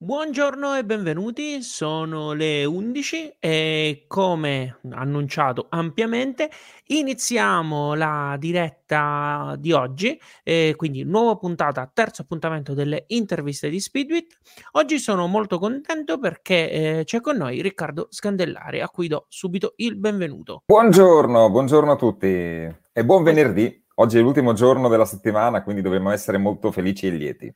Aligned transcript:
Buongiorno 0.00 0.76
e 0.76 0.84
benvenuti, 0.84 1.60
sono 1.60 2.32
le 2.32 2.64
11 2.64 3.38
e 3.40 4.04
come 4.06 4.78
annunciato 4.90 5.66
ampiamente 5.70 6.50
iniziamo 6.86 7.94
la 7.94 8.36
diretta 8.38 9.56
di 9.58 9.72
oggi, 9.72 10.16
eh, 10.44 10.74
quindi 10.76 11.02
nuova 11.02 11.34
puntata, 11.34 11.90
terzo 11.92 12.22
appuntamento 12.22 12.74
delle 12.74 13.06
interviste 13.08 13.68
di 13.68 13.80
Speedwit. 13.80 14.38
Oggi 14.74 15.00
sono 15.00 15.26
molto 15.26 15.58
contento 15.58 16.20
perché 16.20 16.70
eh, 16.70 17.02
c'è 17.04 17.20
con 17.20 17.36
noi 17.36 17.60
Riccardo 17.60 18.06
Scandellari 18.08 18.80
a 18.80 18.88
cui 18.88 19.08
do 19.08 19.26
subito 19.28 19.72
il 19.78 19.96
benvenuto. 19.96 20.62
Buongiorno, 20.66 21.50
buongiorno 21.50 21.90
a 21.90 21.96
tutti 21.96 22.26
e 22.28 23.04
buon 23.04 23.24
venerdì. 23.24 23.84
Oggi 23.96 24.18
è 24.18 24.20
l'ultimo 24.20 24.52
giorno 24.52 24.86
della 24.86 25.04
settimana, 25.04 25.64
quindi 25.64 25.82
dovremmo 25.82 26.12
essere 26.12 26.38
molto 26.38 26.70
felici 26.70 27.08
e 27.08 27.10
lieti. 27.10 27.52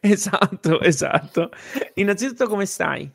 Esatto, 0.00 0.80
esatto. 0.80 1.50
Innanzitutto 1.94 2.46
come 2.46 2.66
stai? 2.66 3.10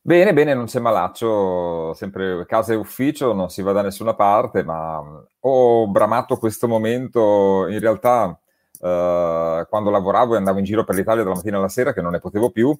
Bene, 0.00 0.32
bene, 0.32 0.54
non 0.54 0.66
c'è 0.66 0.78
malaccio, 0.78 1.92
sempre 1.94 2.46
casa 2.46 2.72
e 2.72 2.76
ufficio, 2.76 3.32
non 3.32 3.50
si 3.50 3.60
va 3.60 3.72
da 3.72 3.82
nessuna 3.82 4.14
parte, 4.14 4.62
ma 4.62 5.02
ho 5.40 5.88
bramato 5.88 6.36
questo 6.36 6.68
momento 6.68 7.66
in 7.68 7.80
realtà 7.80 8.38
eh, 8.80 9.66
quando 9.68 9.90
lavoravo 9.90 10.34
e 10.34 10.36
andavo 10.36 10.58
in 10.58 10.64
giro 10.64 10.84
per 10.84 10.94
l'Italia 10.94 11.24
dalla 11.24 11.34
mattina 11.34 11.58
alla 11.58 11.68
sera 11.68 11.92
che 11.92 12.02
non 12.02 12.12
ne 12.12 12.20
potevo 12.20 12.50
più. 12.50 12.72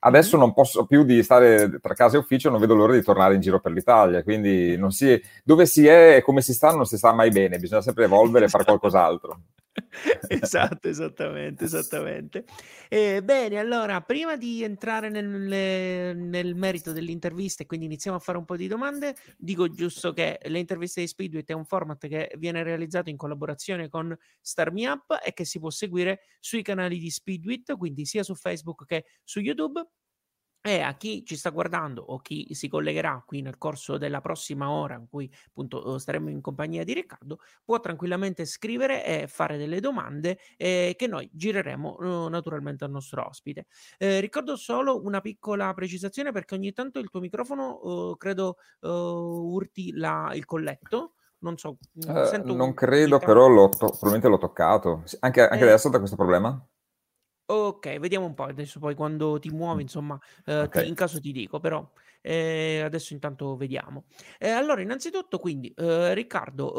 Adesso 0.00 0.36
non 0.36 0.52
posso 0.52 0.84
più 0.84 1.04
di 1.04 1.22
stare 1.22 1.80
tra 1.80 1.94
casa 1.94 2.16
e 2.16 2.20
ufficio, 2.20 2.50
non 2.50 2.60
vedo 2.60 2.74
l'ora 2.74 2.92
di 2.92 3.02
tornare 3.02 3.34
in 3.34 3.40
giro 3.40 3.60
per 3.60 3.72
l'Italia, 3.72 4.22
quindi 4.22 4.78
si, 4.90 5.18
dove 5.42 5.64
si 5.64 5.86
è 5.86 6.16
e 6.16 6.22
come 6.22 6.42
si 6.42 6.52
sta 6.52 6.70
non 6.72 6.84
si 6.84 6.98
sta 6.98 7.14
mai 7.14 7.30
bene, 7.30 7.58
bisogna 7.58 7.80
sempre 7.80 8.04
evolvere 8.04 8.44
e 8.44 8.48
fare 8.48 8.64
qualcos'altro. 8.64 9.38
esatto, 10.28 10.88
esattamente, 10.88 11.64
esattamente. 11.64 12.44
Eh, 12.88 13.22
bene, 13.22 13.58
allora, 13.58 14.00
prima 14.02 14.36
di 14.36 14.62
entrare 14.62 15.08
nel, 15.08 15.26
nel, 16.16 16.54
merito 16.54 16.92
dell'intervista 16.92 17.62
e 17.62 17.66
quindi 17.66 17.86
iniziamo 17.86 18.16
a 18.16 18.20
fare 18.20 18.38
un 18.38 18.44
po' 18.44 18.56
di 18.56 18.68
domande, 18.68 19.16
dico 19.36 19.68
giusto 19.68 20.12
che 20.12 20.38
le 20.42 20.58
interviste 20.58 21.00
di 21.00 21.06
Speedwit 21.08 21.50
è 21.50 21.54
un 21.54 21.64
format 21.64 22.06
che 22.06 22.32
viene 22.38 22.62
realizzato 22.62 23.10
in 23.10 23.16
collaborazione 23.16 23.88
con 23.88 24.16
Starmi 24.40 24.86
Up 24.86 25.20
e 25.24 25.32
che 25.32 25.44
si 25.44 25.58
può 25.58 25.70
seguire 25.70 26.20
sui 26.38 26.62
canali 26.62 26.98
di 26.98 27.10
Speedwit, 27.10 27.76
quindi 27.76 28.04
sia 28.04 28.22
su 28.22 28.34
Facebook 28.34 28.84
che 28.86 29.04
su 29.24 29.40
YouTube. 29.40 29.84
E 30.66 30.80
a 30.80 30.94
chi 30.94 31.26
ci 31.26 31.36
sta 31.36 31.50
guardando 31.50 32.02
o 32.02 32.20
chi 32.20 32.54
si 32.54 32.68
collegherà 32.68 33.22
qui 33.26 33.42
nel 33.42 33.58
corso 33.58 33.98
della 33.98 34.22
prossima 34.22 34.70
ora 34.70 34.94
in 34.94 35.06
cui 35.10 35.30
appunto 35.48 35.98
staremo 35.98 36.30
in 36.30 36.40
compagnia 36.40 36.84
di 36.84 36.94
Riccardo, 36.94 37.40
può 37.62 37.78
tranquillamente 37.80 38.46
scrivere 38.46 39.04
e 39.04 39.26
fare 39.28 39.58
delle 39.58 39.80
domande 39.80 40.38
eh, 40.56 40.94
che 40.96 41.06
noi 41.06 41.28
gireremo 41.30 41.98
eh, 41.98 42.30
naturalmente 42.30 42.84
al 42.84 42.92
nostro 42.92 43.26
ospite. 43.26 43.66
Eh, 43.98 44.20
ricordo 44.20 44.56
solo 44.56 45.04
una 45.04 45.20
piccola 45.20 45.74
precisazione 45.74 46.32
perché 46.32 46.54
ogni 46.54 46.72
tanto 46.72 46.98
il 46.98 47.10
tuo 47.10 47.20
microfono 47.20 47.82
eh, 47.82 48.16
credo 48.16 48.56
eh, 48.80 48.88
urti 48.88 49.92
la, 49.92 50.30
il 50.32 50.46
colletto. 50.46 51.16
Non 51.44 51.58
so, 51.58 51.76
uh, 51.92 52.54
non 52.54 52.72
credo, 52.72 53.18
però 53.18 53.48
l'ho 53.48 53.68
to- 53.68 53.88
probabilmente 53.88 54.28
l'ho 54.28 54.38
toccato. 54.38 55.04
Anche, 55.20 55.46
anche 55.46 55.64
adesso 55.64 55.90
da 55.90 55.98
questo 55.98 56.16
problema? 56.16 56.58
Okay, 57.48 57.98
vediamo 57.98 58.24
un 58.24 58.32
po'. 58.32 58.44
Adesso 58.44 58.78
poi 58.78 58.94
quando 58.94 59.38
ti 59.38 59.50
muovi, 59.50 59.82
insomma, 59.82 60.18
ehm, 60.46 60.70
ti 60.70 60.86
Ok. 60.86 60.88
in 60.88 60.94
caso 60.94 61.20
ti 61.20 61.30
dico, 61.30 61.60
però, 61.60 61.92
ehm, 62.22 62.82
adesso 62.86 63.12
intanto 63.12 63.54
vediamo. 63.56 64.06
Ehm, 64.38 64.56
allora 64.56 64.80
innanzitutto 64.80 65.38
quindi, 65.38 65.70
uhm, 65.76 66.14
Riccardo, 66.14 66.72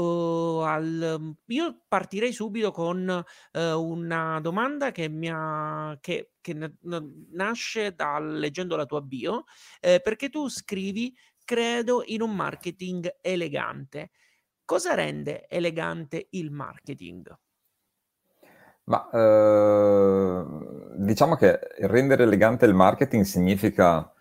uhm, 0.62 0.64
al 0.66 1.16
mhmm, 1.20 1.34
io 1.48 1.84
partirei 1.88 2.34
subito 2.34 2.72
con, 2.72 3.24
una 3.54 4.40
domanda 4.42 4.92
che 4.92 5.08
mi 5.08 5.30
ha 5.32 5.96
che 6.02 6.32
che 6.42 6.54
n 6.56 6.78
n 6.82 7.26
nasce 7.34 7.94
dal 7.94 8.34
leggendo 8.40 8.76
la 8.76 8.86
tua 8.88 9.02
bio, 9.02 9.44
ehm, 9.80 10.00
perché 10.02 10.30
tu 10.30 10.48
scrivi: 10.50 11.16
"Credo 11.44 12.02
in 12.08 12.22
un 12.24 12.36
marketing 12.36 13.18
elegante". 13.22 14.10
Cosa 14.66 14.96
rende 14.96 15.48
elegante 15.48 16.28
il 16.32 16.50
marketing? 16.52 17.36
Ma 18.88 19.10
eh, 19.12 20.46
diciamo 20.96 21.36
che 21.36 21.60
rendere 21.80 22.24
elegante 22.24 22.66
il 22.66 22.74
marketing 22.74 23.24
significa 23.24 24.12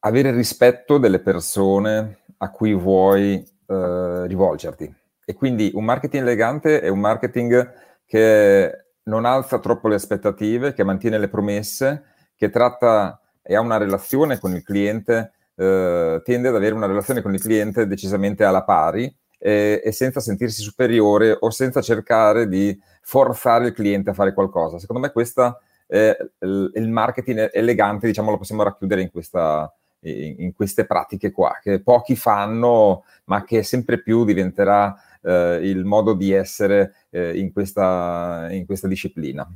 avere 0.00 0.30
rispetto 0.32 0.98
delle 0.98 1.20
persone 1.20 2.18
a 2.38 2.50
cui 2.50 2.74
vuoi 2.74 3.42
eh, 3.66 4.26
rivolgerti. 4.26 4.94
E 5.24 5.34
quindi 5.34 5.70
un 5.74 5.84
marketing 5.84 6.22
elegante 6.22 6.80
è 6.80 6.88
un 6.88 7.00
marketing 7.00 7.72
che 8.04 8.84
non 9.04 9.24
alza 9.24 9.58
troppo 9.58 9.88
le 9.88 9.96
aspettative, 9.96 10.72
che 10.72 10.84
mantiene 10.84 11.18
le 11.18 11.28
promesse, 11.28 12.04
che 12.36 12.50
tratta 12.50 13.20
e 13.42 13.56
ha 13.56 13.60
una 13.60 13.78
relazione 13.78 14.38
con 14.38 14.54
il 14.54 14.62
cliente, 14.62 15.32
eh, 15.54 16.20
tende 16.24 16.48
ad 16.48 16.54
avere 16.54 16.74
una 16.74 16.86
relazione 16.86 17.22
con 17.22 17.32
il 17.32 17.40
cliente 17.40 17.86
decisamente 17.86 18.44
alla 18.44 18.62
pari 18.62 19.12
e, 19.38 19.80
e 19.84 19.92
senza 19.92 20.20
sentirsi 20.20 20.62
superiore 20.62 21.36
o 21.38 21.50
senza 21.50 21.80
cercare 21.80 22.48
di 22.48 22.78
forzare 23.06 23.68
il 23.68 23.72
cliente 23.72 24.10
a 24.10 24.14
fare 24.14 24.34
qualcosa. 24.34 24.80
Secondo 24.80 25.00
me 25.00 25.12
questo 25.12 25.60
è 25.86 26.16
il, 26.40 26.88
marketing 26.88 27.50
elegante, 27.52 28.08
diciamo, 28.08 28.32
lo 28.32 28.36
possiamo 28.36 28.64
racchiudere 28.64 29.00
in, 29.00 29.10
questa, 29.12 29.72
in, 30.00 30.52
queste 30.52 30.86
pratiche 30.86 31.30
qua, 31.30 31.56
che 31.62 31.80
pochi 31.80 32.16
fanno, 32.16 33.04
ma 33.26 33.44
che 33.44 33.62
sempre 33.62 34.02
più 34.02 34.24
diventerà 34.24 34.92
eh, 35.22 35.60
il 35.62 35.84
modo 35.84 36.14
di 36.14 36.32
essere 36.32 37.06
eh, 37.10 37.38
in, 37.38 37.52
questa, 37.52 38.48
in 38.50 38.66
questa 38.66 38.88
disciplina. 38.88 39.48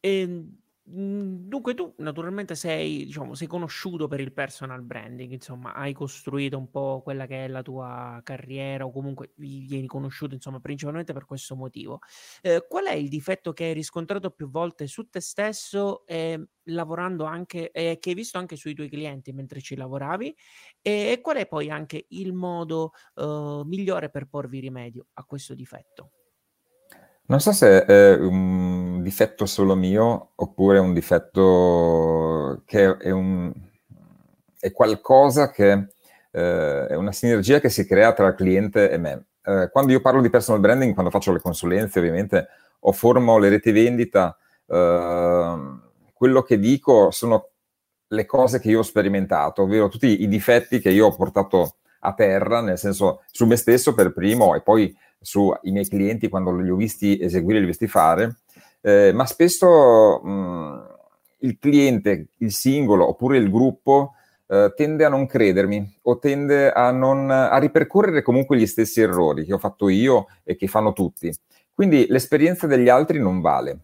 E 0.00 0.20
ehm, 0.20 0.56
dunque 0.88 1.74
tu 1.74 1.92
naturalmente 1.98 2.54
sei 2.54 3.04
diciamo, 3.06 3.34
sei 3.34 3.48
conosciuto 3.48 4.06
per 4.06 4.20
il 4.20 4.32
personal 4.32 4.82
branding, 4.82 5.32
insomma, 5.32 5.74
hai 5.74 5.92
costruito 5.92 6.56
un 6.58 6.70
po' 6.70 7.00
quella 7.02 7.26
che 7.26 7.44
è 7.44 7.48
la 7.48 7.62
tua 7.62 8.20
carriera 8.22 8.86
o 8.86 8.92
comunque 8.92 9.32
vieni 9.36 9.86
conosciuto, 9.88 10.34
insomma, 10.34 10.60
principalmente 10.60 11.12
per 11.12 11.24
questo 11.24 11.56
motivo. 11.56 11.98
Ehm, 12.42 12.66
qual 12.68 12.84
è 12.86 12.92
il 12.94 13.08
difetto 13.08 13.52
che 13.52 13.64
hai 13.64 13.72
riscontrato 13.74 14.30
più 14.30 14.48
volte 14.48 14.86
su 14.86 15.08
te 15.08 15.20
stesso, 15.20 16.06
ehm, 16.06 16.46
lavorando 16.68 17.24
anche 17.24 17.70
e 17.72 17.98
che 18.00 18.10
hai 18.10 18.14
visto 18.14 18.38
anche 18.38 18.54
sui 18.56 18.74
tuoi 18.74 18.88
clienti 18.88 19.32
mentre 19.32 19.60
ci 19.60 19.74
lavoravi? 19.76 20.36
E 20.82 21.10
e 21.16 21.20
qual 21.20 21.36
è 21.38 21.46
poi 21.48 21.68
anche 21.70 22.06
il 22.10 22.32
modo, 22.32 22.92
uhm, 23.14 23.62
migliore 23.66 24.08
per 24.10 24.26
porvi 24.28 24.60
rimedio 24.60 25.06
a 25.14 25.24
questo 25.24 25.54
difetto? 25.54 26.15
Non 27.28 27.40
so 27.40 27.50
se 27.50 27.84
è 27.84 28.14
un 28.14 29.02
difetto 29.02 29.46
solo 29.46 29.74
mio 29.74 30.30
oppure 30.36 30.78
un 30.78 30.92
difetto 30.92 32.62
che 32.64 32.96
è, 32.98 33.10
un, 33.10 33.52
è 34.60 34.70
qualcosa 34.70 35.50
che 35.50 35.88
eh, 36.30 36.86
è 36.86 36.94
una 36.94 37.10
sinergia 37.10 37.58
che 37.58 37.68
si 37.68 37.84
crea 37.84 38.12
tra 38.12 38.32
cliente 38.32 38.90
e 38.90 38.96
me. 38.98 39.26
Eh, 39.42 39.70
quando 39.72 39.90
io 39.90 40.00
parlo 40.00 40.20
di 40.20 40.30
personal 40.30 40.60
branding, 40.60 40.92
quando 40.92 41.10
faccio 41.10 41.32
le 41.32 41.40
consulenze 41.40 41.98
ovviamente 41.98 42.46
o 42.80 42.92
formo 42.92 43.38
le 43.38 43.48
reti 43.48 43.72
vendita, 43.72 44.36
eh, 44.68 45.56
quello 46.12 46.42
che 46.42 46.60
dico 46.60 47.10
sono 47.10 47.50
le 48.06 48.24
cose 48.24 48.60
che 48.60 48.68
io 48.68 48.78
ho 48.78 48.84
sperimentato, 48.84 49.62
ovvero 49.62 49.88
tutti 49.88 50.22
i 50.22 50.28
difetti 50.28 50.78
che 50.78 50.90
io 50.90 51.06
ho 51.06 51.16
portato 51.16 51.78
a 52.00 52.14
terra, 52.14 52.60
nel 52.60 52.78
senso 52.78 53.22
su 53.32 53.46
me 53.46 53.56
stesso 53.56 53.94
per 53.94 54.12
primo 54.12 54.54
e 54.54 54.62
poi 54.62 54.96
sui 55.26 55.72
miei 55.72 55.88
clienti 55.88 56.28
quando 56.28 56.52
li 56.52 56.70
ho 56.70 56.76
visti 56.76 57.18
eseguire, 57.20 57.58
li 57.58 57.64
ho 57.64 57.68
visti 57.68 57.88
fare, 57.88 58.36
eh, 58.80 59.12
ma 59.12 59.26
spesso 59.26 60.20
mh, 60.22 60.96
il 61.38 61.58
cliente, 61.58 62.28
il 62.38 62.52
singolo 62.52 63.08
oppure 63.08 63.36
il 63.36 63.50
gruppo 63.50 64.14
eh, 64.46 64.72
tende 64.76 65.04
a 65.04 65.08
non 65.08 65.26
credermi 65.26 65.98
o 66.02 66.18
tende 66.20 66.70
a, 66.70 66.92
non, 66.92 67.28
a 67.28 67.58
ripercorrere 67.58 68.22
comunque 68.22 68.56
gli 68.56 68.66
stessi 68.66 69.00
errori 69.00 69.44
che 69.44 69.52
ho 69.52 69.58
fatto 69.58 69.88
io 69.88 70.28
e 70.44 70.54
che 70.54 70.68
fanno 70.68 70.92
tutti. 70.92 71.34
Quindi 71.74 72.06
l'esperienza 72.08 72.68
degli 72.68 72.88
altri 72.88 73.18
non 73.18 73.40
vale. 73.40 73.80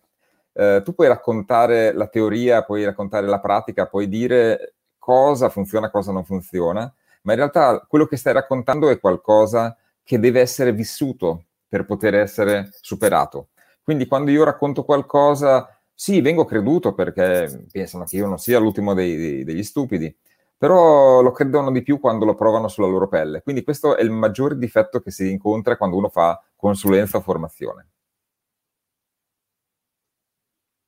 Eh, 0.53 0.83
tu 0.85 0.95
puoi 0.95 1.09
raccontare 1.09 1.93
la 1.93 2.07
teoria, 2.07 2.63
puoi 2.63 2.85
raccontare 2.85 3.27
la 3.27 3.41
pratica, 3.41 3.87
puoi 3.87 4.07
dire 4.07 4.75
cosa 4.97 5.49
funziona, 5.49 5.91
cosa 5.91 6.13
non 6.13 6.25
funziona, 6.25 6.83
ma 7.23 7.33
in 7.33 7.39
realtà 7.39 7.85
quello 7.89 8.07
che 8.07 8.17
stai 8.17 8.33
raccontando 8.33 8.89
è 8.89 9.01
qualcosa 9.01 9.77
che 10.03 10.19
deve 10.19 10.41
essere 10.41 10.73
vissuto 10.73 11.47
per 11.69 11.85
poter 11.85 12.15
essere 12.15 12.69
superato. 12.81 13.49
Quindi 13.83 14.07
quando 14.07 14.31
io 14.31 14.45
racconto 14.45 14.85
qualcosa, 14.85 15.81
sì, 15.95 16.21
vengo 16.21 16.45
creduto 16.45 16.95
perché 16.95 17.67
pensano 17.71 18.05
che 18.05 18.17
io 18.17 18.27
non 18.27 18.39
sia 18.39 18.59
l'ultimo 18.59 18.95
dei, 18.95 19.45
degli 19.45 19.63
stupidi, 19.63 20.15
però 20.57 21.23
lo 21.23 21.33
credono 21.33 21.73
di 21.73 21.83
più 21.83 21.99
quando 21.99 22.25
lo 22.25 22.35
provano 22.35 22.69
sulla 22.69 22.87
loro 22.87 23.09
pelle. 23.09 23.43
Quindi 23.43 23.65
questo 23.65 23.97
è 23.97 24.03
il 24.03 24.11
maggiore 24.11 24.57
difetto 24.57 25.01
che 25.01 25.11
si 25.11 25.31
incontra 25.31 25.77
quando 25.77 25.97
uno 25.97 26.09
fa 26.09 26.41
consulenza 26.55 27.19
o 27.19 27.21
formazione. 27.21 27.89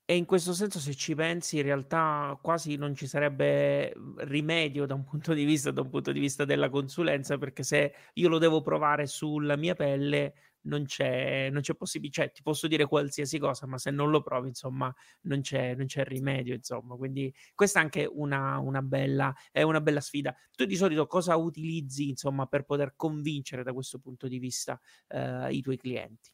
E 0.06 0.16
in 0.16 0.26
questo 0.26 0.52
senso, 0.52 0.80
se 0.80 0.94
ci 0.94 1.14
pensi, 1.14 1.56
in 1.56 1.62
realtà 1.62 2.38
quasi 2.42 2.76
non 2.76 2.94
ci 2.94 3.06
sarebbe 3.06 3.90
mhmm, 3.96 4.16
rimedio 4.26 4.84
da 4.84 4.92
un 4.92 5.02
punto 5.04 5.32
di 5.32 5.44
vista, 5.44 5.70
un 5.70 5.88
punto 5.88 6.12
di 6.12 6.20
vista 6.20 6.44
della 6.44 6.68
consulenza, 6.68 7.38
perché 7.38 7.62
se 7.62 7.94
io 8.14 8.28
lo 8.28 8.36
devo 8.36 8.60
provare 8.60 9.06
sulla 9.06 9.56
mia 9.56 9.74
pelle, 9.74 10.34
non 10.66 10.84
c'è, 10.84 11.48
non 11.50 11.62
c'è 11.62 11.74
possibilità, 11.74 12.22
cioè 12.22 12.32
ti 12.32 12.42
posso 12.42 12.66
dire 12.68 12.84
qualsiasi 12.86 13.38
cosa, 13.38 13.66
ma 13.66 13.78
se 13.78 13.90
non 13.90 14.10
lo 14.10 14.20
provi, 14.20 14.48
insomma, 14.48 14.94
non 15.22 15.40
c'è, 15.40 15.74
non 15.74 15.86
c'è 15.86 16.04
rimedio, 16.04 16.54
insomma. 16.54 16.96
Quindi 16.96 17.34
questa 17.54 17.80
è 17.80 17.82
anche 17.82 18.06
una, 18.10 18.58
una, 18.58 18.82
bella, 18.82 19.34
è 19.50 19.62
una 19.62 19.80
bella 19.80 20.00
sfida. 20.02 20.34
Tu 20.54 20.66
di 20.66 20.76
solito 20.76 21.06
cosa 21.06 21.34
utilizzi, 21.36 22.10
insomma, 22.10 22.44
per 22.46 22.64
poter 22.64 22.92
convincere 22.94 23.62
da 23.62 23.72
questo 23.72 23.98
punto 24.00 24.28
di 24.28 24.38
vista 24.38 24.78
eh, 25.08 25.48
i 25.50 25.62
tuoi 25.62 25.78
clienti? 25.78 26.30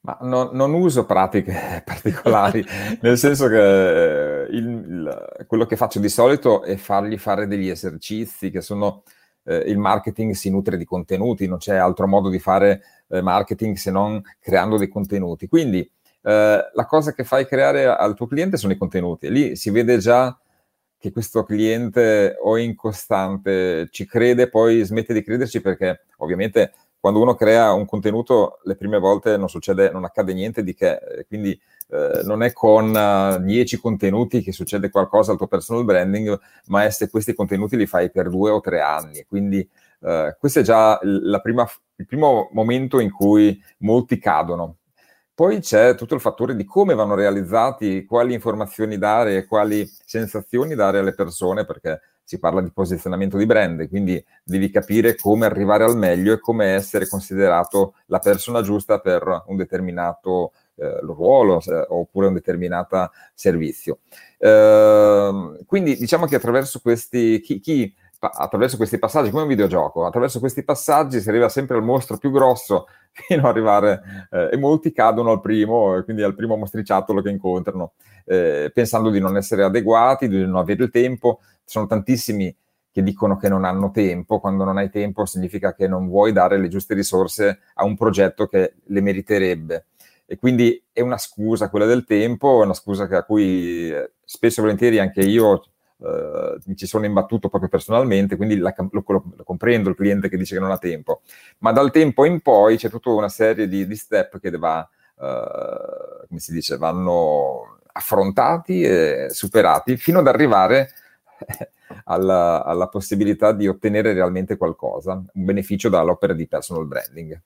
Ma 0.00 0.16
non, 0.22 0.50
non 0.52 0.74
uso 0.74 1.06
pratiche 1.06 1.82
particolari, 1.84 2.64
nel 3.02 3.18
senso 3.18 3.48
che 3.48 4.46
il, 4.50 4.66
il, 4.66 5.44
quello 5.46 5.66
che 5.66 5.76
faccio 5.76 5.98
di 5.98 6.08
solito 6.08 6.62
è 6.62 6.76
fargli 6.76 7.18
fare 7.18 7.46
degli 7.46 7.68
esercizi 7.68 8.50
che 8.50 8.60
sono 8.60 9.02
eh, 9.44 9.56
il 9.66 9.78
marketing 9.78 10.32
si 10.34 10.50
nutre 10.50 10.76
di 10.76 10.84
contenuti, 10.84 11.48
non 11.48 11.58
c'è 11.58 11.76
altro 11.76 12.06
modo 12.06 12.28
di 12.28 12.38
fare 12.38 12.82
eh, 13.08 13.22
marketing 13.22 13.76
se 13.76 13.90
non 13.90 14.20
creando 14.38 14.76
dei 14.76 14.88
contenuti. 14.88 15.48
Quindi 15.48 15.80
eh, 15.80 16.70
la 16.72 16.86
cosa 16.86 17.12
che 17.12 17.24
fai 17.24 17.46
creare 17.46 17.86
al 17.86 18.14
tuo 18.14 18.26
cliente 18.26 18.56
sono 18.56 18.72
i 18.72 18.76
contenuti 18.76 19.26
e 19.26 19.30
lì 19.30 19.56
si 19.56 19.70
vede 19.70 19.98
già 19.98 20.38
che 20.98 21.12
questo 21.12 21.44
cliente 21.44 22.36
o 22.42 22.56
è 22.56 22.60
incostante, 22.60 23.88
ci 23.90 24.04
crede, 24.04 24.48
poi 24.48 24.82
smette 24.82 25.14
di 25.14 25.22
crederci 25.22 25.60
perché 25.60 26.06
ovviamente 26.18 26.72
quando 27.00 27.20
uno 27.20 27.34
crea 27.34 27.72
un 27.72 27.86
contenuto 27.86 28.58
le 28.64 28.76
prime 28.76 28.98
volte 28.98 29.36
non 29.36 29.48
succede, 29.48 29.90
non 29.90 30.04
accade 30.04 30.32
niente 30.34 30.62
di 30.62 30.74
che, 30.74 31.24
quindi 31.28 31.58
eh, 31.90 32.22
non 32.24 32.42
è 32.42 32.52
con 32.52 32.94
uh, 32.94 33.42
10 33.42 33.78
contenuti 33.78 34.42
che 34.42 34.52
succede 34.52 34.90
qualcosa 34.90 35.32
al 35.32 35.38
tuo 35.38 35.46
personal 35.46 35.84
branding, 35.84 36.38
ma 36.66 36.84
è 36.84 36.90
se 36.90 37.08
questi 37.08 37.34
contenuti 37.34 37.76
li 37.76 37.86
fai 37.86 38.10
per 38.10 38.28
due 38.28 38.50
o 38.50 38.60
tre 38.60 38.80
anni. 38.80 39.24
Quindi 39.26 39.66
eh, 40.00 40.36
questo 40.38 40.60
è 40.60 40.62
già 40.62 40.98
prima, 41.42 41.66
il 41.96 42.06
primo 42.06 42.48
momento 42.52 43.00
in 43.00 43.10
cui 43.10 43.60
molti 43.78 44.18
cadono. 44.18 44.76
Poi 45.34 45.60
c'è 45.60 45.94
tutto 45.94 46.14
il 46.14 46.20
fattore 46.20 46.56
di 46.56 46.64
come 46.64 46.94
vanno 46.94 47.14
realizzati, 47.14 48.04
quali 48.04 48.34
informazioni 48.34 48.98
dare 48.98 49.46
quali 49.46 49.88
sensazioni 50.04 50.74
dare 50.74 50.98
alle 50.98 51.14
persone, 51.14 51.64
perché 51.64 52.00
si 52.28 52.38
parla 52.38 52.60
di 52.60 52.70
posizionamento 52.70 53.38
di 53.38 53.46
brand, 53.46 53.88
quindi 53.88 54.22
devi 54.44 54.68
capire 54.68 55.16
come 55.16 55.46
arrivare 55.46 55.84
al 55.84 55.96
meglio 55.96 56.34
e 56.34 56.40
come 56.40 56.74
essere 56.74 57.08
considerato 57.08 57.94
la 58.08 58.18
persona 58.18 58.60
giusta 58.60 58.98
per 58.98 59.44
un 59.46 59.56
determinato 59.56 60.52
eh, 60.74 60.98
ruolo 61.00 61.58
oppure 61.88 62.26
un 62.26 62.34
determinato 62.34 63.12
servizio. 63.32 64.00
Eh, 64.36 65.64
quindi 65.64 65.96
diciamo 65.96 66.26
che 66.26 66.36
attraverso 66.36 66.80
questi, 66.80 67.40
chi, 67.40 67.60
chi 67.60 67.94
attraverso 68.20 68.76
questi 68.76 68.98
passaggi, 68.98 69.30
come 69.30 69.42
un 69.42 69.48
videogioco, 69.48 70.04
attraverso 70.04 70.40
questi 70.40 70.64
passaggi 70.64 71.20
si 71.20 71.28
arriva 71.28 71.48
sempre 71.48 71.76
al 71.76 71.84
mostro 71.84 72.18
più 72.18 72.30
grosso 72.30 72.86
fino 73.12 73.42
ad 73.42 73.46
arrivare, 73.46 74.28
eh, 74.30 74.50
e 74.52 74.56
molti 74.56 74.92
cadono 74.92 75.30
al 75.30 75.40
primo, 75.40 76.02
quindi 76.04 76.22
al 76.22 76.34
primo 76.34 76.56
mostriciattolo 76.56 77.22
che 77.22 77.30
incontrano, 77.30 77.92
eh, 78.24 78.70
pensando 78.74 79.10
di 79.10 79.20
non 79.20 79.36
essere 79.36 79.62
adeguati, 79.62 80.28
di 80.28 80.44
non 80.44 80.56
avere 80.56 80.84
il 80.84 80.90
tempo, 80.90 81.40
sono 81.64 81.86
tantissimi 81.86 82.54
che 82.90 83.02
dicono 83.02 83.36
che 83.36 83.48
non 83.48 83.64
hanno 83.64 83.90
tempo, 83.90 84.40
quando 84.40 84.64
non 84.64 84.78
hai 84.78 84.90
tempo 84.90 85.24
significa 85.24 85.74
che 85.74 85.86
non 85.86 86.08
vuoi 86.08 86.32
dare 86.32 86.58
le 86.58 86.68
giuste 86.68 86.94
risorse 86.94 87.60
a 87.74 87.84
un 87.84 87.96
progetto 87.96 88.46
che 88.46 88.74
le 88.82 89.00
meriterebbe. 89.00 89.86
E 90.26 90.36
quindi 90.36 90.82
è 90.92 91.00
una 91.00 91.16
scusa 91.16 91.70
quella 91.70 91.86
del 91.86 92.04
tempo, 92.04 92.60
è 92.60 92.64
una 92.64 92.74
scusa 92.74 93.04
a 93.04 93.22
cui 93.22 93.90
eh, 93.90 94.12
spesso 94.24 94.60
e 94.60 94.62
volentieri 94.62 94.98
anche 94.98 95.20
io 95.20 95.62
eh, 96.00 96.58
mi 96.66 96.76
ci 96.76 96.86
sono 96.86 97.06
imbattuto 97.06 97.48
proprio 97.48 97.68
personalmente, 97.68 98.36
quindi 98.36 98.56
la, 98.56 98.74
lo, 98.76 99.04
lo, 99.06 99.24
lo, 99.36 99.44
comprendo 99.44 99.88
il 99.88 99.96
cliente 99.96 100.28
che 100.28 100.36
dice 100.36 100.54
che 100.54 100.60
non 100.60 100.70
ha 100.70 100.78
tempo. 100.78 101.22
Ma 101.58 101.72
dal 101.72 101.90
tempo 101.90 102.24
in 102.24 102.40
poi 102.40 102.76
c'è 102.76 102.88
tutta 102.88 103.10
una 103.10 103.28
serie 103.28 103.68
di, 103.68 103.86
di 103.86 103.96
step 103.96 104.38
che 104.38 104.50
va, 104.50 104.88
eh, 105.20 106.26
come 106.28 106.40
si 106.40 106.52
dice, 106.52 106.76
vanno 106.76 107.78
affrontati 107.92 108.82
e 108.82 109.26
superati 109.30 109.96
fino 109.96 110.20
ad 110.20 110.28
arrivare 110.28 110.92
alla, 112.04 112.62
alla, 112.64 112.88
possibilità 112.88 113.52
di 113.52 113.66
ottenere 113.66 114.12
realmente 114.12 114.56
qualcosa, 114.56 115.12
un 115.12 115.44
beneficio 115.44 115.88
dall'opera 115.88 116.32
di 116.32 116.46
personal 116.46 116.86
branding. 116.86 117.40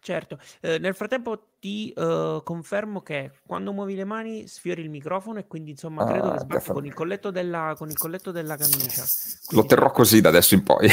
Certo, 0.00 0.38
eh, 0.60 0.78
nel 0.78 0.94
frattempo 0.94 1.53
ti 1.64 1.94
uh, 1.96 2.42
confermo 2.42 3.00
che 3.00 3.30
quando 3.46 3.72
muovi 3.72 3.94
le 3.94 4.04
mani 4.04 4.46
sfiori 4.46 4.82
il 4.82 4.90
microfono 4.90 5.38
e 5.38 5.46
quindi 5.46 5.70
insomma 5.70 6.04
credo 6.04 6.32
che 6.32 6.36
ah, 6.36 6.40
sbatti 6.40 6.70
con 6.70 6.84
il 6.84 6.92
colletto 6.92 7.30
della, 7.30 7.72
con 7.78 7.88
il 7.88 7.96
colletto 7.96 8.32
della 8.32 8.54
camicia. 8.54 9.02
Quindi... 9.46 9.62
Lo 9.62 9.64
terrò 9.64 9.90
così 9.90 10.20
da 10.20 10.28
adesso 10.28 10.52
in 10.52 10.62
poi. 10.62 10.90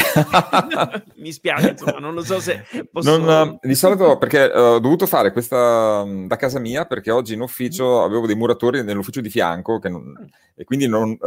Mi 1.16 1.30
spiace, 1.30 1.72
insomma, 1.72 1.98
non 1.98 2.14
lo 2.14 2.24
so 2.24 2.40
se 2.40 2.64
posso... 2.90 3.18
Non, 3.18 3.58
di 3.60 3.74
solito 3.74 4.16
perché 4.16 4.44
uh, 4.44 4.58
ho 4.58 4.78
dovuto 4.78 5.04
fare 5.04 5.30
questa 5.32 6.04
um, 6.06 6.26
da 6.26 6.36
casa 6.36 6.58
mia 6.58 6.86
perché 6.86 7.10
oggi 7.10 7.34
in 7.34 7.42
ufficio 7.42 8.00
mm. 8.00 8.04
avevo 8.04 8.26
dei 8.26 8.36
muratori 8.36 8.82
nell'ufficio 8.82 9.20
di 9.20 9.28
fianco 9.28 9.78
non, 9.82 10.02
mm. 10.02 10.24
e 10.54 10.64
quindi 10.64 10.88
non, 10.88 11.10
uh, 11.10 11.18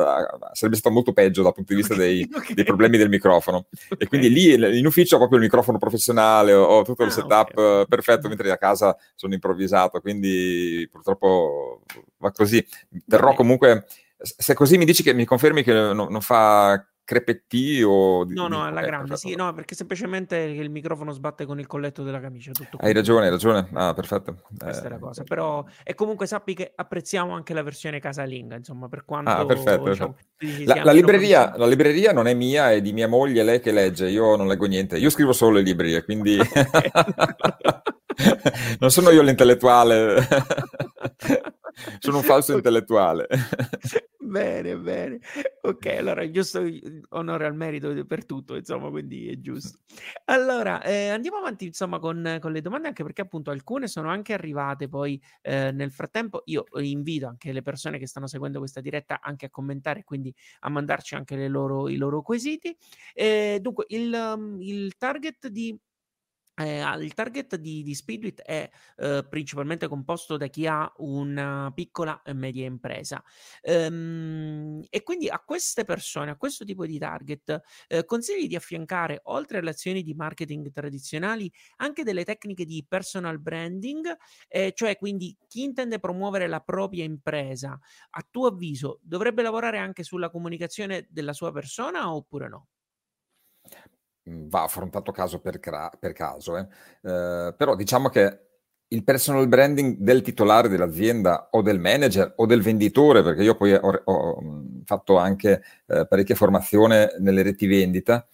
sarebbe 0.53 0.77
stato 0.77 0.95
molto 0.95 1.13
peggio 1.13 1.43
dal 1.43 1.53
punto 1.53 1.71
di 1.71 1.81
vista 1.81 1.93
dei, 1.93 2.27
okay. 2.33 2.55
dei 2.55 2.63
problemi 2.63 2.97
del 2.97 3.09
microfono. 3.09 3.67
Okay. 3.69 3.97
E 3.99 4.07
quindi 4.07 4.31
lì 4.31 4.79
in 4.79 4.87
ufficio 4.87 5.17
ho 5.17 5.19
proprio 5.19 5.37
il 5.37 5.45
microfono 5.45 5.77
professionale, 5.77 6.51
ho 6.51 6.81
tutto 6.81 7.03
il 7.03 7.09
ah, 7.09 7.13
setup 7.13 7.51
okay. 7.55 7.85
perfetto, 7.85 8.27
mentre 8.27 8.49
a 8.49 8.57
casa 8.57 8.97
sono 9.13 9.33
improvvisato, 9.35 10.01
quindi 10.01 10.87
purtroppo 10.91 11.81
va 12.17 12.31
così. 12.31 12.65
Terrò 13.07 13.33
comunque, 13.33 13.85
se 14.17 14.53
così 14.53 14.77
mi 14.77 14.85
dici 14.85 15.03
che 15.03 15.13
mi 15.13 15.25
confermi 15.25 15.63
che 15.63 15.73
non, 15.73 16.07
non 16.09 16.21
fa 16.21 16.83
crepetti 17.05 17.83
o... 17.83 18.25
No, 18.27 18.47
no, 18.47 18.63
alla 18.63 18.81
eh, 18.81 18.85
grande, 18.85 19.15
sì, 19.15 19.35
no, 19.35 19.53
perché 19.53 19.75
semplicemente 19.75 20.37
il 20.37 20.69
microfono 20.71 21.11
sbatte 21.11 21.45
con 21.45 21.59
il 21.59 21.67
colletto 21.67 22.03
della 22.03 22.19
camicia. 22.19 22.51
Tutto 22.51 22.77
hai 22.81 22.91
ragione, 22.91 23.25
hai 23.25 23.31
ragione, 23.31 23.69
ah, 23.73 23.93
perfetto. 23.93 24.41
Questa 24.57 24.83
eh, 24.83 24.87
è 24.87 24.89
la 24.89 24.97
cosa, 24.97 25.23
però... 25.23 25.63
E 25.83 25.93
comunque 25.93 26.25
sappi 26.25 26.55
che 26.55 26.73
apprezziamo 26.75 27.33
anche 27.33 27.53
la 27.53 27.61
versione 27.61 27.99
casalinga, 27.99 28.55
insomma, 28.55 28.89
per 28.89 29.05
quanto... 29.05 29.29
Ah, 29.29 29.45
perfetto, 29.45 29.89
diciamo, 29.89 30.15
perfetto. 30.35 30.73
La, 30.73 30.83
la, 30.83 30.91
libreria, 30.91 31.53
la, 31.55 31.67
libreria, 31.67 32.11
non 32.11 32.27
è 32.27 32.33
mia, 32.33 32.71
è 32.71 32.81
di 32.81 32.91
mia 32.91 33.07
moglie, 33.07 33.43
lei 33.43 33.61
che 33.61 33.71
legge, 33.71 34.09
io 34.09 34.35
non 34.35 34.47
leggo 34.47 34.65
niente, 34.65 34.97
io 34.97 35.11
scrivo 35.11 35.31
solo 35.31 35.57
le 35.57 35.61
librerie, 35.61 36.03
quindi... 36.03 36.37
non 38.79 38.91
sono 38.91 39.09
io 39.09 39.21
l'intellettuale, 39.21 40.25
sono 41.99 42.17
un 42.17 42.23
falso 42.23 42.51
okay. 42.51 42.57
intellettuale. 42.57 43.27
bene, 44.17 44.77
bene. 44.77 45.19
Ok, 45.61 45.85
allora 45.87 46.29
giusto 46.29 46.63
onore 47.09 47.45
al 47.45 47.55
merito 47.55 48.05
per 48.05 48.25
tutto, 48.25 48.55
insomma, 48.55 48.89
quindi 48.89 49.29
è 49.29 49.39
giusto. 49.39 49.79
Allora, 50.25 50.81
eh, 50.81 51.09
andiamo 51.09 51.37
avanti, 51.37 51.65
insomma, 51.65 51.99
con, 51.99 52.37
con, 52.39 52.51
le 52.51 52.61
domande, 52.61 52.87
anche 52.87 53.03
perché 53.03 53.21
appunto 53.21 53.51
alcune 53.51 53.87
sono 53.87 54.09
anche 54.09 54.33
arrivate 54.33 54.87
poi 54.87 55.21
eh, 55.41 55.71
nel 55.71 55.91
frattempo. 55.91 56.43
Io 56.45 56.65
invito 56.79 57.27
anche 57.27 57.51
le 57.51 57.61
persone 57.61 57.99
che 57.99 58.07
stanno 58.07 58.27
seguendo 58.27 58.59
questa 58.59 58.81
diretta 58.81 59.19
anche 59.21 59.47
a 59.47 59.49
commentare, 59.49 60.03
quindi 60.03 60.33
a 60.61 60.69
mandarci 60.69 61.15
anche 61.15 61.47
loro, 61.47 61.89
i 61.89 61.97
loro 61.97 62.21
quesiti. 62.21 62.75
Eh, 63.13 63.59
dunque, 63.61 63.85
il, 63.89 64.57
il 64.59 64.95
target 64.97 65.47
di 65.47 65.77
Eh, 66.57 66.79
il 67.01 67.13
target 67.13 67.57
di, 67.57 67.83
di 67.83 67.93
Speedwit 67.93 68.41
è 68.41 68.69
eh, 68.97 69.25
principalmente 69.29 69.89
composto 69.89 70.37
da 70.37 70.47
chi 70.47 70.65
ha 70.67 70.89
una 70.99 71.69
piccola 71.75 72.21
e 72.23 72.31
media 72.33 72.65
impresa 72.65 73.21
ehm, 73.61 74.81
e 74.89 75.03
quindi 75.03 75.27
a 75.27 75.39
queste 75.43 75.83
persone, 75.83 76.31
a 76.31 76.37
questo 76.37 76.63
tipo 76.63 76.85
di 76.85 76.97
target, 76.97 77.61
eh, 77.87 78.05
consigli 78.05 78.47
di 78.47 78.55
affiancare 78.55 79.19
oltre 79.23 79.57
alle 79.57 79.71
azioni 79.71 80.01
di 80.01 80.13
marketing 80.13 80.71
tradizionali 80.71 81.51
anche 81.77 82.03
delle 82.03 82.23
tecniche 82.23 82.63
di 82.63 82.85
personal 82.87 83.37
branding, 83.41 84.15
eh, 84.47 84.71
cioè 84.73 84.95
quindi 84.97 85.35
chi 85.49 85.63
intende 85.63 85.99
promuovere 85.99 86.47
la 86.47 86.61
propria 86.61 87.03
impresa, 87.03 87.77
a 88.11 88.27
tuo 88.31 88.47
avviso 88.47 88.99
dovrebbe 89.03 89.41
lavorare 89.41 89.77
anche 89.77 90.03
sulla 90.03 90.29
comunicazione 90.29 91.05
della 91.09 91.33
sua 91.33 91.51
persona 91.51 92.13
oppure 92.13 92.47
no? 92.47 92.67
Mhmm, 94.25 94.49
va 94.49 94.63
affrontato 94.63 95.11
caso 95.11 95.39
per, 95.39 95.59
cra- 95.59 95.91
per 95.99 96.13
caso, 96.13 96.57
eh. 96.57 96.67
Eh, 97.01 97.53
però 97.55 97.75
diciamo 97.75 98.09
che 98.09 98.39
il 98.89 99.03
personal 99.03 99.47
branding 99.47 99.97
del 99.97 100.21
titolare 100.21 100.69
dell'azienda 100.69 101.49
o 101.51 101.61
del 101.61 101.79
manager 101.79 102.33
o 102.37 102.45
del 102.45 102.61
venditore, 102.61 103.23
perché 103.23 103.43
io 103.43 103.55
poi 103.55 103.73
ho, 103.73 104.01
ho 104.03 104.41
mhmm, 104.41 104.83
fatto 104.85 105.17
anche 105.17 105.61
eh, 105.87 106.07
parecchia 106.07 106.35
formazione 106.35 107.15
nelle 107.19 107.41
reti 107.43 107.67
vendita, 107.67 108.27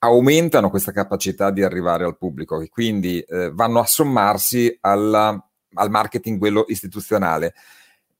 aumentano 0.00 0.70
questa 0.70 0.92
capacità 0.92 1.50
di 1.50 1.62
arrivare 1.62 2.04
al 2.04 2.16
pubblico 2.16 2.60
e 2.60 2.68
quindi 2.68 3.20
eh, 3.20 3.50
vanno 3.52 3.80
a 3.80 3.84
sommarsi 3.86 4.76
alla, 4.80 5.28
al 5.74 5.90
marketing 5.90 6.38
quello 6.38 6.64
istituzionale 6.68 7.54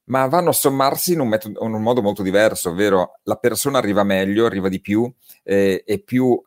ma 0.09 0.27
vanno 0.27 0.51
a 0.51 0.53
sommarsi 0.53 1.13
in 1.13 1.21
un, 1.21 1.29
metodo, 1.29 1.65
in 1.65 1.73
un, 1.73 1.83
modo 1.83 2.03
molto 2.03 2.23
diverso, 2.23 2.71
ovvero 2.71 3.19
la 3.25 3.37
persona 3.37 3.79
arriva 3.79 4.03
meglio, 4.05 4.47
arriva 4.47 4.69
di 4.69 4.81
più, 4.81 5.11
eh, 5.43 5.83
è 5.85 5.99
più, 6.01 6.41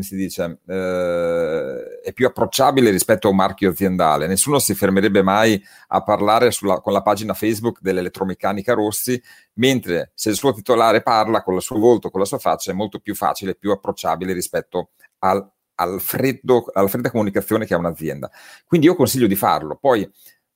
si 0.00 0.16
dice, 0.16 0.60
uh, 0.64 2.02
è 2.02 2.12
più 2.12 2.26
approcciabile 2.26 2.90
rispetto 2.90 3.28
a 3.28 3.30
un 3.30 3.36
marchio 3.36 3.70
aziendale. 3.70 4.26
Nessuno 4.26 4.58
si 4.58 4.74
fermerebbe 4.74 5.22
mai 5.22 5.62
a 5.88 6.02
parlare 6.02 6.50
sulla, 6.50 6.80
con 6.80 6.92
la 6.92 7.02
pagina 7.02 7.34
Facebook 7.34 7.78
dell'elettromeccanica 7.80 8.74
Rossi, 8.74 9.20
mentre 9.54 10.10
se 10.14 10.30
il 10.30 10.36
suo 10.36 10.52
titolare 10.52 11.02
parla 11.02 11.42
con 11.42 11.54
il 11.54 11.62
suo 11.62 11.78
volto, 11.78 12.10
con 12.10 12.20
la 12.20 12.26
sua 12.26 12.38
faccia, 12.38 12.72
è 12.72 12.74
molto 12.74 12.98
più 12.98 13.14
facile, 13.14 13.54
più 13.54 13.70
approcciabile 13.70 14.32
rispetto 14.32 14.90
al, 15.20 15.48
al 15.76 16.00
freddo, 16.00 16.64
alla 16.72 16.88
fredda 16.88 17.10
comunicazione 17.10 17.64
che 17.64 17.74
ha 17.74 17.78
un'azienda. 17.78 18.28
Quindi 18.66 18.86
io 18.86 18.96
consiglio 18.96 19.28
di 19.28 19.36
farlo. 19.36 19.76
Poi 19.80 20.10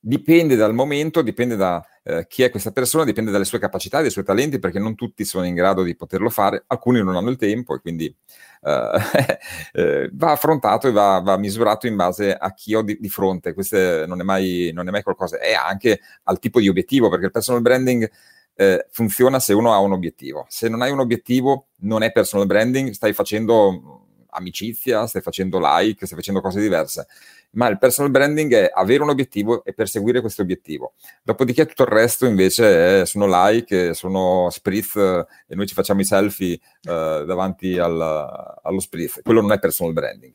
dipende 0.07 0.55
dal 0.55 0.73
momento, 0.73 1.21
dipende 1.21 1.57
da 1.57 1.85
eh, 2.05 2.27
chi 2.29 2.45
è 2.45 2.51
questa 2.51 2.71
persona, 2.71 3.03
dipende 3.03 3.33
dalle 3.33 3.45
sue 3.45 3.59
capacità, 3.59 4.01
dai 4.01 4.11
suoi 4.11 4.23
talenti, 4.23 4.61
perché 4.61 4.79
non 4.79 4.95
tutti 4.95 5.25
sono 5.25 5.45
in 5.45 5.55
grado 5.55 5.83
di 5.83 5.97
poterlo 5.97 6.31
fare, 6.31 6.63
alcuni 6.69 7.03
non 7.03 7.17
hanno 7.17 7.31
il 7.31 7.37
tempo 7.37 7.75
e 7.75 7.81
quindi 7.81 8.15
eh, 8.63 8.91
eh, 9.73 10.11
va 10.13 10.31
affrontato 10.31 10.87
e 10.87 10.93
va, 10.93 11.19
va, 11.19 11.37
misurato 11.37 11.89
in 11.89 11.97
base 11.97 12.33
a 12.33 12.55
chi 12.55 12.77
ho 12.77 12.83
di, 12.83 12.99
di 13.01 13.09
fronte. 13.09 13.53
Questo 13.53 14.07
non 14.07 14.21
è, 14.21 14.23
mai, 14.23 14.71
non 14.73 14.87
è 14.87 14.93
mai 14.93 15.03
qualcosa, 15.03 15.41
è 15.41 15.55
anche 15.55 15.99
al 16.23 16.39
tipo 16.39 16.61
di 16.61 16.69
obiettivo, 16.69 17.09
perché 17.09 17.25
il 17.25 17.33
personal 17.33 17.61
branding 17.61 18.09
eh, 18.55 18.87
funziona 18.93 19.41
se 19.41 19.55
uno 19.55 19.73
ha 19.73 19.79
un 19.81 19.91
obiettivo. 19.91 20.47
Se 20.49 20.69
non 20.69 20.83
hai 20.83 20.93
un 20.93 21.01
obiettivo, 21.01 21.71
non 21.79 22.05
è 22.05 22.13
personal 22.13 22.47
branding, 22.47 22.91
stai 22.93 23.13
facendo 23.13 24.03
amicizia, 24.29 25.07
stai 25.09 25.23
facendo 25.23 25.59
like, 25.61 26.07
stai 26.07 26.17
facendo 26.17 26.41
cose 26.41 26.61
diverse 26.61 27.09
ma 27.57 27.69
il 27.69 27.79
personal 27.79 28.11
branding 28.11 28.53
è 28.55 28.71
avere 28.73 29.03
un 29.03 29.11
obiettivo 29.11 29.65
e 29.65 29.73
perseguire 29.73 30.21
questo 30.21 30.43
obiettivo. 30.43 30.95
Dopodiché 31.23 31.67
tutto 31.67 31.83
il 31.83 31.89
resto 31.89 32.27
invece 32.27 33.01
è, 33.01 33.07
sono 33.07 33.27
like, 33.29 33.95
sono 33.95 34.49
spritz 34.51 34.97
e 34.97 35.55
noi 35.55 35.67
ci 35.67 35.75
facciamo 35.75 36.01
i 36.01 36.05
selfie 36.05 36.55
eh, 36.55 37.25
davanti 37.27 37.79
al, 37.79 38.01
allo 38.63 38.81
spritz. 38.81 39.21
Quello 39.23 39.41
non 39.41 39.53
è 39.53 39.59
personal 39.59 39.93
branding. 39.93 40.35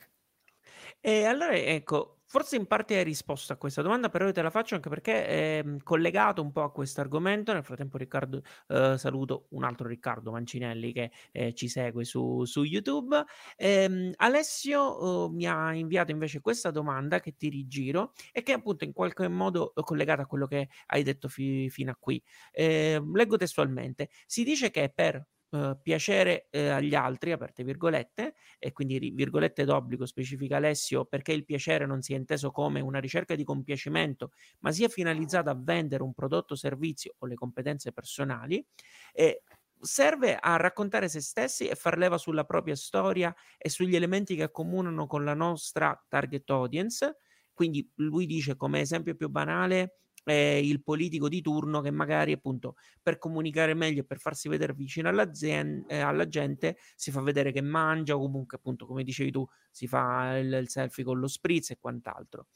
E 1.00 1.24
allora 1.24 1.56
ecco, 1.56 2.18
Forse 2.32 2.56
in 2.56 2.64
parte 2.66 2.96
hai 2.96 3.04
risposto 3.04 3.52
a 3.52 3.56
questa 3.56 3.82
domanda, 3.82 4.08
però 4.08 4.24
io 4.24 4.32
te 4.32 4.40
la 4.40 4.48
faccio 4.48 4.74
anche 4.74 4.88
perché 4.88 5.26
è 5.26 5.62
mm, 5.62 5.76
collegato 5.82 6.40
un 6.40 6.50
po' 6.50 6.62
a 6.62 6.72
questo 6.72 7.02
argomento. 7.02 7.52
Nel 7.52 7.62
frattempo, 7.62 7.98
Riccardo, 7.98 8.40
eh, 8.68 8.96
saluto 8.96 9.48
un 9.50 9.64
altro 9.64 9.86
Riccardo 9.86 10.30
Mancinelli 10.30 10.92
che 10.94 11.10
eh, 11.30 11.52
ci 11.52 11.68
segue 11.68 12.04
su, 12.04 12.46
su 12.46 12.62
YouTube. 12.62 13.22
Ehm, 13.56 14.12
Alessio 14.16 15.26
eh, 15.26 15.30
mi 15.34 15.44
ha 15.46 15.74
inviato 15.74 16.10
invece 16.10 16.40
questa 16.40 16.70
domanda 16.70 17.20
che 17.20 17.36
ti 17.36 17.50
rigiro 17.50 18.12
e 18.32 18.42
che 18.42 18.52
è 18.52 18.56
appunto 18.56 18.84
in 18.84 18.92
qualche 18.94 19.28
modo 19.28 19.74
collegata 19.84 20.22
a 20.22 20.26
quello 20.26 20.46
che 20.46 20.70
hai 20.86 21.02
detto 21.02 21.28
fi- 21.28 21.68
fino 21.68 21.90
a 21.90 21.96
qui. 22.00 22.22
Ehm, 22.52 23.14
leggo 23.14 23.36
testualmente: 23.36 24.08
Si 24.24 24.42
dice 24.42 24.70
che 24.70 24.90
per 24.94 25.22
Uh, 25.52 25.78
piacere 25.82 26.48
uh, 26.50 26.58
agli 26.70 26.94
altri, 26.94 27.30
aperte 27.30 27.62
virgolette, 27.62 28.36
e 28.58 28.72
quindi 28.72 29.10
virgolette 29.10 29.66
d'obbligo 29.66 30.06
specifica 30.06 30.56
Alessio, 30.56 31.04
perché 31.04 31.34
il 31.34 31.44
piacere 31.44 31.84
non 31.84 32.00
sia 32.00 32.16
inteso 32.16 32.50
come 32.50 32.80
una 32.80 32.98
ricerca 32.98 33.34
di 33.34 33.44
compiacimento, 33.44 34.30
ma 34.60 34.72
sia 34.72 34.88
finalizzata 34.88 35.50
a 35.50 35.54
vendere 35.54 36.02
un 36.04 36.14
prodotto, 36.14 36.54
servizio 36.54 37.16
o 37.18 37.26
le 37.26 37.34
competenze 37.34 37.92
personali, 37.92 38.64
e 39.12 39.42
serve 39.78 40.36
a 40.36 40.56
raccontare 40.56 41.10
se 41.10 41.20
stessi 41.20 41.66
e 41.66 41.74
far 41.74 41.98
leva 41.98 42.16
sulla 42.16 42.44
propria 42.44 42.74
storia 42.74 43.34
e 43.58 43.68
sugli 43.68 43.94
elementi 43.94 44.34
che 44.34 44.44
accomunano 44.44 45.06
con 45.06 45.22
la 45.22 45.34
nostra 45.34 46.02
target 46.08 46.48
audience. 46.48 47.16
Quindi 47.52 47.86
lui 47.96 48.24
dice 48.24 48.56
come 48.56 48.80
esempio 48.80 49.14
più 49.14 49.28
banale 49.28 49.98
eh, 50.24 50.60
il 50.62 50.82
politico 50.82 51.28
di 51.28 51.40
turno 51.40 51.80
che 51.80 51.90
magari 51.90 52.32
appunto 52.32 52.76
per 53.02 53.18
comunicare 53.18 53.74
meglio 53.74 54.00
e 54.00 54.04
per 54.04 54.18
farsi 54.18 54.48
vedere 54.48 54.72
vicino 54.74 55.08
eh, 55.08 56.00
alla 56.00 56.28
gente 56.28 56.76
si 56.94 57.10
fa 57.10 57.20
vedere 57.20 57.52
che 57.52 57.62
mangia 57.62 58.14
o 58.14 58.20
comunque 58.20 58.56
appunto 58.56 58.86
come 58.86 59.02
dicevi 59.02 59.30
tu 59.30 59.46
si 59.70 59.86
fa 59.86 60.36
il, 60.38 60.52
il 60.52 60.68
selfie 60.68 61.04
con 61.04 61.18
lo 61.18 61.26
spritz 61.28 61.70
e 61.70 61.78
quant'altro. 61.78 62.46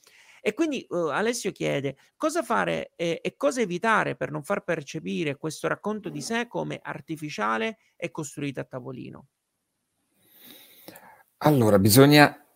E 0.40 0.54
quindi 0.54 0.87
uh, 0.90 1.08
Alessio 1.08 1.50
chiede 1.50 1.96
cosa 2.16 2.42
fare 2.44 2.92
eh, 2.94 3.18
e 3.20 3.35
cosa 3.37 3.62
evitare 3.62 4.14
per 4.14 4.30
non 4.30 4.44
far 4.44 4.62
percepire 4.62 5.37
questo 5.37 5.66
racconto 5.66 6.08
di 6.08 6.23
sé 6.23 6.46
come 6.46 6.78
artificiale 6.80 7.78
e 7.96 8.12
costruito 8.12 8.61
a 8.61 8.64
tavolino. 8.64 9.26
Allora, 11.38 11.80
bisogna 11.80 12.46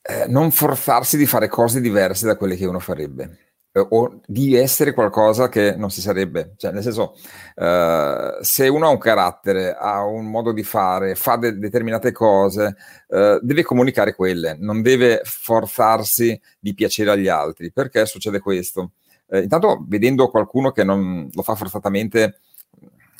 eh, 0.00 0.26
non 0.28 0.52
forzarsi 0.52 1.16
di 1.16 1.26
fare 1.26 1.48
cose 1.48 1.80
diverse 1.80 2.24
da 2.24 2.36
quelle 2.36 2.54
che 2.54 2.66
uno 2.66 2.78
farebbe 2.78 3.49
o 3.80 4.20
di 4.26 4.54
essere 4.54 4.92
qualcosa 4.92 5.48
che 5.48 5.74
non 5.76 5.90
si 5.90 6.00
sarebbe. 6.00 6.54
Cioè, 6.56 6.72
nel 6.72 6.82
senso, 6.82 7.16
eh, 7.56 8.38
se 8.40 8.68
uno 8.68 8.86
ha 8.86 8.90
un 8.90 8.98
carattere, 8.98 9.74
ha 9.74 10.04
un 10.04 10.26
modo 10.26 10.52
di 10.52 10.62
fare, 10.62 11.14
fa 11.14 11.36
de- 11.36 11.58
determinate 11.58 12.12
cose, 12.12 12.76
eh, 13.08 13.38
deve 13.42 13.62
comunicare 13.62 14.14
quelle, 14.14 14.56
non 14.58 14.82
deve 14.82 15.20
forzarsi 15.24 16.40
di 16.58 16.74
piacere 16.74 17.10
agli 17.10 17.28
altri. 17.28 17.72
Perché 17.72 18.06
succede 18.06 18.40
questo? 18.40 18.92
Eh, 19.28 19.40
intanto, 19.40 19.84
vedendo 19.86 20.28
qualcuno 20.28 20.72
che 20.72 20.84
non 20.84 21.28
lo 21.32 21.42
fa 21.42 21.54
forzatamente, 21.54 22.40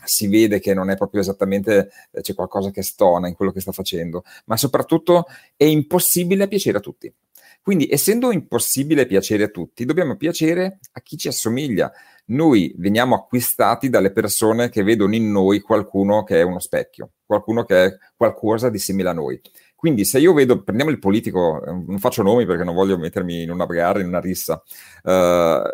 si 0.05 0.29
vede 0.29 0.61
che 0.61 0.75
non 0.75 0.91
è 0.91 0.97
proprio 0.97 1.21
esattamente, 1.21 1.91
eh, 2.11 2.21
c'è 2.21 2.35
qualcosa 2.35 2.71
che 2.71 2.83
stona 2.83 3.29
in 3.29 3.35
quello 3.35 3.53
che 3.53 3.61
sta 3.61 3.73
facendo, 3.73 4.25
ma 4.47 4.57
soprattutto 4.57 5.27
è 5.57 5.65
impossibile 5.65 6.49
piacere 6.49 6.79
a 6.79 6.81
tutti. 6.81 7.13
Quindi, 7.63 7.89
essendo 7.91 8.33
impossibile 8.33 9.07
piacere 9.07 9.45
a 9.45 9.49
tutti, 9.49 9.85
dobbiamo 9.85 10.17
piacere 10.17 10.79
a 10.93 11.01
chi 11.03 11.17
ci 11.17 11.29
assomiglia. 11.29 11.93
Noi 12.27 12.75
veniamo 12.79 13.15
acquistati 13.15 13.89
dalle 13.89 14.13
persone 14.13 14.69
che 14.69 14.83
vedono 14.83 15.15
in 15.15 15.31
noi 15.31 15.61
qualcuno 15.61 16.23
che 16.23 16.41
è 16.41 16.43
uno 16.43 16.61
specchio, 16.61 17.11
qualcuno 17.27 17.65
che 17.65 17.85
è 17.85 17.97
qualcosa 18.17 18.71
di 18.71 18.79
simile 18.79 19.11
a 19.11 19.13
noi. 19.13 19.41
Quindi 19.81 20.05
se 20.05 20.19
io 20.19 20.35
vedo, 20.35 20.63
prendiamo 20.63 20.91
il 20.91 20.99
politico, 20.99 21.65
eh, 21.65 21.73
non 21.73 21.99
faccio 21.99 22.23
nomi 22.23 22.45
perché 22.45 22.65
non 22.65 22.75
voglio 22.75 22.99
mettermi 22.99 23.43
in 23.43 23.51
una 23.51 23.65
gara, 23.65 24.01
in 24.01 24.09
una 24.09 24.21
rissa, 24.21 24.63
uh, 25.05 25.11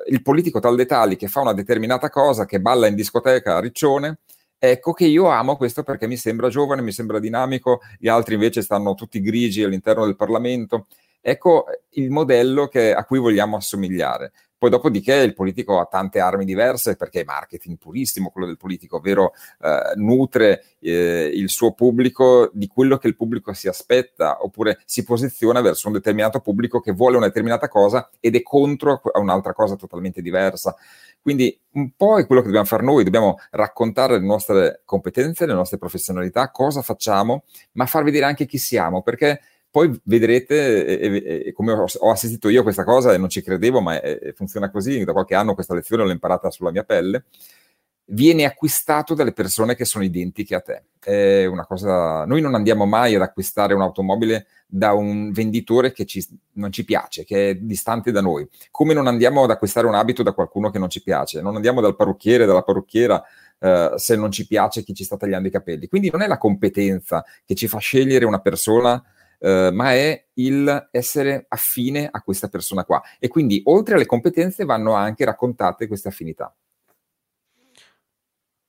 il 0.06 0.22
politico 0.22 0.60
tal 0.60 0.76
dei 0.76 0.86
tali 0.86 1.16
che 1.16 1.26
fa 1.26 1.40
una 1.40 1.52
determinata 1.52 2.08
cosa, 2.08 2.44
che 2.44 2.60
balla 2.60 2.86
in 2.86 2.94
discoteca 2.94 3.56
a 3.56 3.60
Riccione, 3.60 4.20
ecco 4.58 4.92
che 4.92 5.06
io 5.06 5.26
amo 5.26 5.56
questo 5.56 5.82
perché 5.82 6.06
mi 6.06 6.16
sembra 6.16 6.48
giovane, 6.48 6.82
mi 6.82 6.92
sembra 6.92 7.18
dinamico, 7.18 7.80
gli 7.98 8.06
altri 8.06 8.34
invece 8.34 8.62
stanno 8.62 8.94
tutti 8.94 9.20
grigi 9.20 9.64
all'interno 9.64 10.04
del 10.04 10.14
Parlamento. 10.14 10.86
Ecco 11.28 11.64
il 11.94 12.08
modello 12.12 12.68
che, 12.68 12.94
a 12.94 13.04
cui 13.04 13.18
vogliamo 13.18 13.56
assomigliare. 13.56 14.30
Poi 14.56 14.70
dopodiché 14.70 15.14
il 15.16 15.34
politico 15.34 15.80
ha 15.80 15.86
tante 15.86 16.20
armi 16.20 16.44
diverse 16.44 16.94
perché 16.94 17.22
è 17.22 17.24
marketing 17.24 17.78
purissimo 17.78 18.30
quello 18.30 18.46
del 18.46 18.56
politico, 18.56 18.98
ovvero 18.98 19.32
eh, 19.60 19.94
nutre 19.96 20.62
eh, 20.78 21.28
il 21.34 21.48
suo 21.48 21.72
pubblico 21.72 22.48
di 22.52 22.68
quello 22.68 22.96
che 22.96 23.08
il 23.08 23.16
pubblico 23.16 23.52
si 23.54 23.66
aspetta 23.66 24.44
oppure 24.44 24.78
si 24.84 25.02
posiziona 25.02 25.60
verso 25.62 25.88
un 25.88 25.94
determinato 25.94 26.38
pubblico 26.38 26.78
che 26.78 26.92
vuole 26.92 27.16
una 27.16 27.26
determinata 27.26 27.66
cosa 27.66 28.08
ed 28.20 28.36
è 28.36 28.42
contro 28.42 29.00
a 29.12 29.18
un'altra 29.18 29.52
cosa 29.52 29.74
totalmente 29.74 30.22
diversa. 30.22 30.76
Quindi 31.20 31.58
un 31.72 31.90
po' 31.96 32.20
è 32.20 32.24
quello 32.24 32.40
che 32.40 32.46
dobbiamo 32.46 32.68
fare 32.68 32.84
noi, 32.84 33.02
dobbiamo 33.02 33.38
raccontare 33.50 34.16
le 34.20 34.24
nostre 34.24 34.82
competenze, 34.84 35.44
le 35.44 35.54
nostre 35.54 35.76
professionalità, 35.76 36.52
cosa 36.52 36.82
facciamo, 36.82 37.42
ma 37.72 37.84
far 37.86 38.04
vedere 38.04 38.26
anche 38.26 38.46
chi 38.46 38.58
siamo, 38.58 39.02
perché 39.02 39.40
poi 39.70 40.00
vedrete, 40.04 40.86
e, 40.86 41.46
e, 41.46 41.52
come 41.52 41.72
ho, 41.72 42.10
assistito 42.10 42.48
io 42.48 42.60
a 42.60 42.62
questa 42.62 42.84
cosa 42.84 43.12
e 43.12 43.18
non 43.18 43.28
ci 43.28 43.42
credevo, 43.42 43.80
ma 43.80 44.00
è, 44.00 44.32
funziona 44.34 44.70
così, 44.70 45.04
da 45.04 45.12
qualche 45.12 45.34
anno 45.34 45.54
questa 45.54 45.74
lezione 45.74 46.04
l'ho 46.04 46.10
imparata 46.10 46.50
sulla 46.50 46.70
mia 46.70 46.84
pelle, 46.84 47.24
viene 48.06 48.44
acquistato 48.44 49.14
dalle 49.14 49.32
persone 49.32 49.74
che 49.74 49.84
sono 49.84 50.04
identiche 50.04 50.54
a 50.54 50.60
te. 50.60 50.84
È 51.00 51.44
una 51.46 51.66
cosa... 51.66 52.24
Noi 52.24 52.40
non 52.40 52.54
andiamo 52.54 52.86
mai 52.86 53.14
ad 53.14 53.22
acquistare 53.22 53.74
un'automobile 53.74 54.46
da 54.66 54.92
un 54.92 55.32
venditore 55.32 55.92
che 55.92 56.04
ci, 56.04 56.26
non 56.52 56.72
ci 56.72 56.84
piace, 56.84 57.24
che 57.24 57.50
è 57.50 57.54
distante 57.56 58.10
da 58.10 58.20
noi, 58.20 58.48
come 58.70 58.94
non 58.94 59.06
andiamo 59.06 59.44
ad 59.44 59.50
acquistare 59.50 59.86
un 59.86 59.94
abito 59.94 60.22
da 60.22 60.32
qualcuno 60.32 60.70
che 60.70 60.78
non 60.78 60.88
ci 60.88 61.02
piace, 61.02 61.40
non 61.40 61.54
andiamo 61.54 61.80
dal 61.80 61.96
parrucchiere, 61.96 62.46
dalla 62.46 62.62
parrucchiera 62.62 63.22
eh, 63.58 63.92
se 63.96 64.16
non 64.16 64.30
ci 64.30 64.46
piace 64.46 64.82
chi 64.82 64.94
ci 64.94 65.04
sta 65.04 65.16
tagliando 65.16 65.48
i 65.48 65.52
capelli. 65.52 65.88
Quindi 65.88 66.10
non 66.10 66.22
è 66.22 66.26
la 66.26 66.38
competenza 66.38 67.24
che 67.44 67.54
ci 67.54 67.68
fa 67.68 67.78
scegliere 67.78 68.24
una 68.24 68.40
persona 68.40 69.02
Uh, 69.38 69.70
ma 69.72 69.92
è 69.92 70.26
il 70.34 70.88
essere 70.90 71.46
affine 71.48 72.08
a 72.10 72.22
questa 72.22 72.48
persona 72.48 72.84
qua. 72.84 73.02
E 73.18 73.28
quindi 73.28 73.60
oltre 73.64 73.94
alle 73.94 74.06
competenze 74.06 74.64
vanno 74.64 74.94
anche 74.94 75.24
raccontate 75.24 75.86
queste 75.86 76.08
affinità. 76.08 76.54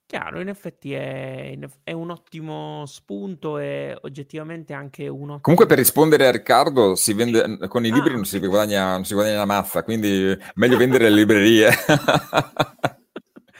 Chiaro, 0.08 0.40
in 0.40 0.48
effetti 0.48 0.94
è, 0.94 1.54
è 1.84 1.92
un 1.92 2.08
ottimo 2.08 2.86
spunto 2.86 3.58
e 3.58 3.94
oggettivamente 4.00 4.72
anche 4.72 5.06
un 5.06 5.24
ottimo... 5.24 5.40
Comunque 5.42 5.66
per 5.66 5.76
rispondere 5.76 6.26
a 6.26 6.30
Riccardo, 6.30 6.94
si 6.94 7.12
vende, 7.12 7.68
con 7.68 7.84
i 7.84 7.92
libri 7.92 8.12
ah. 8.12 8.14
non, 8.14 8.24
si 8.24 8.38
guadagna, 8.38 8.92
non 8.92 9.04
si 9.04 9.12
guadagna 9.12 9.34
una 9.34 9.44
mazza, 9.44 9.82
quindi 9.82 10.34
meglio 10.54 10.78
vendere 10.78 11.10
le 11.10 11.14
librerie. 11.14 11.68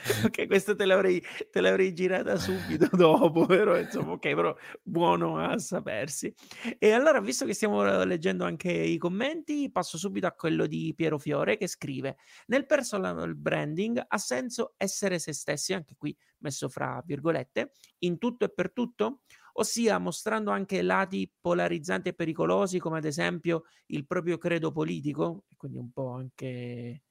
ok, 0.25 0.47
questo 0.47 0.75
te 0.75 0.85
l'avrei, 0.85 1.21
te 1.51 1.61
l'avrei 1.61 1.93
girata 1.93 2.37
subito 2.37 2.87
dopo, 2.95 3.45
però 3.45 3.77
insomma, 3.77 4.13
ok, 4.13 4.33
però 4.33 4.55
buono 4.81 5.37
a 5.37 5.57
sapersi. 5.57 6.33
E 6.77 6.91
allora, 6.91 7.19
visto 7.19 7.45
che 7.45 7.53
stiamo 7.53 7.83
leggendo 8.03 8.45
anche 8.45 8.71
i 8.71 8.97
commenti, 8.97 9.69
passo 9.71 9.97
subito 9.97 10.27
a 10.27 10.31
quello 10.31 10.67
di 10.67 10.93
Piero 10.95 11.17
Fiore 11.17 11.57
che 11.57 11.67
scrive: 11.67 12.17
Nel 12.47 12.65
personal 12.65 13.35
branding 13.35 14.03
ha 14.07 14.17
senso 14.17 14.73
essere 14.77 15.19
se 15.19 15.33
stessi, 15.33 15.73
anche 15.73 15.95
qui 15.97 16.15
messo 16.39 16.69
fra 16.69 17.01
virgolette, 17.05 17.71
in 17.99 18.17
tutto 18.17 18.45
e 18.45 18.49
per 18.53 18.71
tutto? 18.71 19.21
Ossia 19.53 19.97
mostrando 19.97 20.51
anche 20.51 20.81
lati 20.81 21.29
polarizzanti 21.41 22.09
e 22.09 22.13
pericolosi, 22.13 22.79
come 22.79 22.97
ad 22.99 23.05
esempio 23.05 23.63
il 23.87 24.05
proprio 24.05 24.37
credo 24.37 24.71
politico, 24.71 25.43
quindi 25.57 25.77
un 25.79 25.91
po' 25.91 26.11
anche 26.13 27.01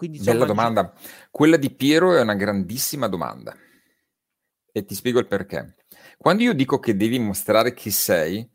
quindi, 0.00 0.18
Bella 0.20 0.46
domanda. 0.46 0.94
Quella 1.30 1.58
di 1.58 1.74
Piero 1.74 2.16
è 2.16 2.22
una 2.22 2.32
grandissima 2.34 3.06
domanda. 3.06 3.54
E 4.72 4.84
ti 4.86 4.94
spiego 4.94 5.18
il 5.18 5.26
perché. 5.26 5.74
Quando 6.16 6.42
io 6.42 6.54
dico 6.54 6.78
che 6.78 6.96
devi 6.96 7.18
mostrare 7.18 7.74
chi 7.74 7.90
sei, 7.90 8.50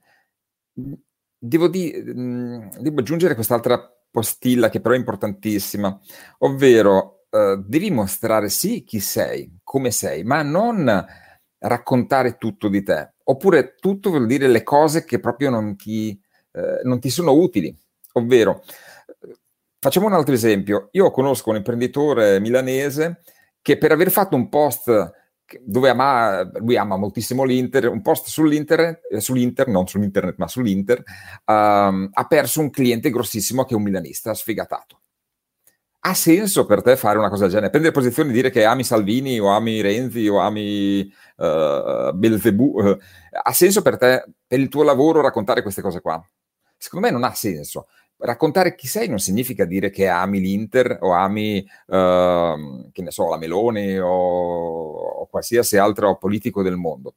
devo, 1.37 1.67
di, 1.67 1.91
devo 2.01 2.99
aggiungere 2.99 3.35
quest'altra 3.35 3.79
postilla 4.09 4.69
che 4.69 4.81
però 4.81 4.95
è 4.95 4.97
importantissima, 4.97 5.99
ovvero 6.39 7.27
uh, 7.29 7.57
devi 7.63 7.91
mostrare 7.91 8.49
sì 8.49 8.83
chi 8.83 8.99
sei, 8.99 9.59
come 9.61 9.91
sei, 9.91 10.23
ma 10.23 10.41
non 10.41 11.05
raccontare 11.59 12.37
tutto 12.37 12.69
di 12.69 12.81
te. 12.81 13.13
Oppure 13.25 13.75
tutto 13.75 14.09
vuol 14.09 14.25
dire 14.25 14.47
le 14.47 14.63
cose 14.63 15.05
che 15.05 15.19
proprio 15.19 15.51
non 15.51 15.75
ti, 15.75 16.19
uh, 16.53 16.87
non 16.87 16.99
ti 16.99 17.11
sono 17.11 17.33
utili. 17.33 17.71
Ovvero, 18.13 18.63
Facciamo 19.85 20.07
un 20.07 20.13
altro 20.13 20.33
esempio. 20.33 20.89
Io 20.93 21.11
conosco 21.11 21.51
un 21.51 21.57
imprenditore 21.57 22.39
milanese 22.39 23.21
che 23.61 23.77
per 23.77 23.91
aver 23.91 24.09
fatto 24.09 24.35
un 24.35 24.49
post 24.49 25.11
dove 25.61 25.89
ama, 25.89 26.41
lui 26.55 26.75
ama 26.75 26.97
moltissimo 26.97 27.43
l'Inter, 27.43 27.89
un 27.89 28.01
post 28.01 28.25
sull'Inter, 28.25 29.01
eh, 29.11 29.19
sull'Inter 29.19 29.67
non 29.67 29.85
sull'internet 29.85 30.37
ma 30.37 30.47
sull'Inter, 30.47 31.03
um, 31.45 32.09
ha 32.11 32.25
perso 32.25 32.61
un 32.61 32.71
cliente 32.71 33.11
grossissimo 33.11 33.63
che 33.63 33.75
è 33.75 33.77
un 33.77 33.83
milanista 33.83 34.33
sfigatato. 34.33 35.01
Ha 35.99 36.15
senso 36.15 36.65
per 36.65 36.81
te 36.81 36.97
fare 36.97 37.19
una 37.19 37.29
cosa 37.29 37.43
del 37.43 37.51
genere? 37.51 37.69
Prendere 37.69 37.93
posizione 37.93 38.31
e 38.31 38.33
dire 38.33 38.49
che 38.49 38.65
ami 38.65 38.83
Salvini 38.83 39.39
o 39.39 39.49
ami 39.49 39.81
Renzi 39.81 40.27
o 40.27 40.39
ami 40.39 41.01
uh, 41.35 42.11
Belzebù? 42.11 42.73
Uh, 42.75 42.97
ha 43.43 43.53
senso 43.53 43.83
per 43.83 43.99
te, 43.99 44.25
per 44.47 44.59
il 44.59 44.67
tuo 44.67 44.81
lavoro, 44.81 45.21
raccontare 45.21 45.61
queste 45.61 45.83
cose 45.83 46.01
qua? 46.01 46.19
Secondo 46.75 47.05
me 47.05 47.11
non 47.11 47.23
ha 47.23 47.35
senso 47.35 47.85
raccontare 48.19 48.75
chi 48.75 48.87
sei 48.87 49.07
non 49.07 49.19
significa 49.19 49.65
dire 49.65 49.89
che 49.89 50.07
ami 50.07 50.39
l'Inter 50.39 50.97
o 51.01 51.11
ami, 51.11 51.59
uh, 51.87 52.89
che 52.91 53.01
ne 53.01 53.11
so, 53.11 53.29
la 53.29 53.37
Meloni 53.37 53.97
o, 53.97 54.09
o, 54.09 55.27
qualsiasi 55.27 55.77
altro 55.77 56.17
politico 56.17 56.63
del 56.63 56.75
mondo, 56.75 57.15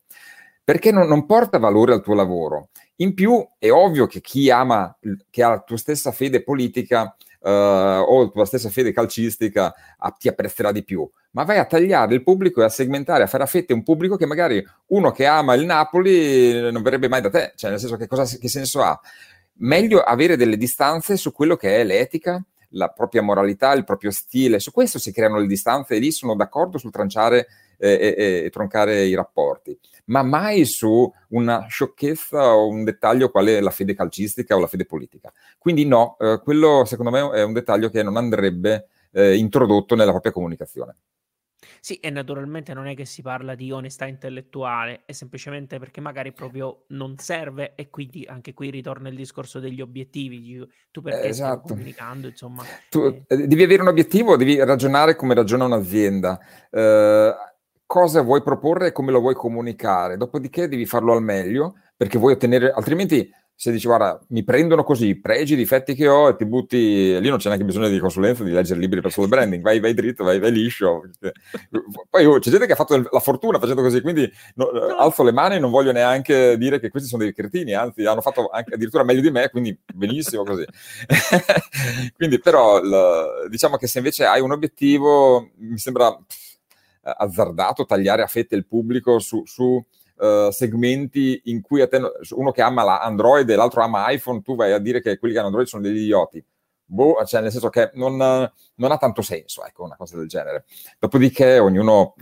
perché 0.64 0.90
non, 0.90 1.06
non, 1.06 1.26
porta 1.26 1.58
valore 1.58 1.92
al 1.92 2.02
tuo 2.02 2.14
lavoro. 2.14 2.68
In 2.96 3.14
più 3.14 3.46
è 3.58 3.70
ovvio 3.70 4.06
che 4.06 4.20
chi 4.20 4.50
ama, 4.50 4.96
che 5.30 5.42
ha 5.42 5.50
la 5.50 5.60
tua 5.60 5.76
stessa 5.76 6.10
fede 6.10 6.42
politica 6.42 7.16
uh, 7.40 7.48
o 7.48 8.22
la 8.22 8.28
tua 8.28 8.44
stessa 8.44 8.68
fede 8.68 8.92
calcistica 8.92 9.72
uh, 10.00 10.12
ti 10.18 10.26
apprezzerà 10.26 10.72
di 10.72 10.82
più, 10.82 11.08
ma 11.30 11.44
vai 11.44 11.58
a 11.58 11.64
tagliare 11.64 12.14
il 12.14 12.24
pubblico 12.24 12.60
e 12.60 12.64
a 12.64 12.68
segmentare, 12.68 13.22
a 13.22 13.28
fare 13.28 13.44
a 13.44 13.46
fette 13.46 13.72
un 13.72 13.84
pubblico 13.84 14.16
che 14.16 14.26
magari 14.26 14.64
uno 14.88 15.12
che 15.12 15.26
ama 15.26 15.54
il 15.54 15.64
Napoli 15.64 16.70
non 16.72 16.82
verrebbe 16.82 17.08
mai 17.08 17.20
da 17.20 17.30
te, 17.30 17.52
cioè 17.54 17.70
nel 17.70 17.78
senso 17.78 17.96
che, 17.96 18.08
cosa, 18.08 18.24
che 18.24 18.48
senso 18.48 18.82
ha? 18.82 19.00
Meglio 19.58 20.00
avere 20.00 20.36
delle 20.36 20.56
distanze 20.56 21.16
su 21.16 21.32
quello 21.32 21.56
che 21.56 21.80
è 21.80 21.84
l'etica, 21.84 22.42
la 22.72 22.88
propria 22.88 23.22
moralità, 23.22 23.72
il 23.72 23.84
proprio 23.84 24.10
stile. 24.10 24.60
Su 24.60 24.72
questo 24.72 24.98
si 24.98 25.12
creano 25.12 25.38
le 25.38 25.46
distanze 25.46 25.94
e 25.94 25.98
lì 25.98 26.10
sono 26.10 26.34
d'accordo 26.34 26.78
sul 26.78 26.90
tranciare 26.90 27.46
eh, 27.78 28.14
e, 28.16 28.42
e, 28.44 28.50
troncare 28.50 29.04
i 29.04 29.14
rapporti, 29.14 29.78
ma 30.06 30.22
mai 30.22 30.64
su 30.64 31.10
una 31.28 31.66
sciocchezza 31.68 32.54
o 32.54 32.68
un 32.68 32.84
dettaglio 32.84 33.30
quale 33.30 33.60
la 33.60 33.70
fede 33.70 33.94
calcistica 33.94 34.56
o 34.56 34.60
la 34.60 34.66
fede 34.66 34.84
politica. 34.84 35.32
Quindi 35.56 35.86
no, 35.86 36.16
eh, 36.18 36.40
quello 36.42 36.84
secondo 36.84 37.10
me 37.10 37.30
è 37.30 37.42
un 37.42 37.52
dettaglio 37.52 37.88
che 37.88 38.02
non 38.02 38.16
andrebbe 38.16 38.88
eh, 39.12 39.36
introdotto 39.36 39.94
nella 39.94 40.10
propria 40.10 40.32
comunicazione. 40.32 40.96
Sì, 41.80 41.96
e 41.96 42.10
naturalmente 42.10 42.72
non 42.72 42.86
è 42.86 42.94
che 42.94 43.04
si 43.04 43.22
parla 43.22 43.54
di 43.54 43.72
onestà 43.72 44.06
intellettuale, 44.06 45.02
è 45.04 45.12
semplicemente 45.12 45.78
perché 45.78 46.00
magari 46.00 46.32
proprio 46.32 46.84
non 46.88 47.18
serve 47.18 47.74
e 47.74 47.90
quindi 47.90 48.24
anche 48.28 48.54
qui 48.54 48.70
ritorna 48.70 49.08
il 49.08 49.16
discorso 49.16 49.58
degli 49.58 49.80
obiettivi. 49.80 50.66
Tu 50.90 51.00
perché 51.00 51.22
eh, 51.22 51.28
esatto. 51.28 51.62
stai 51.64 51.76
comunicando, 51.76 52.28
insomma. 52.28 52.62
Tu 52.88 53.00
eh. 53.00 53.24
eh. 53.26 53.46
devi 53.46 53.62
avere 53.62 53.82
un 53.82 53.88
obiettivo, 53.88 54.36
devi 54.36 54.62
ragionare 54.62 55.16
come 55.16 55.34
ragiona 55.34 55.64
un'azienda. 55.64 56.38
Eh, 56.70 57.34
cosa 57.86 58.20
vuoi 58.22 58.42
proporre 58.42 58.88
e 58.88 58.92
come 58.92 59.10
lo 59.10 59.20
vuoi 59.20 59.34
comunicare. 59.34 60.16
Dopodiché 60.16 60.68
devi 60.68 60.86
farlo 60.86 61.14
al 61.14 61.22
meglio 61.22 61.74
perché 61.96 62.18
vuoi 62.18 62.34
ottenere, 62.34 62.70
altrimenti 62.70 63.28
se 63.60 63.72
dici 63.72 63.88
guarda 63.88 64.24
mi 64.28 64.44
prendono 64.44 64.84
così 64.84 65.08
i 65.08 65.18
pregi, 65.18 65.54
i 65.54 65.56
difetti 65.56 65.96
che 65.96 66.06
ho 66.06 66.28
e 66.28 66.36
ti 66.36 66.46
butti 66.46 67.18
lì 67.18 67.28
non 67.28 67.38
c'è 67.38 67.48
neanche 67.48 67.64
bisogno 67.64 67.88
di 67.88 67.98
consulenza 67.98 68.44
di 68.44 68.52
leggere 68.52 68.78
libri 68.78 69.00
per 69.00 69.10
solo 69.10 69.26
branding 69.26 69.64
vai, 69.64 69.80
vai 69.80 69.94
dritto, 69.94 70.22
vai, 70.22 70.38
vai 70.38 70.52
liscio 70.52 71.02
poi 72.08 72.24
oh, 72.24 72.38
c'è 72.38 72.50
gente 72.50 72.66
che 72.66 72.72
ha 72.74 72.76
fatto 72.76 73.08
la 73.10 73.18
fortuna 73.18 73.58
facendo 73.58 73.82
così 73.82 74.00
quindi 74.00 74.30
no, 74.54 74.70
no. 74.72 74.80
alzo 74.94 75.24
le 75.24 75.32
mani 75.32 75.56
e 75.56 75.58
non 75.58 75.72
voglio 75.72 75.90
neanche 75.90 76.56
dire 76.56 76.78
che 76.78 76.88
questi 76.88 77.08
sono 77.08 77.24
dei 77.24 77.34
cretini 77.34 77.74
anzi 77.74 78.04
hanno 78.04 78.20
fatto 78.20 78.48
anche 78.48 78.74
addirittura 78.74 79.02
meglio 79.02 79.22
di 79.22 79.32
me 79.32 79.48
quindi 79.50 79.76
benissimo 79.92 80.44
così 80.44 80.64
quindi 82.14 82.38
però 82.38 82.80
l, 82.80 83.48
diciamo 83.50 83.76
che 83.76 83.88
se 83.88 83.98
invece 83.98 84.24
hai 84.24 84.40
un 84.40 84.52
obiettivo 84.52 85.50
mi 85.56 85.78
sembra 85.78 86.16
azzardato 87.00 87.86
tagliare 87.86 88.22
a 88.22 88.28
fette 88.28 88.54
il 88.54 88.66
pubblico 88.66 89.18
su, 89.18 89.42
su 89.46 89.84
uh, 90.18 90.50
segmenti 90.50 91.40
in 91.44 91.60
cui 91.60 91.86
te, 91.88 92.00
uno 92.30 92.52
che 92.52 92.62
ama 92.62 93.00
Android 93.00 93.48
e 93.48 93.54
l'altro 93.54 93.82
ama 93.82 94.10
iPhone, 94.10 94.42
tu 94.42 94.54
vai 94.56 94.72
a 94.72 94.78
dire 94.78 95.00
che 95.00 95.18
quelli 95.18 95.32
che 95.32 95.40
hanno 95.40 95.48
Android 95.48 95.68
sono 95.68 95.82
degli 95.82 96.02
idioti. 96.02 96.44
Boh, 96.84 97.22
cioè 97.26 97.42
nel 97.42 97.50
senso 97.50 97.68
che 97.68 97.90
non, 97.94 98.16
non 98.16 98.92
ha 98.92 98.96
tanto 98.96 99.20
senso, 99.22 99.64
ecco, 99.64 99.84
una 99.84 99.96
cosa 99.96 100.16
del 100.16 100.26
genere. 100.26 100.64
Dopodiché 100.98 101.58
ognuno 101.58 102.14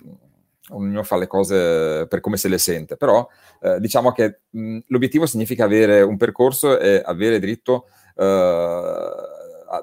ognuno 0.70 1.02
fa 1.02 1.16
le 1.16 1.26
cose 1.26 2.06
per 2.08 2.20
come 2.20 2.36
se 2.36 2.48
le 2.48 2.58
sente, 2.58 2.96
però 2.96 3.26
eh, 3.60 3.78
diciamo 3.78 4.12
che 4.12 4.40
mh, 4.50 4.78
l'obiettivo 4.86 5.26
significa 5.26 5.64
avere 5.64 6.02
un 6.02 6.16
percorso 6.16 6.78
e 6.78 7.02
avere 7.04 7.38
diritto 7.38 7.86
eh, 8.16 9.10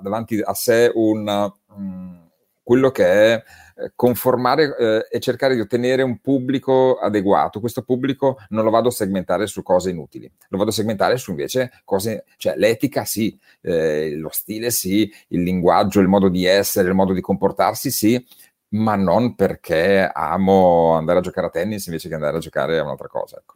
davanti 0.02 0.42
a 0.42 0.54
sé 0.54 0.92
un, 0.94 1.24
mh, 1.24 2.30
quello 2.64 2.92
che 2.92 3.06
è 3.06 3.34
eh, 3.34 3.44
conformare 3.96 4.76
eh, 4.78 5.08
e 5.10 5.20
cercare 5.20 5.56
di 5.56 5.62
ottenere 5.62 6.02
un 6.02 6.20
pubblico 6.20 6.98
adeguato. 6.98 7.60
Questo 7.60 7.84
pubblico 7.84 8.38
non 8.50 8.64
lo 8.64 8.70
vado 8.70 8.90
a 8.90 8.92
segmentare 8.92 9.48
su 9.48 9.64
cose 9.64 9.90
inutili, 9.90 10.32
lo 10.50 10.58
vado 10.58 10.70
a 10.70 10.74
segmentare 10.74 11.18
su 11.18 11.32
invece 11.32 11.72
cose, 11.84 12.26
cioè 12.38 12.56
l'etica 12.56 13.06
sì, 13.06 13.38
eh, 13.62 14.16
lo 14.16 14.30
stile 14.32 14.72
sì, 14.72 15.12
il 15.30 15.42
linguaggio, 15.44 16.00
il 16.00 16.08
modo 16.08 16.30
di 16.30 16.46
essere, 16.46 16.90
il 16.90 16.96
modo 16.96 17.14
di 17.14 17.22
comportarsi 17.22 17.92
sì, 17.92 18.24
ma 18.70 18.96
non 18.96 19.36
perché 19.36 20.10
amo 20.12 20.94
andare 20.94 21.20
a 21.20 21.22
giocare 21.22 21.48
a 21.48 21.50
tennis 21.50 21.86
invece 21.86 22.10
che 22.10 22.16
andare 22.16 22.38
a 22.38 22.40
giocare 22.40 22.80
a 22.80 22.84
un'altra 22.84 23.08
cosa. 23.08 23.38
Ecco. 23.38 23.56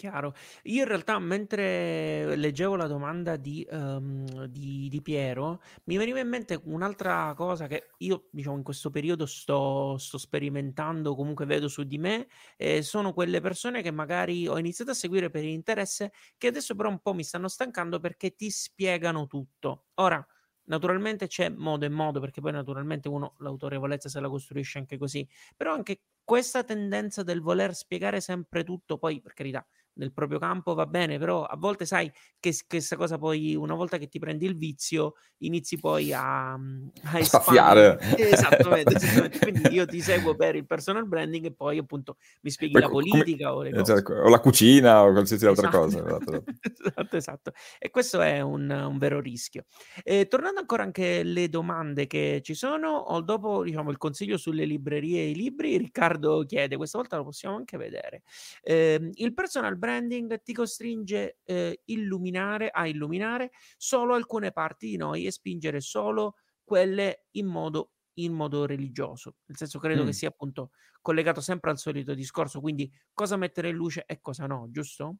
Chiaro. 0.00 0.32
Io 0.64 0.82
in 0.82 0.86
realtà 0.88 1.18
mentre 1.18 2.36
leggevo 2.36 2.76
la 2.76 2.86
domanda 2.86 3.34
di, 3.34 3.66
ehm, 3.68 4.44
di, 4.44 4.88
di 4.88 5.02
Piero, 5.02 5.60
mi 5.86 5.96
veniva 5.96 6.20
in 6.20 6.28
mente 6.28 6.60
un'altra 6.66 7.34
cosa 7.34 7.66
che 7.66 7.88
io, 7.98 8.28
diciamo, 8.30 8.56
in 8.56 8.62
questo 8.62 8.90
periodo 8.90 9.26
sto, 9.26 9.98
sto 9.98 10.16
sperimentando, 10.16 11.16
comunque 11.16 11.46
vedo 11.46 11.66
su 11.66 11.82
di 11.82 11.98
me, 11.98 12.28
eh, 12.56 12.80
sono 12.82 13.12
quelle 13.12 13.40
persone 13.40 13.82
che 13.82 13.90
magari 13.90 14.46
ho 14.46 14.56
iniziato 14.56 14.92
a 14.92 14.94
seguire 14.94 15.30
per 15.30 15.42
interesse, 15.42 16.12
che 16.36 16.46
adesso 16.46 16.76
però 16.76 16.90
un 16.90 17.00
po' 17.00 17.12
mi 17.12 17.24
stanno 17.24 17.48
stancando 17.48 17.98
perché 17.98 18.36
ti 18.36 18.50
spiegano 18.50 19.26
tutto. 19.26 19.86
Ora, 19.94 20.24
naturalmente 20.64 21.26
c'è 21.26 21.48
modo 21.48 21.84
e 21.86 21.88
modo, 21.88 22.20
perché 22.20 22.40
poi 22.40 22.52
naturalmente 22.52 23.08
uno 23.08 23.34
l'autorevolezza 23.38 24.08
se 24.08 24.20
la 24.20 24.28
costruisce 24.28 24.78
anche 24.78 24.98
così, 24.98 25.26
però 25.56 25.72
anche 25.72 26.02
questa 26.22 26.62
tendenza 26.62 27.22
del 27.22 27.40
voler 27.40 27.74
spiegare 27.74 28.20
sempre 28.20 28.62
tutto, 28.64 28.98
poi 28.98 29.20
per 29.20 29.32
carità 29.32 29.66
nel 29.98 30.12
proprio 30.12 30.38
campo 30.38 30.74
va 30.74 30.86
bene, 30.86 31.18
però 31.18 31.44
a 31.44 31.56
volte 31.56 31.84
sai 31.84 32.10
che 32.40 32.54
questa 32.66 32.96
cosa 32.96 33.18
poi, 33.18 33.54
una 33.54 33.74
volta 33.74 33.98
che 33.98 34.08
ti 34.08 34.18
prendi 34.18 34.46
il 34.46 34.56
vizio, 34.56 35.14
inizi 35.38 35.78
poi 35.78 36.12
a, 36.12 36.56
mhmm, 36.56 36.90
a, 37.04 37.18
a 37.18 37.24
spaziare. 37.24 37.98
Esattamente, 38.16 38.94
esattamente, 38.96 39.38
Quindi 39.38 39.74
io 39.74 39.86
ti 39.86 40.00
seguo 40.00 40.34
per 40.34 40.56
il 40.56 40.66
personal 40.66 41.06
branding 41.06 41.46
e 41.46 41.52
poi 41.52 41.78
appunto 41.78 42.16
mi 42.42 42.50
spieghi 42.50 42.72
poi, 42.72 42.82
la 42.82 42.88
politica 42.88 43.52
come, 43.52 43.70
o, 43.70 43.82
cose. 43.82 44.12
o 44.12 44.28
la 44.28 44.40
cucina 44.40 45.02
o 45.02 45.12
qualsiasi 45.12 45.46
esatto. 45.46 45.66
altra 45.66 45.80
cosa. 45.80 45.98
Esatto. 45.98 46.32
esatto, 46.32 46.88
esatto, 46.88 47.16
esatto. 47.16 47.52
E 47.78 47.90
questo 47.90 48.20
è 48.20 48.40
un, 48.40 48.70
un 48.70 48.98
vero 48.98 49.20
rischio. 49.20 49.64
E, 50.04 50.28
tornando 50.28 50.60
ancora 50.60 50.84
anche 50.84 51.20
alle 51.20 51.48
domande 51.48 52.06
che 52.06 52.40
ci 52.42 52.54
sono, 52.54 52.90
ho 52.90 53.20
dopo 53.20 53.64
diciamo, 53.64 53.90
il 53.90 53.98
consiglio 53.98 54.36
sulle 54.36 54.64
librerie 54.64 55.22
e 55.22 55.30
i 55.30 55.34
libri, 55.34 55.76
Riccardo 55.76 56.44
chiede, 56.46 56.76
questa 56.76 56.98
volta 56.98 57.16
lo 57.16 57.24
possiamo 57.24 57.56
anche 57.56 57.76
vedere, 57.76 58.22
eh, 58.62 59.10
il 59.12 59.34
personal 59.34 59.76
branding 59.76 59.86
branding 59.88 60.42
ti 60.42 60.52
costringe 60.52 61.38
eh, 61.44 61.80
illuminare, 61.86 62.68
a 62.68 62.86
illuminare 62.86 63.50
solo 63.78 64.14
alcune 64.14 64.52
parti 64.52 64.88
di 64.88 64.96
noi 64.96 65.24
e 65.24 65.32
spingere 65.32 65.80
solo 65.80 66.34
quelle 66.62 67.24
in 67.32 67.46
modo, 67.46 67.92
in 68.14 68.34
modo 68.34 68.66
religioso. 68.66 69.36
Nel 69.46 69.56
senso, 69.56 69.78
credo 69.78 70.02
mm. 70.02 70.06
che 70.06 70.12
sia 70.12 70.28
appunto 70.28 70.70
collegato 71.00 71.40
sempre 71.40 71.70
al 71.70 71.78
solito 71.78 72.12
discorso, 72.12 72.60
quindi 72.60 72.90
cosa 73.14 73.36
mettere 73.36 73.70
in 73.70 73.76
luce 73.76 74.04
e 74.06 74.20
cosa 74.20 74.46
no, 74.46 74.68
giusto? 74.70 75.16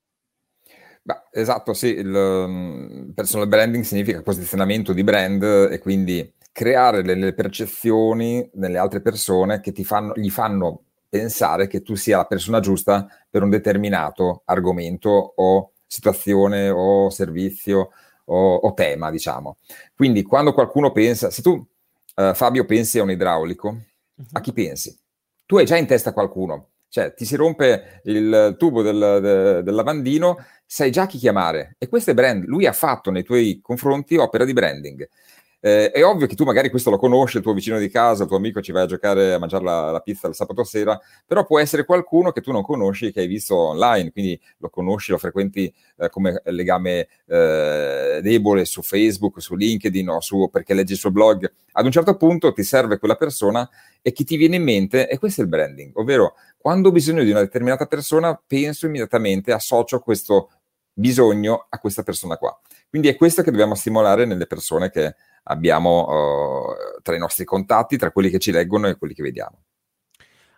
Beh, 1.02 1.28
esatto, 1.30 1.72
sì, 1.72 1.94
il 1.94 2.14
um, 2.14 3.12
personal 3.14 3.48
branding 3.48 3.84
significa 3.84 4.20
posizionamento 4.20 4.92
di 4.92 5.02
brand 5.02 5.42
e 5.42 5.78
quindi 5.78 6.34
creare 6.52 7.02
delle 7.02 7.32
percezioni 7.32 8.50
nelle 8.54 8.76
altre 8.76 9.00
persone 9.00 9.60
che 9.60 9.72
ti 9.72 9.84
fanno, 9.84 10.12
gli 10.16 10.28
fanno 10.28 10.87
pensare 11.08 11.66
che 11.66 11.82
tu 11.82 11.94
sia 11.94 12.18
la 12.18 12.26
persona 12.26 12.60
giusta 12.60 13.06
per 13.28 13.42
un 13.42 13.50
determinato 13.50 14.42
argomento 14.44 15.32
o 15.36 15.72
situazione 15.86 16.68
o 16.68 17.08
servizio 17.10 17.90
o, 18.26 18.54
o 18.56 18.74
tema, 18.74 19.10
diciamo. 19.10 19.56
Quindi 19.94 20.22
quando 20.22 20.52
qualcuno 20.52 20.92
pensa, 20.92 21.30
se 21.30 21.42
tu 21.42 21.52
uh, 21.52 22.34
Fabio 22.34 22.64
pensi 22.64 22.98
a 22.98 23.02
un 23.02 23.10
idraulico, 23.10 23.68
uh-huh. 23.68 24.26
a 24.32 24.40
chi 24.40 24.52
pensi? 24.52 24.96
Tu 25.46 25.56
hai 25.56 25.64
già 25.64 25.76
in 25.76 25.86
testa 25.86 26.12
qualcuno, 26.12 26.68
cioè 26.88 27.14
ti 27.14 27.24
si 27.24 27.36
rompe 27.36 28.00
il 28.04 28.56
tubo 28.58 28.82
del, 28.82 29.18
de, 29.22 29.62
del 29.62 29.74
lavandino, 29.74 30.36
sai 30.66 30.90
già 30.90 31.06
chi 31.06 31.16
chiamare 31.16 31.76
e 31.78 31.88
questo 31.88 32.10
è 32.10 32.14
brand. 32.14 32.44
Lui 32.44 32.66
ha 32.66 32.72
fatto 32.72 33.10
nei 33.10 33.22
tuoi 33.22 33.60
confronti 33.62 34.16
opera 34.16 34.44
di 34.44 34.52
branding. 34.52 35.08
Eh, 35.60 35.90
è 35.90 36.04
ovvio 36.04 36.28
che 36.28 36.36
tu 36.36 36.44
magari 36.44 36.70
questo 36.70 36.90
lo 36.90 36.98
conosci, 36.98 37.38
il 37.38 37.42
tuo 37.42 37.52
vicino 37.52 37.78
di 37.78 37.88
casa, 37.88 38.22
il 38.22 38.28
tuo 38.28 38.36
amico 38.36 38.60
ci 38.60 38.70
vai 38.70 38.84
a 38.84 38.86
giocare 38.86 39.34
a 39.34 39.38
mangiare 39.38 39.64
la, 39.64 39.90
la, 39.90 40.00
pizza 40.00 40.28
il 40.28 40.34
sabato 40.34 40.62
sera, 40.62 40.98
però 41.26 41.44
può 41.44 41.58
essere 41.58 41.84
qualcuno 41.84 42.30
che 42.30 42.40
tu 42.40 42.52
non 42.52 42.62
conosci, 42.62 43.10
che 43.10 43.20
hai 43.20 43.26
visto 43.26 43.56
online, 43.56 44.12
quindi 44.12 44.40
lo 44.58 44.70
conosci, 44.70 45.10
lo 45.10 45.18
frequenti 45.18 45.72
eh, 45.96 46.08
come 46.10 46.40
legame 46.44 47.08
eh, 47.26 48.20
debole 48.22 48.64
su 48.64 48.82
Facebook, 48.82 49.42
su 49.42 49.56
LinkedIn 49.56 50.08
o 50.08 50.20
su, 50.20 50.48
perché 50.50 50.74
leggi 50.74 50.92
il 50.92 50.98
suo 50.98 51.10
blog. 51.10 51.50
Ad 51.72 51.84
un 51.84 51.90
certo 51.90 52.16
punto 52.16 52.52
ti 52.52 52.62
serve 52.62 52.98
quella 52.98 53.16
persona 53.16 53.68
e 54.00 54.12
chi 54.12 54.22
ti 54.22 54.36
viene 54.36 54.56
in 54.56 54.62
mente, 54.62 55.08
e 55.08 55.18
questo 55.18 55.40
è 55.40 55.44
il 55.44 55.50
branding, 55.50 55.90
ovvero 55.94 56.34
quando 56.56 56.88
ho 56.88 56.92
bisogno 56.92 57.24
di 57.24 57.30
una 57.30 57.40
determinata 57.40 57.86
persona, 57.86 58.40
penso 58.46 58.86
immediatamente, 58.86 59.52
associo 59.52 59.98
questo 60.00 60.50
bisogno 60.92 61.66
a 61.68 61.78
questa 61.78 62.02
persona 62.02 62.36
qua. 62.36 62.58
Quindi 62.88 63.08
è 63.08 63.16
questo 63.16 63.42
che 63.42 63.50
dobbiamo 63.50 63.74
stimolare 63.74 64.24
nelle 64.24 64.46
persone 64.46 64.90
che 64.90 65.14
abbiamo 65.48 66.06
uh, 66.06 67.00
tra 67.02 67.14
i 67.14 67.18
nostri 67.18 67.44
contatti, 67.44 67.96
tra 67.96 68.12
quelli 68.12 68.30
che 68.30 68.38
ci 68.38 68.52
leggono 68.52 68.88
e 68.88 68.96
quelli 68.96 69.14
che 69.14 69.22
vediamo. 69.22 69.62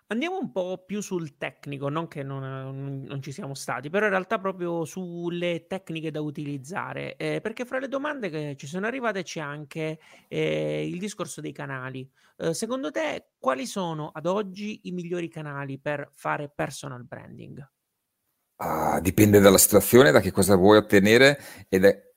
Andiamo 0.09 0.40
un 0.40 0.50
po' 0.50 0.83
più 0.85 1.00
sul 1.00 1.37
tecnico, 1.37 1.88
non 1.88 2.09
che 2.09 2.24
non, 2.24 3.05
non 3.07 3.22
ci 3.22 3.31
siamo 3.31 3.55
stati, 3.55 3.90
però 3.90 4.07
in 4.07 4.11
realtà 4.11 4.40
proprio 4.40 4.85
sulle 4.85 5.68
tecniche 5.68 6.11
da 6.11 6.20
utilizzare, 6.20 7.14
eh, 7.14 7.40
perché 7.40 7.64
fra 7.64 7.79
le 7.79 7.87
domande 7.87 8.29
che 8.29 8.57
ci 8.59 8.66
sono 8.66 8.88
arrivate 8.88 9.22
c'è 9.22 9.38
anche 9.38 10.00
eh, 10.26 10.85
il 10.85 10.98
discorso 10.98 11.40
dei 11.40 11.53
canali. 11.53 12.11
Eh, 12.38 12.55
secondo 12.55 12.90
te 12.90 13.35
quali 13.38 13.66
sono 13.66 14.11
ad 14.12 14.26
oggi 14.26 14.81
i 14.88 14.90
migliori 14.90 15.29
canali 15.29 15.79
per 15.79 16.11
fare 16.12 16.50
personal 16.53 17.05
branding? 17.05 17.64
Ah, 18.57 18.98
dipende 19.00 19.38
dalla 19.38 19.59
situazione, 19.59 20.11
da 20.11 20.18
che 20.18 20.33
cosa 20.33 20.57
vuoi 20.57 20.79
ottenere 20.79 21.38
ed 21.68 21.85
è 21.85 22.11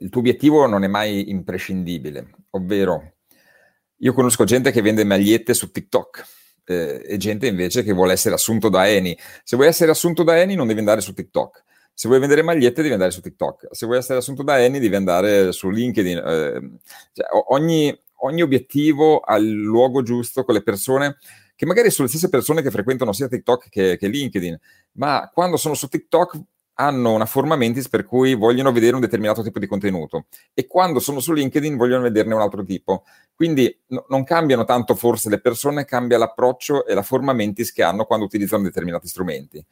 il 0.00 0.08
tuo 0.08 0.20
obiettivo 0.20 0.66
non 0.66 0.84
è 0.84 0.88
mai 0.88 1.30
imprescindibile, 1.30 2.30
ovvero 2.50 3.14
io 3.98 4.12
conosco 4.12 4.44
gente 4.44 4.70
che 4.70 4.82
vende 4.82 5.04
magliette 5.04 5.54
su 5.54 5.70
TikTok 5.70 6.24
eh, 6.64 7.02
e 7.06 7.16
gente 7.16 7.46
invece 7.46 7.82
che 7.82 7.92
vuole 7.92 8.12
essere 8.12 8.34
assunto 8.34 8.68
da 8.68 8.88
Eni. 8.88 9.16
Se 9.44 9.56
vuoi 9.56 9.68
essere 9.68 9.90
assunto 9.90 10.22
da 10.22 10.40
Eni 10.40 10.54
non 10.54 10.66
devi 10.66 10.80
andare 10.80 11.00
su 11.00 11.12
TikTok. 11.12 11.64
Se 11.94 12.08
vuoi 12.08 12.20
vendere 12.20 12.42
magliette 12.42 12.82
devi 12.82 12.94
andare 12.94 13.10
su 13.10 13.20
TikTok. 13.20 13.68
Se 13.70 13.86
vuoi 13.86 13.98
essere 13.98 14.18
assunto 14.18 14.42
da 14.42 14.62
Eni 14.62 14.80
devi 14.80 14.96
andare 14.96 15.52
su 15.52 15.70
LinkedIn. 15.70 16.16
Eh, 16.16 16.78
cioè, 17.12 17.26
ogni, 17.48 17.96
ogni 18.22 18.42
obiettivo 18.42 19.22
il 19.38 19.50
luogo 19.50 20.02
giusto 20.02 20.44
con 20.44 20.54
le 20.54 20.62
persone 20.62 21.18
che 21.54 21.66
magari 21.66 21.90
sono 21.90 22.08
le 22.08 22.12
stesse 22.12 22.28
persone 22.28 22.60
che 22.60 22.72
frequentano 22.72 23.12
sia 23.12 23.28
TikTok 23.28 23.68
che, 23.68 23.96
che 23.96 24.08
LinkedIn, 24.08 24.58
ma 24.94 25.30
quando 25.32 25.56
sono 25.56 25.74
su 25.74 25.86
TikTok 25.86 26.40
hanno 26.74 27.12
una 27.12 27.26
forma 27.26 27.56
mentis 27.56 27.88
per 27.88 28.04
cui 28.04 28.34
vogliono 28.34 28.72
vedere 28.72 28.94
un 28.94 29.00
determinato 29.00 29.42
tipo 29.42 29.58
di 29.58 29.66
contenuto 29.66 30.26
e 30.54 30.66
quando 30.66 31.00
sono 31.00 31.20
su 31.20 31.32
LinkedIn 31.32 31.76
vogliono 31.76 32.02
vederne 32.02 32.34
un 32.34 32.40
altro 32.40 32.64
tipo. 32.64 33.04
Quindi 33.34 33.76
no, 33.88 34.06
non 34.08 34.24
cambiano 34.24 34.64
tanto 34.64 34.94
forse 34.94 35.28
le 35.28 35.40
persone, 35.40 35.84
cambia 35.84 36.18
l'approccio 36.18 36.86
e 36.86 36.94
la 36.94 37.02
forma 37.02 37.32
mentis 37.32 37.72
che 37.72 37.82
hanno 37.82 38.04
quando 38.04 38.24
utilizzano 38.24 38.62
determinati 38.62 39.08
strumenti. 39.08 39.64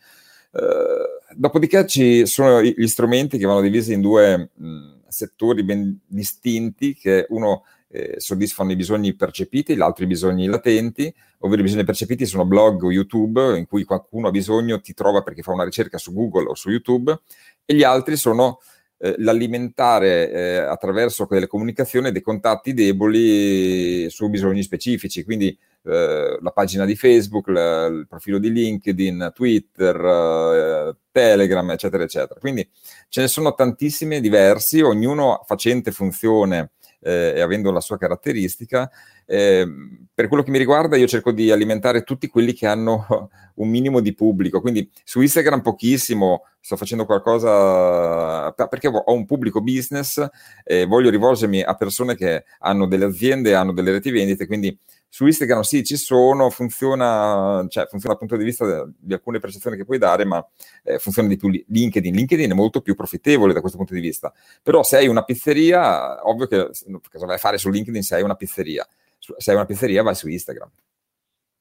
Uh, 0.52 1.36
dopodiché 1.36 1.86
ci 1.86 2.26
sono 2.26 2.60
gli 2.60 2.88
strumenti 2.88 3.38
che 3.38 3.46
vanno 3.46 3.60
divisi 3.60 3.92
in 3.92 4.00
due 4.00 4.50
mh, 4.52 5.02
settori 5.08 5.62
ben 5.62 6.00
distinti, 6.06 6.94
che 6.94 7.26
uno 7.28 7.64
eh, 7.92 8.14
soddisfano 8.18 8.70
i 8.70 8.76
bisogni 8.76 9.14
percepiti, 9.14 9.74
l'altro 9.74 10.04
i 10.04 10.06
bisogni 10.06 10.46
latenti, 10.46 11.12
ovvero 11.38 11.60
i 11.60 11.64
bisogni 11.64 11.84
percepiti 11.84 12.24
sono 12.24 12.44
blog 12.44 12.84
o 12.84 12.92
YouTube 12.92 13.58
in 13.58 13.66
cui 13.66 13.84
qualcuno 13.84 14.28
ha 14.28 14.30
bisogno, 14.30 14.80
ti 14.80 14.94
trova 14.94 15.22
perché 15.22 15.42
fa 15.42 15.52
una 15.52 15.64
ricerca 15.64 15.98
su 15.98 16.12
Google 16.12 16.48
o 16.50 16.54
su 16.54 16.70
YouTube, 16.70 17.20
e 17.64 17.74
gli 17.74 17.82
altri 17.82 18.16
sono 18.16 18.60
eh, 18.98 19.14
l'alimentare 19.18 20.30
eh, 20.30 20.56
attraverso 20.58 21.26
quelle 21.26 21.46
comunicazioni 21.46 22.12
dei 22.12 22.22
contatti 22.22 22.74
deboli 22.74 24.08
su 24.10 24.28
bisogni 24.28 24.62
specifici, 24.62 25.24
quindi 25.24 25.56
eh, 25.82 26.38
la 26.40 26.50
pagina 26.50 26.84
di 26.84 26.94
Facebook, 26.94 27.48
la, 27.48 27.86
il 27.86 28.06
profilo 28.06 28.38
di 28.38 28.52
LinkedIn, 28.52 29.32
Twitter, 29.34 29.96
eh, 29.96 30.96
Telegram, 31.10 31.70
eccetera, 31.70 32.04
eccetera. 32.04 32.38
Quindi 32.38 32.68
ce 33.08 33.22
ne 33.22 33.28
sono 33.28 33.54
tantissimi 33.54 34.20
diversi, 34.20 34.80
ognuno 34.80 35.42
facente 35.46 35.90
funzione 35.90 36.72
eh, 37.00 37.34
e 37.36 37.40
avendo 37.40 37.70
la 37.70 37.80
sua 37.80 37.98
caratteristica. 37.98 38.90
Eh, 39.26 39.66
per 40.12 40.28
quello 40.28 40.42
che 40.42 40.50
mi 40.50 40.58
riguarda, 40.58 40.96
io 40.96 41.06
cerco 41.06 41.32
di 41.32 41.50
alimentare 41.50 42.02
tutti 42.02 42.28
quelli 42.28 42.52
che 42.52 42.66
hanno 42.66 43.30
un 43.56 43.68
minimo 43.68 44.00
di 44.00 44.14
pubblico. 44.14 44.60
Quindi 44.60 44.88
su 45.04 45.20
Instagram 45.20 45.62
pochissimo, 45.62 46.44
sto 46.60 46.76
facendo 46.76 47.06
qualcosa 47.06 48.52
perché 48.52 48.88
ho 48.88 49.12
un 49.12 49.24
pubblico 49.24 49.60
business 49.62 50.24
e 50.62 50.84
voglio 50.84 51.10
rivolgermi 51.10 51.62
a 51.62 51.74
persone 51.74 52.14
che 52.14 52.44
hanno 52.58 52.86
delle 52.86 53.06
aziende, 53.06 53.54
hanno 53.54 53.72
delle 53.72 53.92
reti 53.92 54.10
vendite, 54.10 54.46
quindi 54.46 54.76
su 55.12 55.26
Instagram 55.26 55.62
sì, 55.62 55.82
ci 55.82 55.96
sono, 55.96 56.50
funziona, 56.50 57.66
cioè, 57.68 57.86
funziona 57.88 58.14
dal 58.14 58.18
punto 58.18 58.36
di 58.36 58.44
vista 58.44 58.88
di 58.96 59.12
alcune 59.12 59.40
percezioni 59.40 59.76
che 59.76 59.84
puoi 59.84 59.98
dare, 59.98 60.24
ma 60.24 60.44
eh, 60.84 61.00
funziona 61.00 61.26
di 61.26 61.36
più 61.36 61.48
LinkedIn. 61.48 62.14
LinkedIn 62.14 62.50
è 62.52 62.54
molto 62.54 62.80
più 62.80 62.94
profittevole 62.94 63.52
da 63.52 63.58
questo 63.60 63.76
punto 63.76 63.92
di 63.92 64.00
vista. 64.00 64.32
Però 64.62 64.84
se 64.84 64.98
hai 64.98 65.08
una 65.08 65.24
pizzeria, 65.24 66.26
ovvio 66.26 66.46
che 66.46 66.70
cosa 67.10 67.26
vai 67.26 67.34
a 67.34 67.38
fare 67.38 67.58
su 67.58 67.68
LinkedIn 67.70 68.02
se 68.02 68.14
hai 68.14 68.22
una 68.22 68.36
pizzeria? 68.36 68.86
Se 69.18 69.50
hai 69.50 69.56
una 69.56 69.66
pizzeria 69.66 70.02
vai 70.04 70.14
su 70.14 70.28
Instagram. 70.28 70.70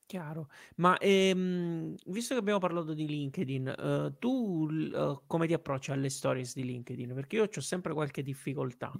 Chiaro. 0.09 0.47
Ma, 0.77 0.97
ehm, 0.97 1.93
visto 2.07 2.33
che 2.33 2.39
abbiamo 2.39 2.57
parlato 2.57 2.95
di 2.95 3.05
LinkedIn, 3.05 3.75
uhm, 3.77 4.15
tu 4.17 4.67
uhm, 4.67 5.21
come 5.27 5.45
ti 5.45 5.53
approcci 5.53 5.91
alle 5.91 6.09
stories 6.09 6.55
di 6.55 6.63
LinkedIn? 6.63 7.13
Perché 7.13 7.35
io 7.35 7.47
c'ho 7.47 7.61
sempre 7.61 7.93
qualche 7.93 8.23
difficoltà. 8.23 8.91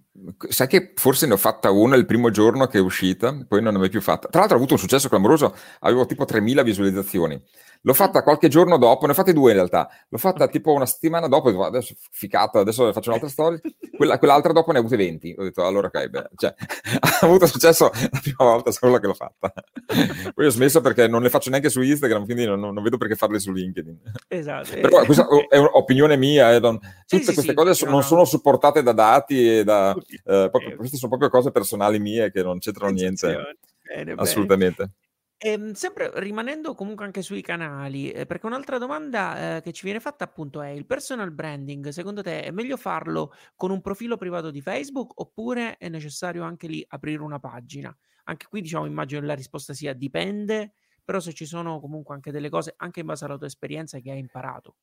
sai 0.50 0.68
che 0.68 0.94
forse 0.94 1.26
ne 1.26 1.34
ho 1.34 1.38
fatta 1.38 1.72
una 1.72 1.96
il 1.96 2.06
primo 2.06 2.30
giorno 2.30 2.68
che 2.68 2.78
è 2.78 2.82
uscita, 2.82 3.32
poi 3.48 3.60
non 3.60 3.72
ne 3.72 3.78
ho 3.78 3.82
mai 3.82 3.90
più 3.90 4.02
fatta. 4.02 4.28
Tra 4.28 4.42
l'altro 4.42 4.58
ha 4.58 4.60
avuto 4.60 4.76
un 4.76 4.80
successo 4.80 5.10
clamoroso, 5.10 5.56
avevo 5.80 6.06
tipo 6.06 6.26
3000 6.26 6.62
visualizzazioni. 6.62 7.42
L'ho 7.84 7.94
fatta 7.94 8.24
qualche 8.24 8.50
giorno 8.50 8.78
dopo, 8.78 9.06
ne 9.06 9.14
ho 9.14 9.16
fatte 9.16 9.32
due 9.32 9.52
in 9.52 9.56
realtà. 9.56 9.90
L'ho 10.10 10.18
fatta 10.18 10.44
okay. 10.44 10.52
tipo 10.52 10.74
una 10.74 10.86
settimana 10.86 11.28
dopo, 11.28 11.50
ho 11.50 11.64
adesso 11.64 11.96
ficata, 12.12 12.60
adesso 12.60 12.92
faccio 12.92 13.10
un'altra 13.10 13.30
storia. 13.30 13.60
Quella, 13.96 14.18
quell'altra 14.18 14.54
dopo 14.54 14.72
ne 14.72 14.78
ho 14.78 14.82
avute 14.82 14.96
20. 14.96 15.36
Ho 15.38 15.44
detto, 15.44 15.66
allora 15.66 15.88
ok, 15.88 16.08
beh, 16.08 16.30
cioè, 16.36 16.54
ha 17.00 17.18
avuto 17.22 17.46
successo 17.48 17.90
la 17.94 18.20
prima 18.22 18.50
volta 18.50 18.72
solo 18.72 18.98
che 18.98 19.08
l'ho 19.08 19.14
fatta. 19.14 19.52
Poi 20.34 20.46
ho 20.46 20.50
smesso 20.50 20.80
perché 20.82 20.99
non 21.08 21.22
le 21.22 21.30
faccio 21.30 21.50
neanche 21.50 21.70
su 21.70 21.82
Instagram, 21.82 22.26
quindi 22.26 22.46
non, 22.46 22.60
non 22.60 22.84
vedo 22.84 22.98
perché 22.98 23.16
farle 23.16 23.40
su 23.40 23.52
LinkedIn. 23.52 24.02
Esatto. 24.28 24.80
Però 24.80 25.04
questa 25.06 25.28
è 25.48 25.58
un'opinione 25.58 26.18
mia, 26.18 26.54
eh, 26.54 26.60
non, 26.60 26.78
tutte 26.78 27.24
sì, 27.24 27.34
queste 27.34 27.42
sì, 27.42 27.54
cose 27.54 27.74
sì, 27.74 27.86
non 27.86 27.94
no. 27.94 28.02
sono 28.02 28.26
supportate 28.26 28.84
da 28.84 28.92
dati 28.92 29.60
e 29.60 29.64
da... 29.64 29.96
Eh, 29.96 30.50
proprio, 30.52 30.76
queste 30.76 30.98
sono 30.98 31.10
proprio 31.10 31.30
cose 31.30 31.52
personali 31.52 32.00
mie 32.00 32.32
che 32.32 32.44
non 32.44 32.60
c'entrano 32.60 32.92
niente. 32.92 33.58
Bene, 33.82 34.14
assolutamente. 34.18 34.84
Bene. 34.84 34.94
Ehm, 35.42 35.72
sempre 35.72 36.12
rimanendo 36.16 36.76
comunque 36.76 37.06
anche 37.06 37.22
sui 37.22 37.42
canali, 37.42 38.12
ehm, 38.12 38.26
perché 38.26 38.46
un'altra 38.46 38.78
domanda, 38.78 39.56
ehm, 39.56 39.62
che 39.62 39.72
ci 39.72 39.86
viene 39.86 40.02
fatta 40.02 40.26
appunto 40.26 40.62
è: 40.62 40.68
il 40.68 40.86
personal 40.86 41.32
branding 41.32 41.88
secondo 41.90 42.22
te 42.22 42.44
è 42.44 42.52
meglio 42.52 42.76
farlo 42.76 43.34
con 43.56 43.72
un 43.72 43.80
profilo 43.80 44.18
privato 44.18 44.52
di 44.52 44.60
Facebook 44.60 45.18
oppure 45.22 45.78
è 45.78 45.88
necessario 45.88 46.44
anche 46.44 46.68
lì 46.68 46.84
aprire 46.90 47.22
una 47.22 47.40
pagina? 47.40 47.96
Anche 48.26 48.48
qui 48.50 48.60
diciamo 48.60 48.86
immagino 48.86 49.26
la 49.26 49.34
risposta 49.34 49.74
sia 49.74 49.94
dipende, 49.94 50.74
però 51.10 51.20
se 51.20 51.34
ci 51.34 51.48
sono 51.48 51.80
comunque 51.80 52.14
anche 52.14 52.30
delle 52.30 52.50
cose, 52.50 52.76
anche 52.78 53.00
in 53.00 53.08
base 53.08 53.26
alla 53.26 53.36
tua 53.36 53.48
esperienza 53.48 53.98
che 53.98 54.12
hai 54.12 54.20
imparato. 54.20 54.76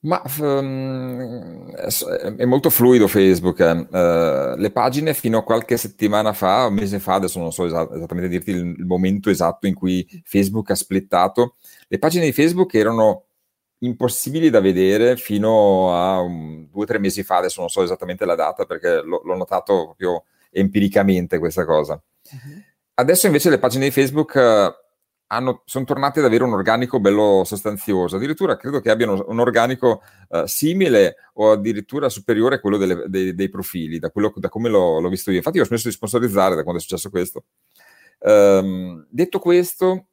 Ma 0.00 0.22
um, 0.40 1.72
è 1.72 2.44
molto 2.44 2.68
fluido 2.68 3.08
Facebook. 3.08 3.60
Eh. 3.60 3.70
Uh, 3.70 4.58
le 4.58 4.70
pagine 4.70 5.14
fino 5.14 5.38
a 5.38 5.42
qualche 5.42 5.78
settimana 5.78 6.34
fa, 6.34 6.66
un 6.66 6.74
mese 6.74 6.98
fa, 6.98 7.14
adesso 7.14 7.38
non 7.38 7.50
so 7.50 7.64
esatt- 7.64 7.94
esattamente 7.94 8.28
dirti 8.28 8.50
il, 8.50 8.74
il, 8.76 8.84
momento 8.84 9.30
esatto 9.30 9.66
in 9.66 9.72
cui 9.72 10.06
Facebook 10.22 10.70
ha 10.72 10.74
splittato, 10.74 11.54
le 11.88 11.98
pagine 11.98 12.26
di 12.26 12.32
Facebook 12.32 12.74
erano 12.74 13.24
impossibili 13.78 14.50
da 14.50 14.60
vedere 14.60 15.16
fino 15.16 15.94
a 15.94 16.20
um, 16.20 16.68
due 16.70 16.82
o 16.82 16.86
tre 16.86 16.98
mesi 16.98 17.22
fa, 17.22 17.36
adesso 17.36 17.60
non 17.60 17.70
so 17.70 17.82
esattamente 17.82 18.26
la 18.26 18.34
data 18.34 18.66
perché 18.66 19.00
l'ho, 19.00 19.22
l'ho 19.24 19.34
notato 19.34 19.82
proprio 19.84 20.24
empiricamente 20.50 21.38
questa 21.38 21.64
cosa. 21.64 21.98
Adesso 22.92 23.24
invece 23.24 23.48
le 23.48 23.58
pagine 23.58 23.86
di 23.86 23.90
Facebook... 23.90 24.34
Uh, 24.34 24.84
hanno, 24.85 24.85
sono 25.64 25.84
tornati 25.84 26.20
ad 26.20 26.24
avere 26.24 26.44
un 26.44 26.52
organico 26.52 27.00
bello 27.00 27.42
sostanzioso. 27.44 28.16
Addirittura 28.16 28.56
credo 28.56 28.80
che 28.80 28.90
abbiano 28.90 29.24
un 29.28 29.40
organico 29.40 30.02
uh, 30.28 30.46
simile 30.46 31.16
o 31.34 31.52
addirittura 31.52 32.08
superiore 32.08 32.56
a 32.56 32.60
quello 32.60 32.76
delle, 32.76 33.04
dei, 33.08 33.34
dei, 33.34 33.48
profili, 33.48 33.98
da, 33.98 34.10
quello, 34.10 34.32
da 34.36 34.48
come 34.48 34.68
l'ho, 34.68 35.00
l'ho, 35.00 35.08
visto 35.08 35.30
io. 35.30 35.38
Infatti, 35.38 35.56
io 35.56 35.64
ho 35.64 35.66
smesso 35.66 35.88
di 35.88 35.94
sponsorizzare 35.94 36.54
da 36.54 36.62
quando 36.62 36.80
è 36.80 36.82
successo 36.82 37.10
questo. 37.10 37.44
Um, 38.20 39.04
detto 39.10 39.40
questo, 39.40 40.06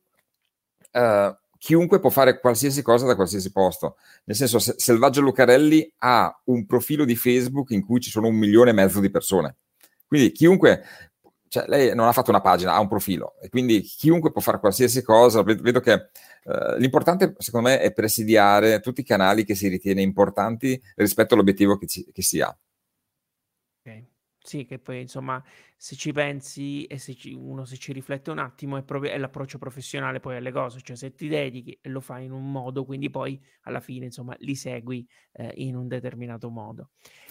uh, 0.91 1.35
chiunque 1.59 1.99
può 1.99 2.09
fare 2.09 2.39
qualsiasi 2.39 2.81
cosa 2.81 3.05
da 3.05 3.15
qualsiasi 3.15 3.51
posto. 3.51 3.97
Nel 4.25 4.35
senso, 4.35 4.57
se, 4.57 4.73
Selvaggio 4.77 5.21
Lucarelli 5.21 5.93
ha 5.99 6.41
un 6.45 6.65
profilo 6.65 7.05
di 7.05 7.15
Facebook 7.15 7.69
in 7.69 7.85
cui 7.85 7.99
ci 8.01 8.09
sono 8.09 8.27
un 8.27 8.35
milione 8.35 8.71
e 8.71 8.73
mezzo 8.73 8.99
di 8.99 9.11
persone. 9.11 9.57
Quindi 10.07 10.31
chiunque 10.31 10.83
cioè, 11.53 11.65
lei 11.67 11.93
non 11.93 12.07
ha 12.07 12.11
fatto 12.13 12.31
una 12.31 12.41
pagina, 12.41 12.73
ha 12.73 12.79
un 12.79 12.87
profilo 12.87 13.35
e 13.39 13.47
quindi 13.49 13.81
chiunque 13.81 14.31
può 14.31 14.41
fare 14.41 14.59
qualsiasi 14.59 15.03
cosa. 15.03 15.43
Vedo 15.43 15.81
che 15.81 15.91
eh, 15.93 16.79
l'importante, 16.79 17.35
secondo 17.37 17.69
me, 17.69 17.79
è 17.79 17.93
presidiare 17.93 18.79
tutti 18.79 19.01
i 19.01 19.03
canali 19.03 19.45
che 19.45 19.53
si 19.53 19.67
ritiene 19.67 20.01
importanti 20.01 20.81
rispetto 20.95 21.35
all'obiettivo 21.35 21.77
che, 21.77 21.85
ci, 21.85 22.09
che 22.11 22.23
si 22.23 22.41
ha. 22.41 22.57
Ok. 23.85 24.12
Sì, 24.45 24.65
che 24.65 24.77
poi 24.77 24.99
insomma, 24.99 25.41
se 25.77 25.95
ci 25.95 26.11
pensi 26.11 26.83
e 26.83 26.97
se 26.97 27.15
ci, 27.15 27.31
uno 27.31 27.63
se 27.63 27.77
ci 27.77 27.93
riflette 27.93 28.29
un 28.29 28.39
attimo, 28.39 28.75
è 28.75 28.83
proprio 28.83 29.11
è 29.11 29.17
l'approccio 29.17 29.57
professionale 29.57 30.19
poi 30.19 30.35
alle 30.35 30.51
cose, 30.51 30.81
cioè 30.83 30.97
se 30.97 31.13
ti 31.13 31.29
dedichi 31.29 31.79
e 31.81 31.87
lo 31.87 32.01
fai 32.01 32.25
in 32.25 32.33
un 32.33 32.51
modo, 32.51 32.83
quindi 32.83 33.09
poi 33.09 33.41
alla 33.61 33.79
fine 33.79 34.03
insomma 34.05 34.35
li 34.39 34.53
segui 34.55 35.07
eh, 35.31 35.53
in 35.55 35.77
un 35.77 35.87
determinato 35.87 36.49
modo. 36.49 36.89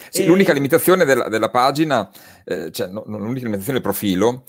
Sì, 0.09 0.23
e... 0.23 0.27
l'unica 0.27 0.55
limitazione 0.55 1.05
della, 1.05 1.29
della 1.29 1.51
pagina, 1.51 2.11
eh, 2.45 2.71
cioè 2.71 2.89
no, 2.89 3.05
l'unica 3.05 3.45
limitazione 3.45 3.75
del 3.75 3.83
profilo 3.83 4.45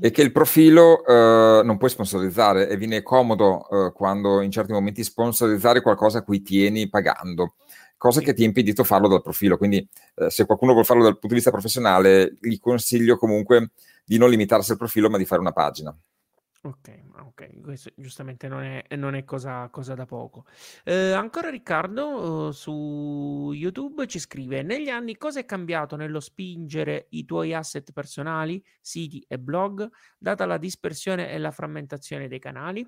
è 0.00 0.10
che 0.10 0.22
il 0.22 0.32
profilo 0.32 1.04
eh, 1.06 1.62
non 1.62 1.78
puoi 1.78 1.90
sponsorizzare 1.90 2.68
e 2.68 2.76
viene 2.76 3.02
comodo 3.02 3.68
eh, 3.70 3.92
quando 3.92 4.40
in 4.40 4.50
certi 4.50 4.72
momenti 4.72 5.04
sponsorizzare 5.04 5.82
qualcosa 5.82 6.18
a 6.18 6.22
cui 6.24 6.42
tieni 6.42 6.88
pagando 6.88 7.54
cosa 7.98 8.22
che 8.22 8.32
ti 8.32 8.42
ha 8.42 8.46
impedito 8.46 8.84
farlo 8.84 9.08
dal 9.08 9.20
profilo. 9.20 9.58
Quindi 9.58 9.86
eh, 10.14 10.30
se 10.30 10.46
qualcuno 10.46 10.72
vuole 10.72 10.86
farlo 10.86 11.02
dal 11.02 11.12
punto 11.12 11.28
di 11.28 11.34
vista 11.34 11.50
professionale, 11.50 12.38
gli 12.40 12.58
consiglio 12.58 13.18
comunque 13.18 13.72
di 14.06 14.16
non 14.16 14.30
limitarsi 14.30 14.72
al 14.72 14.78
profilo, 14.78 15.10
ma 15.10 15.18
di 15.18 15.26
fare 15.26 15.42
una 15.42 15.52
pagina. 15.52 15.94
Ok, 16.60 17.02
ok, 17.16 17.60
questo 17.60 17.92
giustamente 17.94 18.48
non 18.48 18.64
è, 18.64 18.84
non 18.96 19.14
è 19.14 19.22
cosa, 19.24 19.68
cosa, 19.70 19.94
da 19.94 20.06
poco. 20.06 20.44
Eh, 20.82 21.12
ancora 21.12 21.50
Riccardo 21.50 22.48
uh, 22.48 22.50
su 22.50 23.52
YouTube 23.54 24.06
ci 24.08 24.18
scrive: 24.18 24.62
Negli 24.62 24.88
anni 24.88 25.16
cosa 25.16 25.38
è 25.38 25.44
cambiato 25.44 25.94
nello 25.94 26.18
spingere 26.18 27.06
i 27.10 27.24
tuoi 27.24 27.54
asset 27.54 27.92
personali, 27.92 28.62
siti 28.80 29.24
e 29.28 29.38
blog, 29.38 29.88
data 30.18 30.46
la 30.46 30.58
dispersione 30.58 31.30
e 31.30 31.38
la 31.38 31.52
frammentazione 31.52 32.26
dei 32.26 32.40
canali? 32.40 32.84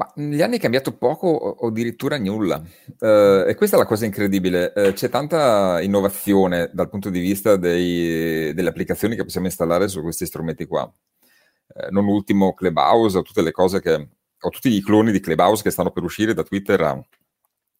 Ma 0.00 0.10
negli 0.14 0.40
anni 0.40 0.56
è 0.56 0.60
cambiato 0.60 0.96
poco 0.96 1.26
o 1.26 1.66
addirittura 1.66 2.16
nulla. 2.16 2.56
Uh, 2.98 3.44
e 3.46 3.54
questa 3.54 3.76
è 3.76 3.78
la 3.78 3.84
cosa 3.84 4.06
incredibile. 4.06 4.72
Uh, 4.74 4.92
c'è 4.94 5.10
tanta 5.10 5.78
innovazione 5.82 6.70
dal 6.72 6.88
punto 6.88 7.10
di 7.10 7.20
vista 7.20 7.56
dei, 7.56 8.54
delle 8.54 8.70
applicazioni 8.70 9.14
che 9.14 9.24
possiamo 9.24 9.48
installare 9.48 9.88
su 9.88 10.00
questi 10.00 10.24
strumenti 10.24 10.64
qua. 10.64 10.84
Uh, 10.84 11.90
non 11.90 12.06
ultimo 12.06 12.54
Clubhouse 12.54 13.18
o 13.18 13.22
tutte 13.22 13.42
le 13.42 13.50
cose 13.50 13.82
che... 13.82 13.92
o 13.92 14.48
tutti 14.48 14.72
i 14.72 14.80
cloni 14.80 15.12
di 15.12 15.20
Clubhouse 15.20 15.62
che 15.62 15.70
stanno 15.70 15.90
per 15.90 16.02
uscire 16.02 16.32
da 16.32 16.44
Twitter 16.44 16.80
a, 16.80 16.98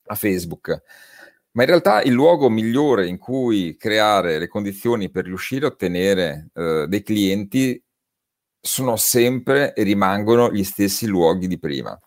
a 0.04 0.14
Facebook. 0.14 0.82
Ma 1.52 1.62
in 1.62 1.68
realtà 1.68 2.02
il 2.02 2.12
luogo 2.12 2.50
migliore 2.50 3.06
in 3.06 3.16
cui 3.16 3.76
creare 3.78 4.38
le 4.38 4.48
condizioni 4.48 5.10
per 5.10 5.24
riuscire 5.24 5.64
a 5.64 5.68
ottenere 5.68 6.50
dei 6.52 7.02
clienti 7.02 7.82
sono 8.60 8.96
sempre 8.96 9.72
e 9.72 9.82
rimangono 9.82 10.52
gli 10.52 10.62
stessi 10.62 11.06
luoghi 11.06 11.48
di 11.48 11.58
prima 11.58 11.98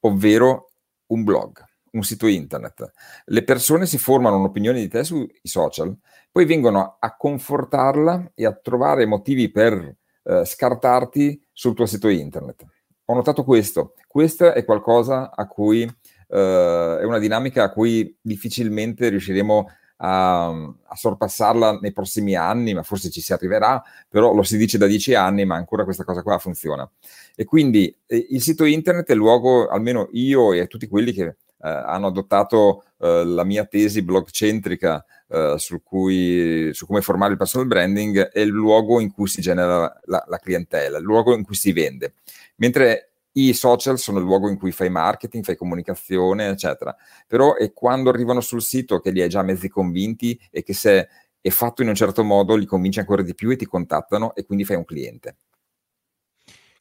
ovvero 0.00 0.70
un 1.06 1.24
blog, 1.24 1.64
un 1.92 2.02
sito 2.02 2.26
internet. 2.26 2.92
Le 3.24 3.44
persone 3.44 3.86
si 3.86 3.98
formano 3.98 4.38
un'opinione 4.38 4.80
di 4.80 4.88
te 4.88 5.04
sui 5.04 5.28
social, 5.42 5.96
poi 6.30 6.44
vengono 6.44 6.96
a 6.98 7.16
confortarla 7.16 8.32
e 8.34 8.46
a 8.46 8.52
trovare 8.52 9.06
motivi 9.06 9.50
per 9.50 9.96
eh, 10.22 10.44
scartarti 10.44 11.42
sul 11.52 11.74
tuo 11.74 11.86
sito 11.86 12.08
internet. 12.08 12.64
Ho 13.06 13.14
notato 13.14 13.44
questo, 13.44 13.94
questa 14.08 14.52
è 14.52 14.64
qualcosa 14.64 15.30
a 15.34 15.46
cui 15.46 15.82
eh, 15.82 16.98
è 17.00 17.04
una 17.04 17.18
dinamica 17.18 17.62
a 17.62 17.70
cui 17.70 18.16
difficilmente 18.20 19.08
riusciremo 19.08 19.68
a 19.98 20.46
a, 20.46 20.48
a, 20.48 20.94
sorpassarla 20.94 21.78
nei 21.80 21.92
prossimi 21.92 22.34
anni, 22.34 22.74
ma 22.74 22.82
forse 22.82 23.10
ci 23.10 23.20
si 23.20 23.32
arriverà, 23.32 23.82
però 24.08 24.34
lo 24.34 24.42
si 24.42 24.56
dice 24.56 24.78
da 24.78 24.86
dieci 24.86 25.14
anni, 25.14 25.44
ma 25.44 25.56
ancora 25.56 25.84
questa 25.84 26.04
cosa 26.04 26.22
qua 26.22 26.38
funziona. 26.38 26.88
E 27.34 27.44
quindi 27.44 27.94
eh, 28.06 28.26
il 28.30 28.42
sito 28.42 28.64
internet 28.64 29.08
è 29.08 29.12
il 29.12 29.18
luogo, 29.18 29.68
almeno 29.68 30.08
io 30.12 30.52
e 30.52 30.66
tutti 30.66 30.88
quelli 30.88 31.12
che 31.12 31.22
eh, 31.22 31.36
hanno 31.60 32.08
adottato 32.08 32.84
eh, 32.98 33.24
la 33.24 33.44
mia 33.44 33.64
tesi 33.64 34.02
blogcentrica 34.02 35.04
eh, 35.28 35.54
su, 35.58 35.82
cui, 35.82 36.70
su 36.72 36.86
come 36.86 37.00
formare 37.00 37.32
il 37.32 37.38
personal 37.38 37.66
branding, 37.66 38.28
è 38.28 38.40
il 38.40 38.48
luogo 38.48 39.00
in 39.00 39.10
cui 39.12 39.28
si 39.28 39.40
genera 39.40 39.98
la, 40.04 40.24
la 40.26 40.38
clientela, 40.38 40.98
il 40.98 41.04
luogo 41.04 41.34
in 41.34 41.44
cui 41.44 41.54
si 41.54 41.72
vende. 41.72 42.14
Mentre 42.56 43.12
i 43.36 43.52
social 43.52 43.98
sono 43.98 44.18
il 44.18 44.24
luogo 44.24 44.48
in 44.48 44.56
cui 44.56 44.72
fai 44.72 44.88
marketing, 44.88 45.44
fai 45.44 45.56
comunicazione, 45.56 46.48
eccetera. 46.48 46.94
Però 47.26 47.54
è 47.54 47.72
quando 47.72 48.10
arrivano 48.10 48.40
sul 48.40 48.62
sito 48.62 49.00
che 49.00 49.10
li 49.10 49.20
hai 49.20 49.28
già 49.28 49.42
mezzi 49.42 49.68
convinti 49.68 50.38
e 50.50 50.62
che 50.62 50.72
se 50.72 51.08
è 51.40 51.50
fatto 51.50 51.82
in 51.82 51.88
un 51.88 51.94
certo 51.94 52.24
modo 52.24 52.56
li 52.56 52.66
convinci 52.66 52.98
ancora 52.98 53.22
di 53.22 53.34
più 53.34 53.50
e 53.50 53.56
ti 53.56 53.66
contattano 53.66 54.34
e 54.34 54.44
quindi 54.44 54.64
fai 54.64 54.76
un 54.76 54.84
cliente. 54.84 55.36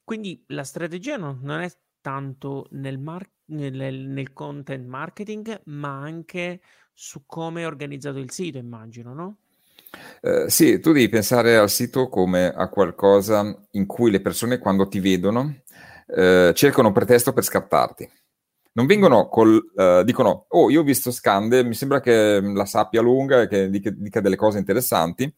Quindi 0.04 0.44
la 0.48 0.64
strategia 0.64 1.18
non, 1.18 1.40
non 1.42 1.62
è 1.62 1.72
tanto 2.00 2.68
nel, 2.72 3.00
mar- 3.00 3.30
nel, 3.46 3.74
nel 4.08 4.34
content 4.34 4.86
marketing, 4.86 5.62
ma 5.66 6.00
anche 6.00 6.62
su 6.94 7.24
come 7.26 7.64
è 7.64 7.66
organizzato 7.66 8.20
il 8.20 8.32
sito, 8.32 8.58
immagino, 8.58 9.14
no? 9.14 9.38
Uh, 10.22 10.48
sì, 10.48 10.80
tu 10.80 10.92
devi 10.92 11.10
pensare 11.10 11.58
al 11.58 11.70
sito 11.70 12.08
come 12.10 12.48
a 12.48 12.70
qualcosa 12.70 13.68
in 13.72 13.86
cui 13.86 14.12
le 14.12 14.22
persone 14.22 14.58
quando 14.60 14.88
ti 14.88 15.00
vedono 15.00 15.62
uh, 16.06 16.52
cercano 16.54 16.88
un 16.88 16.94
pretesto 16.94 17.34
per 17.34 17.44
scattarti. 17.44 18.10
Non 18.74 18.86
vengono 18.86 19.28
col... 19.30 19.64
Uh, 19.74 20.04
dicono, 20.04 20.46
oh, 20.50 20.70
io 20.70 20.82
ho 20.82 20.84
visto 20.84 21.12
Scande, 21.12 21.64
mi 21.64 21.74
sembra 21.74 22.02
che 22.02 22.42
la 22.42 22.66
sappia 22.66 23.02
lunga 23.02 23.42
e 23.42 23.48
che 23.48 23.70
dica, 23.70 23.90
dica 23.90 24.20
delle 24.20 24.36
cose 24.36 24.58
interessanti, 24.58 25.34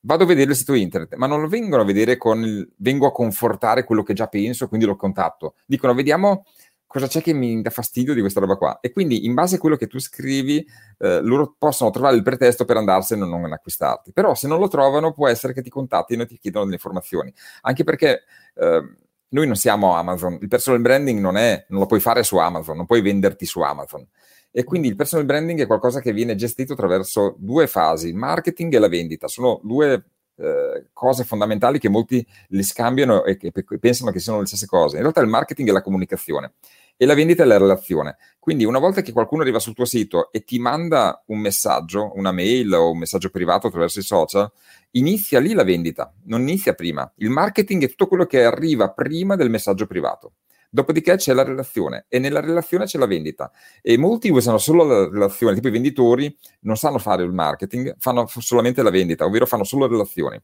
vado 0.00 0.24
a 0.24 0.26
vedere 0.26 0.50
il 0.50 0.56
sito 0.56 0.72
internet, 0.72 1.14
ma 1.16 1.26
non 1.26 1.42
lo 1.42 1.48
vengono 1.48 1.82
a 1.82 1.84
vedere 1.84 2.16
con 2.16 2.42
il... 2.42 2.70
vengo 2.76 3.06
a 3.06 3.12
confortare 3.12 3.84
quello 3.84 4.02
che 4.02 4.14
già 4.14 4.28
penso, 4.28 4.68
quindi 4.68 4.86
lo 4.86 4.96
contatto. 4.96 5.56
Dicono, 5.66 5.94
vediamo 5.94 6.44
cosa 6.90 7.06
c'è 7.06 7.22
che 7.22 7.32
mi 7.32 7.62
dà 7.62 7.70
fastidio 7.70 8.14
di 8.14 8.20
questa 8.20 8.40
roba 8.40 8.56
qua. 8.56 8.80
E 8.80 8.90
quindi 8.90 9.24
in 9.24 9.32
base 9.32 9.54
a 9.54 9.58
quello 9.58 9.76
che 9.76 9.86
tu 9.86 10.00
scrivi, 10.00 10.66
eh, 10.98 11.20
loro 11.20 11.54
possono 11.56 11.90
trovare 11.90 12.16
il 12.16 12.24
pretesto 12.24 12.64
per 12.64 12.78
andarsene 12.78 13.24
e 13.24 13.28
non 13.28 13.52
acquistarti. 13.52 14.12
Però 14.12 14.34
se 14.34 14.48
non 14.48 14.58
lo 14.58 14.66
trovano, 14.66 15.12
può 15.12 15.28
essere 15.28 15.52
che 15.52 15.62
ti 15.62 15.70
contattino 15.70 16.22
e 16.22 16.26
ti 16.26 16.36
chiedono 16.36 16.64
delle 16.64 16.76
informazioni. 16.76 17.32
Anche 17.60 17.84
perché 17.84 18.22
eh, 18.56 18.82
noi 19.30 19.46
non 19.46 19.56
siamo 19.56 19.94
Amazon, 19.94 20.38
il 20.40 20.48
personal 20.48 20.80
branding 20.80 21.20
non 21.20 21.36
è, 21.36 21.64
non 21.68 21.80
lo 21.80 21.86
puoi 21.86 22.00
fare 22.00 22.22
su 22.22 22.36
Amazon, 22.36 22.76
non 22.76 22.86
puoi 22.86 23.00
venderti 23.00 23.46
su 23.46 23.60
Amazon. 23.60 24.06
E 24.52 24.64
quindi 24.64 24.88
il 24.88 24.96
personal 24.96 25.24
branding 25.24 25.60
è 25.60 25.66
qualcosa 25.66 26.00
che 26.00 26.12
viene 26.12 26.34
gestito 26.34 26.72
attraverso 26.72 27.36
due 27.38 27.66
fasi, 27.66 28.08
il 28.08 28.16
marketing 28.16 28.74
e 28.74 28.78
la 28.78 28.88
vendita. 28.88 29.28
Sono 29.28 29.60
due 29.62 30.04
eh, 30.36 30.86
cose 30.92 31.22
fondamentali 31.22 31.78
che 31.78 31.88
molti 31.88 32.26
li 32.48 32.62
scambiano 32.64 33.24
e 33.24 33.36
che 33.36 33.52
pensano 33.78 34.10
che 34.10 34.18
siano 34.18 34.40
le 34.40 34.46
stesse 34.46 34.66
cose. 34.66 34.96
In 34.96 35.02
realtà 35.02 35.20
il 35.20 35.28
marketing 35.28 35.68
è 35.68 35.72
la 35.72 35.82
comunicazione 35.82 36.54
e 37.02 37.06
la 37.06 37.14
vendita 37.14 37.44
è 37.44 37.46
la 37.46 37.56
relazione. 37.56 38.18
Quindi 38.38 38.66
una 38.66 38.78
volta 38.78 39.00
che 39.00 39.12
qualcuno 39.12 39.40
arriva 39.40 39.58
sul 39.58 39.72
tuo 39.72 39.86
sito 39.86 40.30
e 40.30 40.44
ti 40.44 40.58
manda 40.58 41.22
un 41.28 41.38
messaggio, 41.38 42.12
una 42.16 42.30
mail 42.30 42.74
o 42.74 42.90
un 42.90 42.98
messaggio 42.98 43.30
privato 43.30 43.68
attraverso 43.68 44.00
i 44.00 44.02
social, 44.02 44.52
inizia 44.90 45.40
lì 45.40 45.54
la 45.54 45.64
vendita, 45.64 46.12
non 46.24 46.42
inizia 46.42 46.74
prima. 46.74 47.10
Il 47.16 47.30
marketing 47.30 47.84
è 47.84 47.88
tutto 47.88 48.06
quello 48.06 48.26
che 48.26 48.44
arriva 48.44 48.90
prima 48.90 49.34
del 49.34 49.48
messaggio 49.48 49.86
privato. 49.86 50.32
Dopodiché 50.68 51.16
c'è 51.16 51.32
la 51.32 51.42
relazione 51.42 52.04
e 52.06 52.18
nella 52.18 52.40
relazione 52.40 52.84
c'è 52.84 52.98
la 52.98 53.06
vendita. 53.06 53.50
E 53.80 53.96
molti 53.96 54.28
usano 54.28 54.58
solo 54.58 54.84
la 54.84 55.08
relazione, 55.08 55.54
tipo 55.54 55.68
i 55.68 55.72
venditori 55.72 56.36
non 56.60 56.76
sanno 56.76 56.98
fare 56.98 57.22
il 57.22 57.32
marketing, 57.32 57.96
fanno 57.98 58.26
solamente 58.26 58.82
la 58.82 58.90
vendita, 58.90 59.24
ovvero 59.24 59.46
fanno 59.46 59.64
solo 59.64 59.86
relazioni. 59.86 60.38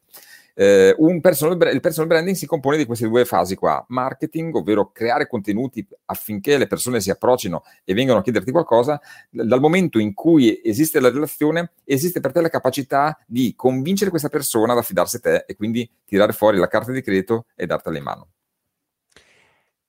Eh, 0.59 0.97
personal, 1.21 1.71
il 1.75 1.81
personal 1.81 2.09
branding 2.09 2.35
si 2.35 2.47
compone 2.47 2.79
di 2.79 2.87
queste 2.87 3.07
due 3.07 3.27
fasi 3.27 3.57
qua, 3.57 3.85
marketing, 3.89 4.55
ovvero 4.55 4.91
creare 4.91 5.27
contenuti 5.27 5.87
affinché 6.07 6.57
le 6.57 6.67
persone 6.67 6.99
si 7.01 7.11
approccino 7.11 7.63
e 7.85 7.93
vengano 7.93 8.21
a 8.21 8.23
chiederti 8.23 8.53
qualcosa, 8.53 8.99
dal 9.29 9.61
momento 9.61 9.99
in 9.99 10.15
cui 10.15 10.59
esiste 10.65 10.99
la 10.99 11.11
relazione, 11.11 11.73
esiste 11.85 12.21
per 12.21 12.33
te 12.33 12.41
la 12.41 12.49
capacità 12.49 13.19
di 13.27 13.53
convincere 13.55 14.09
questa 14.09 14.31
persona 14.31 14.73
ad 14.73 14.79
affidarsi 14.79 15.17
a 15.17 15.21
te 15.21 15.45
e 15.47 15.57
quindi 15.57 15.89
tirare 16.07 16.33
fuori 16.33 16.57
la 16.57 16.69
carta 16.69 16.91
di 16.91 17.03
credito 17.03 17.45
e 17.55 17.67
dartela 17.67 17.99
in 17.99 18.05
mano. 18.05 18.29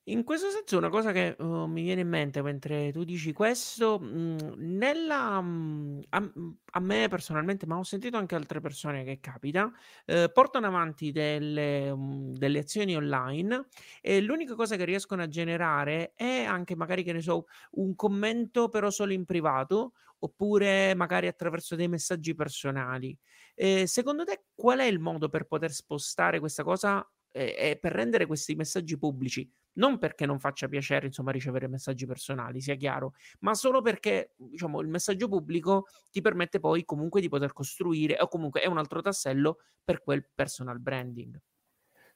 In 0.08 0.24
questo 0.24 0.48
senso 0.48 0.78
una 0.78 0.88
cosa 0.88 1.12
che, 1.12 1.36
uhm, 1.38 1.70
mi 1.70 1.82
viene 1.82 2.00
in 2.00 2.08
mente 2.08 2.40
mentre 2.40 2.90
tu 2.92 3.04
dici 3.04 3.32
questo, 3.34 3.98
mhmm, 4.00 4.54
nella 4.56 5.38
mhmm, 5.42 6.00
a 6.08 6.20
mhmm, 6.20 6.56
a 6.72 6.80
me 6.80 7.08
personalmente, 7.08 7.66
ma 7.66 7.76
ho 7.76 7.82
sentito 7.82 8.16
anche 8.16 8.34
altre 8.34 8.60
persone 8.60 9.04
che 9.04 9.20
capita, 9.20 9.70
ehm, 10.06 10.30
portano 10.32 10.66
avanti 10.66 11.10
delle 11.12 11.94
mhmm, 11.94 12.32
delle 12.36 12.60
azioni 12.60 12.96
online 12.96 13.66
e 14.00 14.22
l'unica 14.22 14.54
cosa 14.54 14.76
che 14.76 14.84
riescono 14.86 15.20
a 15.22 15.28
generare 15.28 16.12
è 16.14 16.42
anche 16.44 16.74
magari, 16.74 17.02
che 17.02 17.12
ne 17.12 17.20
so, 17.20 17.44
un 17.72 17.94
commento 17.94 18.68
però 18.70 18.88
solo 18.90 19.12
in 19.12 19.26
privato, 19.26 19.92
oppure 20.20 20.94
magari 20.94 21.26
attraverso 21.26 21.76
dei 21.76 21.88
messaggi 21.88 22.34
personali. 22.34 23.14
Ehm, 23.56 23.84
secondo 23.84 24.24
te 24.24 24.44
qual 24.54 24.78
è 24.78 24.84
il 24.84 25.00
modo 25.00 25.28
per 25.28 25.44
poter 25.46 25.70
spostare 25.72 26.38
questa 26.40 26.62
cosa, 26.64 27.06
e 27.30 27.54
e 27.58 27.78
per 27.80 27.92
rendere 27.92 28.26
questi 28.26 28.54
messaggi 28.54 28.98
pubblici 28.98 29.50
non 29.78 29.98
perché 29.98 30.26
non 30.26 30.38
faccia 30.38 30.68
piacere, 30.68 31.06
insomma, 31.06 31.30
ricevere 31.30 31.66
messaggi 31.68 32.06
personali, 32.06 32.60
sia 32.60 32.74
chiaro, 32.74 33.14
ma 33.40 33.54
solo 33.54 33.80
perché, 33.80 34.32
diciamo, 34.36 34.80
il 34.80 34.88
messaggio 34.88 35.28
pubblico 35.28 35.86
ti 36.10 36.20
permette 36.20 36.60
poi 36.60 36.84
comunque 36.84 37.20
di 37.20 37.28
poter 37.28 37.52
costruire, 37.52 38.16
o 38.20 38.28
comunque 38.28 38.60
è 38.60 38.66
un 38.66 38.78
altro 38.78 39.00
tassello 39.00 39.58
per 39.82 40.02
quel 40.02 40.28
personal 40.34 40.80
branding. 40.80 41.40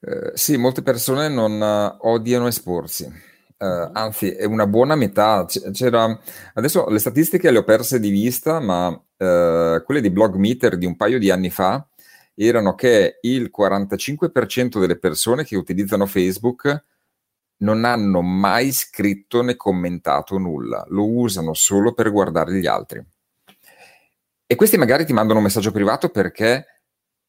Eh, 0.01 0.31
sì, 0.33 0.57
molte 0.57 0.81
persone 0.81 1.29
non 1.29 1.59
uh, 1.59 2.07
odiano 2.07 2.47
esporsi. 2.47 3.05
Uh, 3.57 3.89
anzi, 3.93 4.31
è 4.31 4.43
una 4.43 4.67
buona 4.67 4.95
metà. 4.95 5.45
C'era, 5.71 6.19
adesso 6.55 6.89
le 6.89 6.99
statistiche 6.99 7.49
le 7.49 7.59
ho 7.59 7.63
perse 7.63 8.01
di 8.01 8.09
vista, 8.09 8.59
ma 8.59 8.87
uh, 8.89 9.81
quelle 9.85 10.01
di 10.01 10.11
Blog 10.11 10.35
Meter 10.35 10.77
di 10.77 10.85
un 10.85 10.97
paio 10.97 11.17
di 11.17 11.31
anni 11.31 11.49
fa 11.49 11.87
erano 12.35 12.75
che 12.75 13.19
il 13.21 13.51
45% 13.55 14.79
delle 14.79 14.97
persone 14.97 15.43
che 15.43 15.55
utilizzano 15.55 16.05
Facebook 16.05 16.85
non 17.57 17.85
hanno 17.85 18.21
mai 18.21 18.71
scritto 18.71 19.41
né 19.41 19.55
commentato 19.55 20.37
nulla, 20.37 20.83
lo 20.89 21.09
usano 21.09 21.53
solo 21.53 21.93
per 21.93 22.11
guardare 22.11 22.53
gli 22.53 22.67
altri. 22.67 23.03
E 24.45 24.55
questi 24.55 24.77
magari 24.77 25.05
ti 25.05 25.13
mandano 25.13 25.39
un 25.39 25.45
messaggio 25.45 25.71
privato 25.71 26.09
perché 26.09 26.65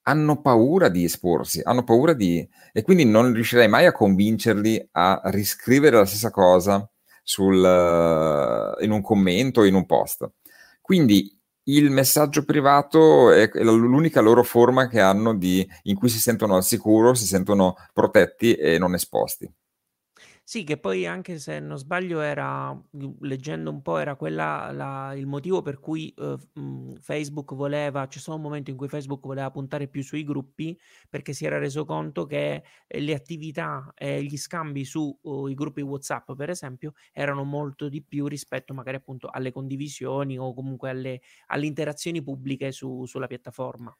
hanno 0.06 0.40
paura 0.40 0.88
di 0.88 1.04
esporsi, 1.04 1.60
hanno 1.64 1.84
paura 1.84 2.12
di... 2.12 2.46
e 2.72 2.82
quindi 2.82 3.04
non 3.04 3.32
riuscirai 3.32 3.68
mai 3.68 3.86
a 3.86 3.92
convincerli 3.92 4.88
a 4.92 5.22
riscrivere 5.26 5.96
la 5.96 6.04
stessa 6.04 6.30
cosa 6.30 6.86
sul, 7.22 8.76
in 8.80 8.90
un 8.90 9.00
commento 9.00 9.64
in 9.64 9.74
un 9.74 9.86
post. 9.86 10.30
Quindi 10.82 11.33
il 11.64 11.90
messaggio 11.90 12.44
privato 12.44 13.31
è 13.31 13.48
l'unica 13.55 14.20
loro 14.20 14.42
forma 14.42 14.88
che 14.88 15.00
hanno 15.00 15.35
di, 15.35 15.66
in 15.85 15.96
cui 15.96 16.09
si 16.09 16.18
sentono 16.18 16.57
al 16.57 16.64
sicuro, 16.64 17.14
si 17.14 17.27
sentono 17.27 17.74
protetti 17.92 18.55
e 18.55 18.79
non 18.79 18.94
esposti. 18.94 19.50
Sì, 20.48 20.62
che 20.62 20.76
poi 20.78 21.07
anche 21.07 21.38
se 21.38 21.59
non 21.59 21.78
sbaglio 21.78 22.20
era, 22.20 22.70
mhmm, 22.74 23.14
leggendo 23.20 23.70
un 23.70 23.80
po', 23.80 23.96
era 23.96 24.14
quella 24.14 24.70
la 24.72 25.14
il 25.14 25.26
motivo 25.26 25.62
per 25.62 25.80
cui, 25.80 26.12
mhmm, 26.52 26.96
Facebook 27.00 27.54
voleva 27.54 28.07
c'è 28.07 28.18
stato 28.18 28.37
un 28.37 28.42
momento 28.42 28.70
in 28.70 28.76
cui 28.76 28.87
Facebook 28.88 29.22
voleva 29.24 29.50
puntare 29.50 29.88
più 29.88 30.02
sui 30.02 30.22
gruppi, 30.22 30.78
perché 31.09 31.33
si 31.33 31.46
era 31.46 31.57
reso 31.59 31.87
conto 31.87 32.26
che, 32.26 32.62
ehm, 32.87 33.02
le 33.04 33.14
attività 33.14 33.90
e 33.96 34.22
gli 34.22 34.37
scambi 34.37 34.85
su, 34.85 35.18
uhm, 35.22 35.54
gruppi 35.54 35.80
WhatsApp, 35.80 36.33
per 36.37 36.50
esempio, 36.50 36.92
erano 37.12 37.42
molto 37.44 37.88
di 37.88 38.02
più 38.02 38.26
rispetto 38.26 38.74
magari 38.74 38.98
appunto 38.98 39.28
alle 39.30 39.50
condivisioni 39.50 40.38
o 40.38 40.52
comunque 40.52 40.90
alle 40.90 41.20
alle 41.46 41.64
interazioni 41.66 42.22
pubbliche 42.22 42.70
su 42.70 43.07
sulla 43.07 43.26
piattaforma. 43.26 43.96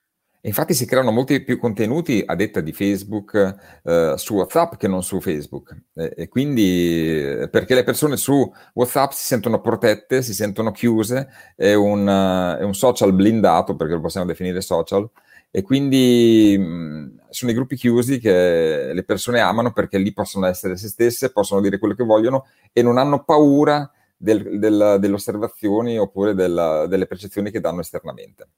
Infatti 0.47 0.75
si 0.75 0.85
creano 0.85 1.11
molti 1.11 1.43
più 1.43 1.59
contenuti 1.59 2.23
a 2.25 2.35
detta 2.35 2.61
di 2.61 2.73
Facebook 2.75 3.81
eh, 3.83 4.13
su 4.17 4.35
WhatsApp 4.35 4.75
che 4.75 4.89
non 4.89 5.03
su 5.03 5.19
Facebook. 5.19 5.75
E, 5.95 6.13
e 6.17 6.29
quindi 6.29 7.19
eh, 7.19 7.49
perché 7.49 7.75
le 7.75 7.83
persone 7.83 8.19
su 8.19 8.53
WhatsApp 8.75 9.13
si 9.13 9.25
sentono 9.25 9.63
protette, 9.63 10.21
si 10.21 10.35
sentono 10.35 10.71
chiuse, 10.71 11.29
è 11.57 11.73
un, 11.73 12.07
uh, 12.07 12.61
è 12.61 12.63
un 12.63 12.75
social 12.75 13.15
blindato, 13.15 13.75
perché 13.75 13.95
lo 13.95 14.01
possiamo 14.01 14.27
definire 14.27 14.61
social, 14.61 15.09
e 15.51 15.63
quindi 15.63 16.59
mh, 16.59 17.21
sono 17.31 17.51
i 17.51 17.55
gruppi 17.55 17.77
chiusi 17.77 18.19
che 18.19 18.91
le 18.93 19.05
persone 19.05 19.41
amano 19.41 19.73
perché 19.73 19.97
lì 19.97 20.13
possono 20.13 20.45
essere 20.45 20.77
se 20.77 20.89
stesse, 20.89 21.33
possono 21.33 21.63
dire 21.63 21.79
quello 21.79 21.95
che 21.95 22.05
vogliono 22.05 22.47
e 22.73 22.83
non 22.83 22.99
hanno 22.99 23.25
paura 23.25 23.91
del, 24.15 24.59
del, 24.59 24.97
delle 25.01 25.15
osservazioni 25.15 25.99
oppure 25.99 26.35
della, 26.35 26.87
delle 26.87 27.07
percezioni 27.07 27.51
che 27.51 27.61
danno 27.61 27.81
esternamente. 27.81 28.49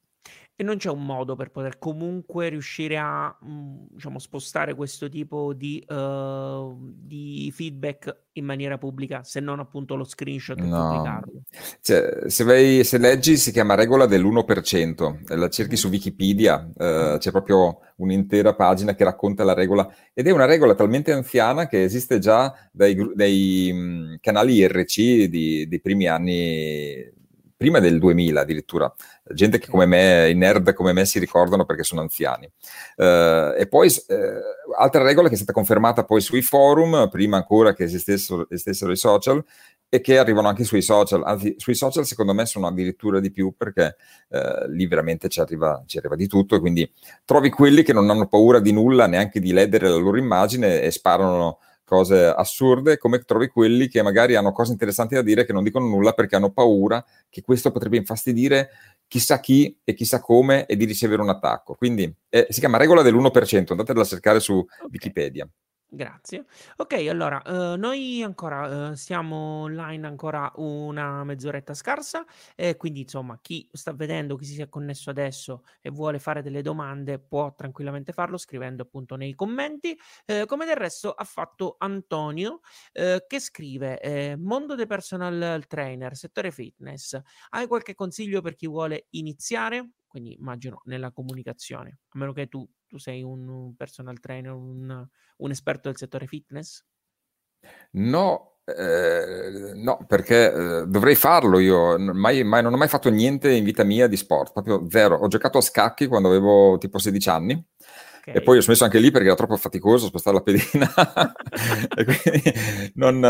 E 0.59 0.62
non 0.62 0.79
c'è 0.79 0.88
un 0.90 1.05
modo 1.05 1.37
per 1.37 1.51
poter 1.51 1.79
comunque 1.79 2.49
riuscire 2.49 2.97
a, 2.97 3.37
mhmm, 3.42 3.88
diciamo, 3.90 4.19
spostare 4.19 4.75
questo 4.75 5.09
tipo 5.11 5.53
di, 5.53 5.85
uhm, 5.87 6.95
di 6.97 7.51
feedback 7.55 8.25
in 8.33 8.45
maniera 8.47 8.79
pubblica, 8.79 9.23
se 9.23 9.40
non 9.40 9.61
appunto 9.61 9.97
lo 9.97 10.05
screenshot 10.05 10.62
e 10.62 10.69
No, 10.69 10.71
pubblicarlo. 10.71 11.42
cioè, 11.83 12.31
se 12.31 12.42
vai, 12.45 12.83
se 12.83 12.97
leggi 12.97 13.37
si 13.37 13.53
chiama 13.53 13.75
regola 13.75 14.07
dell'1%, 14.07 15.19
la 15.27 15.51
cerchi 15.51 15.77
Mh-mh. 15.77 15.77
su 15.77 15.88
Wikipedia, 15.88 16.66
eh, 16.75 17.16
c'è 17.19 17.31
proprio 17.31 17.81
un'intera 17.97 18.55
pagina 18.55 18.95
che 18.95 19.05
racconta 19.05 19.45
la 19.45 19.53
regola 19.53 19.87
ed 20.14 20.27
è 20.29 20.31
una 20.31 20.47
regola 20.47 20.75
talmente 20.75 21.12
anziana 21.12 21.66
che 21.66 21.83
esiste 21.83 22.19
già 22.19 22.55
dai, 22.73 22.97
dai, 23.14 23.71
mh, 23.71 24.16
canali 24.21 24.55
IRC 24.55 25.25
di- 25.29 25.69
dei 25.69 25.81
primi 25.83 26.07
anni 26.07 27.12
prima 27.57 27.79
del 27.79 27.99
2000 27.99 28.40
addirittura, 28.40 28.92
gente 29.33 29.59
che 29.59 29.69
come 29.69 29.87
me, 29.87 30.29
i 30.29 30.35
nerd 30.35 30.75
come 30.75 30.92
me 30.92 31.05
si 31.07 31.19
ricordano 31.19 31.64
perché 31.64 31.83
sono 31.83 32.01
anziani. 32.03 32.51
Uh, 32.97 33.55
e 33.57 33.66
poi 33.69 33.88
uh, 33.88 34.75
altra 34.79 35.03
regola 35.03 35.29
che 35.29 35.35
è 35.35 35.37
stata 35.37 35.53
confermata 35.53 36.05
poi 36.05 36.21
sui 36.21 36.42
forum, 36.42 37.09
prima 37.09 37.37
ancora 37.37 37.73
che 37.73 37.85
esistessero, 37.85 38.49
esistessero 38.51 38.92
i 38.92 38.97
social, 38.97 39.42
e 39.88 40.01
che 40.01 40.19
arrivano 40.19 40.49
anche 40.49 40.64
sui 40.64 40.83
social, 40.83 41.23
anzi 41.25 41.55
sui 41.59 41.75
social 41.75 42.05
secondo 42.05 42.35
me 42.35 42.45
sono 42.45 42.66
addirittura 42.66 43.21
di 43.21 43.31
più 43.31 43.55
perché 43.57 43.97
eh, 44.29 44.69
lì 44.69 44.87
veramente 44.87 45.29
ci 45.29 45.40
arriva, 45.40 45.83
ci 45.87 45.99
arriva, 45.99 46.16
di 46.16 46.27
tutto 46.27 46.57
e 46.57 46.61
quindi 46.61 46.90
trovi 47.25 47.50
quelli 47.50 47.83
che 47.83 47.92
non 47.92 48.11
hanno 48.11 48.27
paura 48.27 48.59
di 48.59 48.73
nulla, 48.73 49.07
neanche 49.07 49.38
di 49.38 49.52
ledere 49.52 49.88
la 49.88 49.96
loro 49.96 50.19
immagine 50.19 50.83
e 50.83 50.90
sparano 50.90 51.61
cose 51.87 52.26
assurde, 52.26 52.98
come 52.98 53.20
trovi 53.20 53.46
quelli 53.48 53.87
che 53.87 54.02
magari 54.02 54.34
hanno 54.34 54.50
cose 54.50 54.72
interessanti 54.72 55.14
da 55.14 55.22
dire 55.22 55.46
che 55.46 55.52
non 55.52 55.62
dicono 55.62 55.87
nulla 55.87 56.12
perché 56.12 56.34
hanno 56.34 56.50
paura 56.50 57.02
che 57.30 57.42
questo 57.42 57.70
potrebbe 57.70 57.96
infastidire 57.96 58.70
chissà 59.06 59.38
chi 59.38 59.78
e 59.84 59.94
chissà 59.94 60.20
come 60.20 60.66
e 60.66 60.76
di 60.76 60.84
ricevere 60.84 61.22
un 61.22 61.28
attacco. 61.28 61.74
Quindi 61.74 62.12
eh, 62.28 62.48
si 62.50 62.58
chiama 62.58 62.76
regola 62.76 63.02
dell'1%, 63.02 63.70
andatela 63.70 64.00
a 64.00 64.04
cercare 64.04 64.40
su 64.40 64.54
okay. 64.54 64.88
Wikipedia. 64.90 65.48
Grazie. 65.97 66.44
Ok, 66.77 66.92
allora, 67.09 67.40
eh, 67.42 67.77
noi 67.79 68.23
ancora 68.23 68.90
eh, 68.90 68.97
siamo 68.97 69.63
online 69.63 70.07
ancora 70.07 70.53
una 70.57 71.25
mezz'oretta 71.25 71.73
scarsa, 71.73 72.27
e 72.55 72.77
quindi 72.77 73.01
insomma 73.01 73.38
chi 73.40 73.67
sta 73.73 73.94
vedendo, 73.94 74.37
chi 74.37 74.44
si 74.44 74.61
è 74.61 74.69
connesso 74.69 75.09
adesso 75.09 75.63
e 75.81 75.88
vuole 75.88 76.19
fare 76.19 76.42
delle 76.42 76.61
domande 76.61 77.19
può 77.19 77.55
tranquillamente 77.55 78.13
farlo 78.13 78.37
scrivendo 78.37 78.83
appunto 78.83 79.17
nei 79.17 79.35
commenti, 79.35 79.99
eh, 80.27 80.44
come 80.44 80.67
del 80.67 80.77
resto 80.77 81.13
ha 81.13 81.25
fatto 81.25 81.77
Antonio 81.79 82.61
eh, 82.92 83.25
che 83.27 83.40
scrive 83.40 83.99
eh, 84.01 84.37
mondo 84.37 84.75
dei 84.75 84.87
personal 84.87 85.65
trainer, 85.67 86.15
settore 86.15 86.51
fitness, 86.51 87.19
hai 87.51 87.67
qualche 87.67 87.94
consiglio 87.94 88.42
per 88.42 88.55
chi 88.55 88.67
vuole 88.67 89.07
iniziare? 89.11 89.92
Quindi 90.07 90.35
immagino 90.38 90.81
nella 90.85 91.11
comunicazione, 91.13 91.99
a 92.09 92.19
meno 92.19 92.33
che 92.33 92.47
tu, 92.49 92.67
tu 92.97 92.99
sei 92.99 93.23
un 93.23 93.75
personal 93.77 94.19
trainer, 94.21 94.53
un 94.53 95.07
un 95.37 95.51
esperto 95.51 95.88
del 95.88 95.99
settore 95.99 96.27
fitness? 96.27 96.83
No, 97.92 98.59
eh, 98.65 99.73
no, 99.75 100.05
perché 100.07 100.53
eh, 100.53 100.87
dovrei 100.87 101.15
farlo 101.15 101.59
io. 101.59 101.99
Mai, 101.99 102.42
mai, 102.42 102.63
non 102.63 102.73
ho 102.73 102.77
mai 102.77 102.88
fatto 102.88 103.11
niente 103.11 103.51
in 103.53 103.65
vita 103.65 103.85
mia 103.85 104.07
di 104.07 104.17
sport, 104.17 104.53
proprio 104.53 104.87
zero. 104.88 105.17
Ho 105.17 105.29
giocato 105.29 105.59
a 105.59 105.63
scacchi 105.63 106.07
quando 106.07 106.29
avevo 106.29 106.79
tipo 106.79 106.99
16 106.99 107.29
anni 107.29 107.67
Okay. 108.29 108.40
E 108.40 108.42
poi 108.42 108.58
ho 108.58 108.60
smesso 108.60 108.83
anche 108.83 108.98
lì 108.98 109.12
perché 109.12 109.29
era 109.29 109.37
troppo 109.37 109.56
faticoso 109.56 110.08
spostare 110.08 110.37
la 110.37 110.42
pedina. 110.42 110.92
e 111.96 112.04
quindi 112.04 112.42
non, 112.94 113.20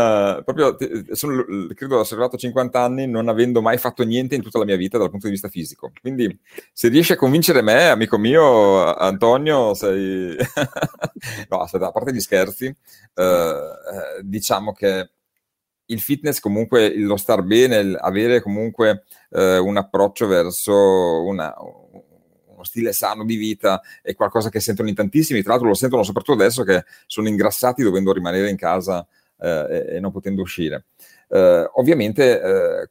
proprio, 0.43 0.75
sono, 1.11 1.45
credo 1.75 1.99
arrivato 1.99 2.35
a 2.35 2.39
50 2.39 2.81
anni 2.81 3.05
non 3.05 3.27
avendo 3.27 3.61
mai 3.61 3.77
fatto 3.77 4.03
niente 4.03 4.33
in 4.33 4.41
tutta 4.41 4.57
la 4.57 4.65
mia 4.65 4.75
vita 4.75 4.97
dal 4.97 5.11
punto 5.11 5.27
di 5.27 5.33
vista 5.33 5.49
fisico. 5.49 5.91
Quindi 6.01 6.39
se 6.73 6.87
riesci 6.87 7.11
a 7.11 7.15
convincere 7.15 7.61
me, 7.61 7.89
amico 7.89 8.17
mio, 8.17 8.91
Antonio, 8.95 9.75
sei... 9.75 10.35
no, 11.49 11.59
aspetta, 11.59 11.89
a 11.89 11.91
parte 11.91 12.11
gli 12.11 12.19
scherzi, 12.19 12.65
eh, 12.65 12.73
eh, 13.23 14.21
diciamo 14.23 14.73
che 14.73 15.11
il 15.85 15.99
fitness 15.99 16.39
comunque, 16.39 16.97
lo 16.97 17.17
star 17.17 17.43
bene, 17.43 17.95
avere 17.99 18.41
comunque 18.41 19.03
eh, 19.29 19.59
un 19.59 19.77
approccio 19.77 20.25
verso 20.25 20.73
una 21.23 21.53
uno 22.57 22.65
stile 22.65 22.91
sano 22.91 23.23
di 23.23 23.35
vita 23.35 23.81
è 24.01 24.15
qualcosa 24.15 24.49
che 24.49 24.59
sentono 24.59 24.89
in 24.89 24.95
tantissimi, 24.95 25.41
tra 25.41 25.51
l'altro 25.51 25.69
lo 25.69 25.75
sentono 25.75 26.03
soprattutto 26.03 26.41
adesso 26.41 26.63
che 26.63 26.83
sono 27.05 27.27
ingrassati 27.27 27.83
dovendo 27.83 28.11
rimanere 28.11 28.49
in 28.49 28.57
casa 28.57 29.07
eh, 29.39 29.85
e, 29.91 29.99
non 29.99 30.11
potendo 30.11 30.41
uscire. 30.41 30.85
Eh, 31.29 31.69
ovviamente 31.75 32.41
eh, 32.41 32.89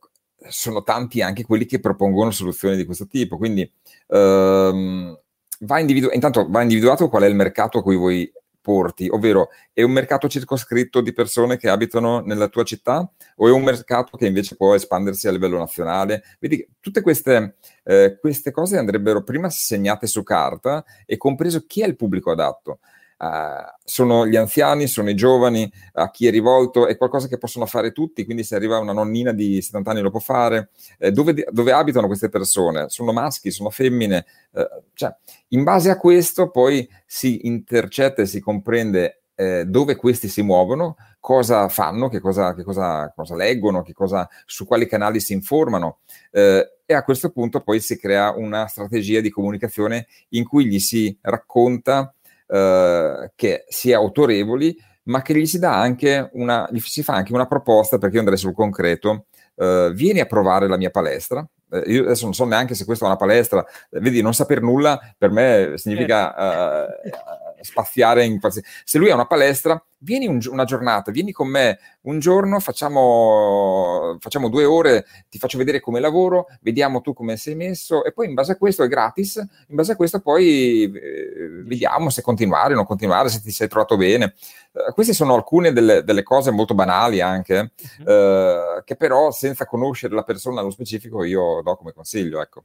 sono 0.48 0.82
tanti 0.82 1.20
anche 1.20 1.44
quelli 1.44 1.66
che 1.66 1.80
propongono 1.80 2.30
soluzioni 2.30 2.76
di 2.76 2.84
questo 2.84 3.06
tipo, 3.06 3.36
quindi 3.36 3.70
ehm, 4.08 5.18
va 5.60 5.78
individu- 5.80 6.14
intanto 6.14 6.46
va 6.48 6.62
individuato 6.62 7.08
qual 7.08 7.24
è 7.24 7.26
il 7.26 7.34
mercato 7.34 7.78
a 7.78 7.82
cui 7.82 7.96
vuoi 7.96 8.30
porti, 8.66 9.08
ovvero 9.08 9.50
è 9.72 9.82
un 9.82 9.92
mercato 9.92 10.26
circoscritto 10.26 11.00
di 11.00 11.12
persone 11.12 11.56
che 11.56 11.68
abitano 11.68 12.18
nella 12.18 12.48
tua 12.48 12.64
città 12.64 13.08
o 13.36 13.46
è 13.46 13.52
un 13.52 13.62
mercato 13.62 14.16
che 14.16 14.26
invece 14.26 14.56
può 14.56 14.74
espandersi 14.74 15.28
a 15.28 15.30
livello 15.30 15.56
nazionale? 15.56 16.24
Vedi, 16.40 16.66
tutte 16.80 17.00
queste, 17.00 17.58
eh, 17.84 18.18
queste 18.20 18.50
cose 18.50 18.76
andrebbero 18.76 19.22
prima 19.22 19.48
segnate 19.50 20.08
su 20.08 20.24
carta 20.24 20.84
e 21.04 21.16
compreso 21.16 21.64
chi 21.64 21.82
è 21.82 21.86
il 21.86 21.94
pubblico 21.94 22.32
adatto. 22.32 22.80
Uh, 23.18 23.64
sono 23.82 24.26
gli 24.26 24.36
anziani, 24.36 24.86
sono 24.86 25.08
i 25.08 25.14
giovani, 25.14 25.70
a 25.94 26.10
chi 26.10 26.26
è 26.26 26.30
rivolto, 26.30 26.86
è 26.86 26.96
qualcosa 26.96 27.28
che 27.28 27.38
possono 27.38 27.64
fare 27.64 27.92
tutti, 27.92 28.24
quindi 28.24 28.44
se 28.44 28.54
arriva 28.56 28.78
una 28.78 28.92
nonnina 28.92 29.32
di 29.32 29.62
70 29.62 29.90
anni 29.90 30.00
lo 30.00 30.10
può 30.10 30.20
fare. 30.20 30.70
Eh, 30.98 31.12
dove, 31.12 31.46
dove, 31.50 31.72
abitano 31.72 32.06
queste 32.06 32.28
persone? 32.28 32.88
Sono 32.88 33.12
maschi, 33.12 33.50
sono 33.50 33.70
femmine? 33.70 34.26
Eh, 34.52 34.68
cioè, 34.92 35.14
in 35.48 35.62
base 35.62 35.90
a 35.90 35.96
questo 35.96 36.50
poi 36.50 36.86
si 37.06 37.46
intercetta 37.46 38.22
e 38.22 38.26
si 38.26 38.40
comprende 38.40 39.22
eh, 39.36 39.64
dove 39.66 39.96
questi 39.96 40.28
si 40.28 40.42
muovono, 40.42 40.96
cosa 41.20 41.68
fanno, 41.68 42.08
che 42.08 42.20
cosa, 42.20 42.54
che 42.54 42.64
cosa, 42.64 43.12
cosa 43.14 43.36
leggono, 43.36 43.82
che 43.82 43.92
cosa, 43.92 44.28
su 44.46 44.66
quali 44.66 44.86
canali 44.86 45.20
si 45.20 45.32
informano 45.32 45.98
eh, 46.30 46.78
e 46.84 46.94
a 46.94 47.04
questo 47.04 47.30
punto 47.30 47.60
poi 47.60 47.80
si 47.80 47.98
crea 47.98 48.32
una 48.32 48.66
strategia 48.66 49.20
di 49.20 49.30
comunicazione 49.30 50.06
in 50.30 50.44
cui 50.44 50.66
gli 50.66 50.78
si 50.78 51.16
racconta 51.20 52.14
eh, 52.46 53.32
che 53.34 53.64
si 53.68 53.90
è 53.90 53.94
autorevoli, 53.94 54.76
ma 55.04 55.22
che 55.22 55.34
gli 55.34 55.46
si 55.46 55.58
dà 55.58 55.78
anche 55.78 56.30
una, 56.32 56.68
gli 56.70 56.78
si 56.80 57.02
fa 57.02 57.14
anche 57.14 57.32
una 57.32 57.46
proposta, 57.46 57.98
perché 57.98 58.14
io 58.14 58.20
andrei 58.20 58.38
sul 58.38 58.54
concreto, 58.54 59.26
eh, 59.56 59.90
vieni 59.94 60.20
a 60.20 60.26
provare 60.26 60.68
la 60.68 60.76
mia 60.76 60.90
palestra, 60.90 61.46
eh, 61.70 61.82
io 61.86 62.02
adesso 62.02 62.24
non 62.24 62.34
so 62.34 62.44
neanche 62.44 62.74
se 62.74 62.84
questa 62.84 63.04
è 63.04 63.08
una 63.08 63.16
palestra, 63.16 63.64
vedi, 63.90 64.22
non 64.22 64.34
saper 64.34 64.62
nulla 64.62 64.98
per 65.16 65.30
me 65.30 65.72
significa 65.76 66.34
uh, 66.36 67.45
spaziare 67.66 68.24
in 68.24 68.40
qualsiasi... 68.40 68.66
Se 68.84 68.98
lui 68.98 69.10
ha 69.10 69.14
una 69.14 69.26
palestra, 69.26 69.82
vieni 69.98 70.26
un, 70.26 70.38
una 70.50 70.64
giornata, 70.64 71.10
vieni 71.10 71.32
con 71.32 71.48
me 71.48 71.78
un 72.02 72.18
giorno, 72.18 72.60
facciamo, 72.60 74.16
facciamo, 74.20 74.48
due 74.48 74.64
ore, 74.64 75.06
ti 75.28 75.38
faccio 75.38 75.58
vedere 75.58 75.80
come 75.80 76.00
lavoro, 76.00 76.46
vediamo 76.60 77.00
tu 77.00 77.12
come 77.12 77.36
sei 77.36 77.54
messo 77.54 78.04
e 78.04 78.12
poi 78.12 78.28
in 78.28 78.34
base 78.34 78.52
a 78.52 78.56
questo 78.56 78.82
è 78.82 78.88
gratis, 78.88 79.36
in 79.36 79.74
base 79.74 79.92
a 79.92 79.96
questo 79.96 80.20
poi 80.20 80.84
eh, 80.84 81.62
vediamo 81.64 82.10
se 82.10 82.22
continuare 82.22 82.74
o 82.74 82.76
non 82.76 82.86
continuare, 82.86 83.28
se 83.28 83.40
ti 83.40 83.50
sei 83.50 83.68
trovato 83.68 83.96
bene. 83.96 84.34
Uh, 84.72 84.92
queste 84.92 85.12
sono 85.14 85.34
alcune 85.34 85.72
delle, 85.72 86.04
delle, 86.04 86.22
cose 86.22 86.50
molto 86.50 86.74
banali 86.74 87.20
anche, 87.20 87.72
uh-huh. 88.04 88.12
uh, 88.12 88.84
che 88.84 88.96
però 88.96 89.30
senza 89.30 89.66
conoscere 89.66 90.14
la 90.14 90.22
persona 90.22 90.56
nello 90.56 90.70
specifico 90.70 91.24
io 91.24 91.60
do 91.62 91.76
come 91.76 91.92
consiglio, 91.92 92.40
ecco. 92.40 92.64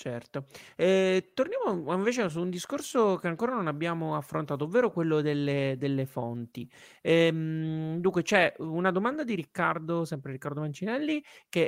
Certo. 0.00 0.46
Ehm, 0.76 1.20
torniamo 1.34 1.92
invece 1.94 2.26
su 2.30 2.40
un 2.40 2.48
discorso 2.48 3.16
che 3.16 3.26
ancora 3.28 3.52
non 3.52 3.66
abbiamo 3.66 4.16
affrontato, 4.16 4.64
ovvero 4.64 4.90
quello 4.90 5.20
delle 5.20 5.74
delle 5.76 6.06
fonti. 6.06 6.66
Ehm, 7.02 7.98
dunque 8.00 8.22
c'è 8.22 8.54
una 8.60 8.90
domanda 8.92 9.24
di 9.24 9.34
Riccardo, 9.34 10.06
sempre 10.06 10.32
Riccardo 10.32 10.60
Mancinelli, 10.60 11.22
che 11.50 11.66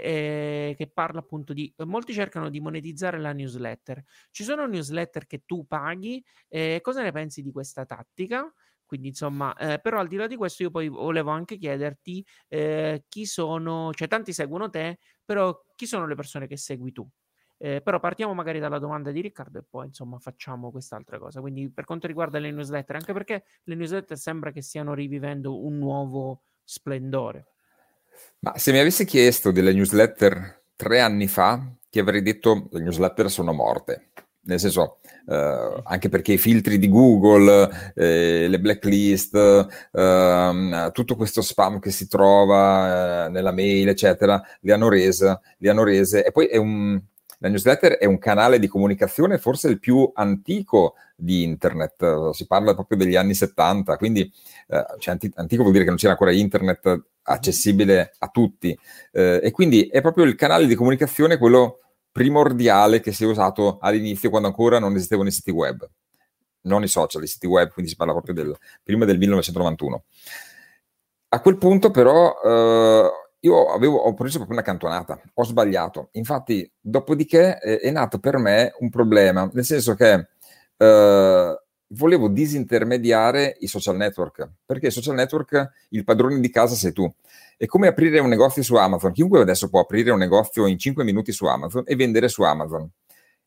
ehm, 0.71 0.75
che 0.77 0.87
parla 0.89 1.19
appunto 1.21 1.53
di 1.53 1.75
molti 1.85 2.15
cercano 2.15 2.49
di 2.49 2.59
monetizzare 2.61 3.19
la 3.19 3.33
newsletter. 3.35 4.03
Ci 4.31 4.45
sono 4.45 4.67
newsletter 4.67 5.27
che 5.27 5.43
tu 5.45 5.67
paghi? 5.67 6.25
Ehm, 6.49 6.81
cosa 6.81 7.03
ne 7.03 7.13
pensi 7.13 7.43
di 7.43 7.51
questa 7.53 7.85
tattica? 7.85 8.51
Quindi, 8.87 9.09
insomma, 9.09 9.55
eh, 9.57 9.79
però 9.79 9.99
al 10.01 10.09
di 10.09 10.17
là 10.17 10.27
di 10.27 10.37
questo, 10.37 10.63
io 10.63 10.71
poi 10.71 10.89
volevo 10.89 11.31
anche 11.31 11.57
chiederti 11.59 12.25
eh, 12.49 13.05
chi 13.09 13.27
sono, 13.27 13.91
cioè 13.93 14.09
tanti 14.09 14.33
seguono 14.33 14.69
te, 14.71 14.99
però 15.25 15.55
chi 15.75 15.87
sono 15.87 16.07
le 16.07 16.15
persone 16.15 16.47
che 16.47 16.57
segui 16.59 16.93
tu? 16.93 17.07
Eh, 17.65 17.81
però 17.81 18.01
partiamo 18.01 18.35
magari 18.35 18.59
dalla 18.59 18.81
domanda 18.81 19.13
di 19.13 19.21
Riccardo 19.21 19.61
e 19.61 19.63
poi 19.63 19.87
insomma 19.87 20.19
facciamo 20.19 20.73
quest'altra 20.73 21.21
cosa. 21.21 21.41
Quindi 21.41 21.71
per 21.71 21.85
quanto 21.85 22.09
riguarda 22.09 22.41
le 22.41 22.51
newsletter, 22.51 22.97
anche 22.97 23.13
perché 23.13 23.45
le 23.63 23.77
newsletter 23.77 24.19
sembra 24.19 24.51
che 24.51 24.63
stiano 24.63 24.95
rivivendo 24.95 25.65
un 25.65 25.79
nuovo 25.79 26.43
splendore. 26.65 27.47
Ma 28.41 28.59
se 28.59 28.73
mi 28.73 28.81
avessi 28.81 29.05
chiesto 29.05 29.53
delle 29.53 29.73
newsletter 29.73 30.65
tre 30.75 30.99
anni 30.99 31.29
fa, 31.29 31.65
ti 31.89 32.01
avrei 32.01 32.23
detto 32.23 32.67
le 32.73 32.81
newsletter 32.81 33.31
sono 33.31 33.53
morte. 33.53 34.09
Nel 34.45 34.59
senso, 34.59 34.99
eh, 35.29 35.83
anche 35.85 36.09
perché 36.09 36.33
i 36.33 36.39
filtri 36.39 36.79
di 36.79 36.89
Google, 36.89 37.93
eh, 37.95 38.49
le 38.49 38.59
blacklist, 38.59 39.37
eh, 39.93 40.91
tutto 40.93 41.15
questo 41.15 41.43
spam 41.43 41.79
che 41.79 41.93
si 41.93 42.09
trova 42.09 43.27
eh, 43.27 43.29
nella 43.29 43.53
mail, 43.53 43.87
eccetera, 43.87 44.43
li 44.63 44.73
hanno 44.73 44.89
rese, 44.89 45.39
li 45.59 45.69
hanno 45.69 45.85
rese. 45.85 46.25
E 46.25 46.33
poi 46.33 46.47
è 46.47 46.57
un, 46.57 47.01
la 47.43 47.49
newsletter 47.49 47.95
è 47.95 48.05
un 48.05 48.19
canale 48.19 48.61
di 48.61 48.69
comunicazione 48.69 49.37
forse 49.37 49.69
il 49.69 49.81
più 49.81 50.09
antico 50.15 50.95
di 51.17 51.43
internet, 51.43 52.31
si 52.31 52.47
parla 52.47 52.73
proprio 52.73 52.97
degli 52.97 53.17
anni 53.17 53.35
70, 53.35 53.97
quindi 53.97 54.33
eh, 54.69 54.85
cioè 54.99 55.15
anti- 55.15 55.33
antico 55.35 55.63
vuol 55.63 55.73
dire 55.73 55.85
che 55.85 55.91
non 55.91 55.99
c'era 55.99 56.13
ancora 56.13 56.31
internet 56.31 57.03
accessibile 57.23 58.15
a 58.19 58.29
tutti 58.29 58.77
eh, 59.11 59.41
e 59.43 59.51
quindi 59.51 59.89
è 59.89 60.01
proprio 60.01 60.25
il 60.25 60.37
canale 60.37 60.67
di 60.67 60.77
comunicazione 60.77 61.37
quello 61.37 61.81
primordiale 62.13 63.01
che 63.01 63.11
si 63.11 63.25
è 63.25 63.27
usato 63.27 63.79
all'inizio 63.81 64.31
quando 64.31 64.47
ancora 64.47 64.79
non 64.79 64.95
esistevano 64.95 65.29
i 65.29 65.33
siti 65.33 65.51
web, 65.51 65.85
non 66.63 66.85
i 66.85 66.89
social, 66.89 67.25
i 67.25 67.27
siti 67.27 67.49
web, 67.49 67.73
quindi 67.73 67.91
si 67.91 67.97
parla 67.97 68.13
proprio 68.13 68.35
del, 68.35 68.57
prima 68.85 69.05
del 69.05 69.19
1991. 69.19 70.05
A 71.31 71.41
quel 71.41 71.59
punto 71.59 71.91
però 71.91 72.35
eh, 72.45 73.11
io 73.45 73.73
avevo, 73.73 73.97
ho 73.99 74.15
preso 74.15 74.37
proprio 74.37 74.57
una 74.57 74.67
cantonata, 74.67 75.21
ho 75.35 75.45
sbagliato. 75.45 76.09
Infatti, 76.13 76.71
dopodiché 76.81 77.59
è, 77.59 77.81
è 77.81 77.91
nato 77.91 78.19
per 78.19 78.37
me 78.37 78.73
un 78.79 78.89
problema, 78.89 79.49
nel 79.53 79.65
senso 79.65 79.95
che 79.95 80.29
eh, 80.77 81.63
volevo 81.89 82.29
disintermediare 82.29 83.57
i 83.61 83.67
social 83.67 83.97
network, 83.97 84.49
perché 84.65 84.89
i 84.89 84.91
social 84.91 85.15
network, 85.15 85.71
il 85.91 86.05
padrone 86.05 86.39
di 86.39 86.51
casa 86.51 86.75
sei 86.77 86.93
tu. 86.93 87.13
È 87.57 87.67
come 87.67 87.89
aprire 87.89 88.21
un 88.21 88.29
negozio 88.29 88.63
su 88.63 88.77
Amazon. 88.77 89.13
Chiunque 89.13 89.41
adesso 89.41 89.69
può 89.69 89.81
aprire 89.81 90.13
un 90.13 90.19
negozio 90.19 90.67
in 90.67 90.79
5 90.79 91.03
minuti 91.03 91.33
su 91.33 91.45
Amazon 91.47 91.83
e 91.87 91.97
vendere 91.97 92.29
su 92.29 92.43
Amazon. 92.43 92.89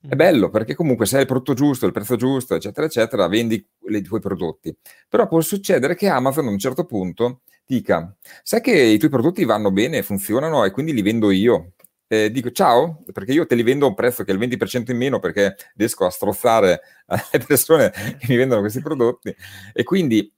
È 0.01 0.13
mm. 0.13 0.17
bello 0.17 0.49
perché 0.49 0.75
comunque 0.75 1.05
se 1.05 1.15
hai 1.15 1.21
il 1.21 1.27
prodotto 1.27 1.53
giusto, 1.53 1.85
il 1.85 1.93
prezzo 1.93 2.17
giusto, 2.17 2.55
eccetera, 2.55 2.85
eccetera, 2.85 3.27
vendi 3.27 3.65
i 3.87 4.01
tuoi 4.01 4.19
prodotti. 4.19 4.75
Però 5.07 5.25
può 5.27 5.39
succedere 5.39 5.95
che 5.95 6.09
Amazon 6.09 6.47
a 6.47 6.51
un 6.51 6.59
certo 6.59 6.85
punto 6.85 7.41
dica, 7.65 8.15
sai 8.43 8.61
che 8.61 8.71
i 8.71 8.97
tuoi 8.97 9.09
prodotti 9.09 9.43
vanno 9.43 9.71
bene, 9.71 10.03
funzionano 10.03 10.63
e 10.63 10.71
quindi 10.71 10.93
li 10.93 11.01
vendo 11.01 11.31
io. 11.31 11.73
Eh, 12.07 12.29
dico 12.31 12.51
ciao, 12.51 13.03
perché 13.11 13.31
io 13.31 13.47
te 13.47 13.55
li 13.55 13.63
vendo 13.63 13.85
a 13.85 13.89
un 13.89 13.95
prezzo 13.95 14.23
che 14.23 14.31
è 14.31 14.35
il 14.35 14.39
20% 14.39 14.91
in 14.91 14.97
meno 14.97 15.19
perché 15.19 15.55
riesco 15.75 16.05
a 16.05 16.11
strozzare 16.11 16.81
le 17.31 17.39
persone 17.39 17.91
che 17.91 18.27
mi 18.29 18.35
vendono 18.35 18.61
questi 18.61 18.79
prodotti 18.79 19.35
e 19.73 19.83
quindi 19.83 20.31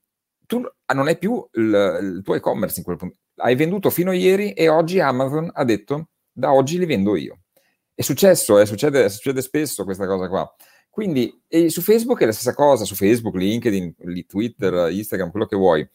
tu 0.46 0.64
non 0.94 1.08
hai 1.08 1.18
più 1.18 1.46
il, 1.54 2.00
il 2.02 2.22
tuo 2.24 2.36
e-commerce 2.36 2.80
in 2.80 2.86
quel 2.86 2.98
punto. 2.98 3.18
Hai 3.36 3.56
venduto 3.56 3.90
fino 3.90 4.12
a 4.12 4.14
ieri 4.14 4.54
e 4.54 4.70
oggi 4.70 5.00
Amazon 5.02 5.50
ha 5.54 5.64
detto 5.66 6.10
da 6.32 6.54
oggi 6.54 6.80
li 6.80 6.86
vendo 6.86 7.16
io. 7.18 7.40
È 7.94 8.02
successo, 8.02 8.60
eh, 8.60 8.66
succede, 8.66 9.10
succede 9.10 9.42
spesso 9.42 9.84
questa 9.84 10.08
cosa 10.08 10.30
qua. 10.30 10.50
Quindi 10.90 11.44
su 11.68 11.82
Facebook 11.82 12.22
è 12.22 12.26
la 12.26 12.32
stessa 12.32 12.56
cosa, 12.56 12.86
su 12.86 12.96
Facebook, 12.96 13.36
LinkedIn, 13.36 14.26
Twitter, 14.26 14.90
Instagram, 14.92 15.30
quello 15.32 15.46
che 15.46 15.56
vuoi 15.56 15.88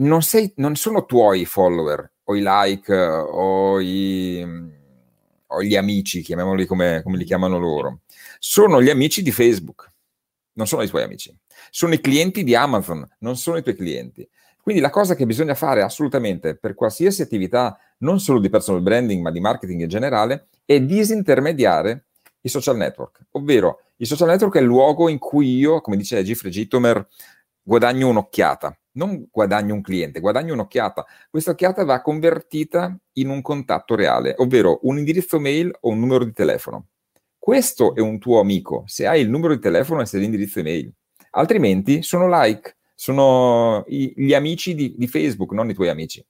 non, 0.00 0.22
sei, 0.22 0.52
non 0.56 0.76
sono 0.76 1.04
tuoi 1.06 1.44
follower 1.44 2.12
o 2.24 2.36
i 2.36 2.42
like 2.44 2.94
o, 2.94 3.80
i, 3.80 4.46
o 5.46 5.62
gli 5.62 5.76
amici, 5.76 6.22
chiamiamoli 6.22 6.66
come, 6.66 7.02
come 7.02 7.16
li 7.16 7.24
chiamano 7.24 7.58
loro, 7.58 8.00
sono 8.38 8.82
gli 8.82 8.90
amici 8.90 9.22
di 9.22 9.32
Facebook, 9.32 9.90
non 10.52 10.66
sono 10.66 10.82
i 10.82 10.88
tuoi 10.88 11.02
amici, 11.02 11.34
sono 11.70 11.94
i 11.94 12.00
clienti 12.00 12.44
di 12.44 12.54
Amazon, 12.54 13.06
non 13.20 13.36
sono 13.36 13.56
i 13.56 13.62
tuoi 13.62 13.76
clienti. 13.76 14.28
Quindi 14.62 14.80
la 14.82 14.90
cosa 14.90 15.14
che 15.14 15.26
bisogna 15.26 15.54
fare 15.54 15.82
assolutamente 15.82 16.54
per 16.54 16.74
qualsiasi 16.74 17.22
attività, 17.22 17.78
non 17.98 18.20
solo 18.20 18.38
di 18.38 18.50
personal 18.50 18.82
branding, 18.82 19.22
ma 19.22 19.30
di 19.30 19.40
marketing 19.40 19.80
in 19.80 19.88
generale, 19.88 20.48
è 20.64 20.80
disintermediare 20.80 22.04
i 22.42 22.48
social 22.48 22.76
network. 22.76 23.26
Ovvero, 23.32 23.80
il 23.96 24.06
social 24.06 24.28
network 24.28 24.56
è 24.56 24.60
il 24.60 24.66
luogo 24.66 25.08
in 25.08 25.18
cui 25.18 25.56
io, 25.56 25.80
come 25.80 25.96
dice 25.96 26.22
Geoffrey 26.22 26.52
Gitomer, 26.52 27.06
guadagno 27.62 28.08
un'occhiata 28.08 28.79
non 28.92 29.26
guadagno 29.30 29.74
un 29.74 29.82
cliente, 29.82 30.20
guadagno 30.20 30.54
un'occhiata. 30.54 31.06
Questa 31.28 31.52
occhiata 31.52 31.84
va 31.84 32.00
convertita 32.00 32.96
in 33.14 33.28
un 33.28 33.42
contatto 33.42 33.94
reale, 33.94 34.34
ovvero 34.38 34.80
un 34.82 34.98
indirizzo 34.98 35.38
mail 35.38 35.76
o 35.80 35.90
un 35.90 36.00
numero 36.00 36.24
di 36.24 36.32
telefono. 36.32 36.86
Questo 37.38 37.94
è 37.94 38.00
un 38.00 38.18
tuo 38.18 38.40
amico, 38.40 38.84
se 38.86 39.06
hai 39.06 39.22
il 39.22 39.30
numero 39.30 39.54
di 39.54 39.60
telefono 39.60 40.02
e 40.02 40.06
se 40.06 40.18
l'indirizzo 40.18 40.58
email. 40.58 40.92
Altrimenti 41.30 42.02
sono 42.02 42.28
like, 42.28 42.76
sono 42.94 43.84
i, 43.88 44.12
gli 44.16 44.34
amici 44.34 44.74
di, 44.74 44.94
di, 44.96 45.06
Facebook, 45.06 45.52
non 45.52 45.70
i 45.70 45.74
tuoi 45.74 45.88
amici. 45.88 46.24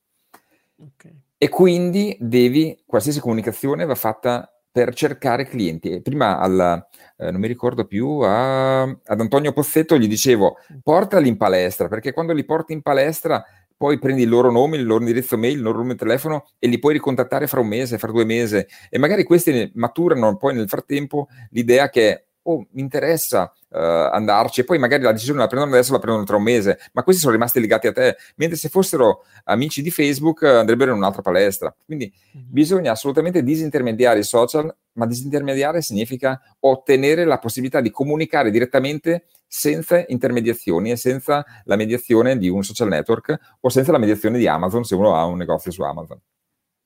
Okay. 0.76 1.12
E 1.36 1.48
quindi 1.48 2.16
devi, 2.20 2.80
qualsiasi 2.86 3.18
comunicazione 3.18 3.84
va 3.84 3.94
fatta 3.94 4.59
per 4.70 4.94
cercare 4.94 5.46
clienti. 5.46 6.00
Prima 6.00 6.38
al, 6.38 6.86
eh, 7.16 7.30
non 7.30 7.40
mi 7.40 7.46
ricordo 7.46 7.84
più, 7.84 8.20
a, 8.20 8.82
ad 8.82 9.20
Antonio 9.20 9.52
Pozzetto 9.52 9.98
gli 9.98 10.08
dicevo 10.08 10.56
portali 10.82 11.28
in 11.28 11.36
palestra, 11.36 11.88
perché 11.88 12.12
quando 12.12 12.32
li 12.32 12.44
porti 12.44 12.72
in 12.72 12.82
palestra 12.82 13.44
poi 13.76 13.98
prendi 13.98 14.22
il 14.22 14.28
loro 14.28 14.50
nome, 14.50 14.76
il 14.76 14.84
loro 14.84 15.00
indirizzo 15.00 15.38
mail, 15.38 15.56
il 15.56 15.62
loro 15.62 15.78
numero 15.78 15.94
di 15.94 16.00
telefono 16.00 16.44
e 16.58 16.68
li 16.68 16.78
puoi 16.78 16.92
ricontattare 16.92 17.46
fra 17.46 17.60
un 17.60 17.66
mese, 17.68 17.96
fra 17.96 18.12
due 18.12 18.26
mesi 18.26 18.62
e 18.90 18.98
magari 18.98 19.24
questi 19.24 19.70
maturano 19.74 20.36
poi 20.36 20.54
nel 20.54 20.68
frattempo 20.68 21.28
l'idea 21.48 21.88
che 21.88 22.26
oh, 22.42 22.66
mi 22.70 22.80
interessa 22.80 23.52
uh, 23.68 23.76
andarci 23.76 24.60
e 24.60 24.64
poi 24.64 24.78
magari 24.78 25.02
la 25.02 25.12
decisione 25.12 25.40
la 25.40 25.46
prendono 25.46 25.72
adesso, 25.72 25.92
la 25.92 25.98
prendono 25.98 26.24
tra 26.24 26.36
un 26.36 26.42
mese, 26.42 26.78
ma 26.92 27.02
questi 27.02 27.20
sono 27.20 27.34
rimasti 27.34 27.60
legati 27.60 27.86
a 27.86 27.92
te, 27.92 28.16
mentre 28.36 28.56
se 28.56 28.68
fossero 28.68 29.24
amici 29.44 29.82
di 29.82 29.90
Facebook 29.90 30.42
andrebbero 30.44 30.92
in 30.92 30.98
un'altra 30.98 31.22
palestra. 31.22 31.74
Quindi 31.84 32.12
mm-hmm. 32.36 32.46
bisogna 32.48 32.92
assolutamente 32.92 33.42
disintermediare 33.42 34.20
i 34.20 34.24
social, 34.24 34.74
ma 34.92 35.06
disintermediare 35.06 35.82
significa 35.82 36.40
ottenere 36.60 37.24
la 37.24 37.38
possibilità 37.38 37.80
di 37.80 37.90
comunicare 37.90 38.50
direttamente 38.50 39.26
senza 39.46 40.04
intermediazioni 40.08 40.92
e 40.92 40.96
senza 40.96 41.44
la 41.64 41.76
mediazione 41.76 42.38
di 42.38 42.48
un 42.48 42.62
social 42.62 42.88
network 42.88 43.56
o 43.60 43.68
senza 43.68 43.90
la 43.90 43.98
mediazione 43.98 44.38
di 44.38 44.46
Amazon 44.46 44.84
se 44.84 44.94
uno 44.94 45.16
ha 45.16 45.24
un 45.24 45.36
negozio 45.36 45.72
su 45.72 45.82
Amazon. 45.82 46.20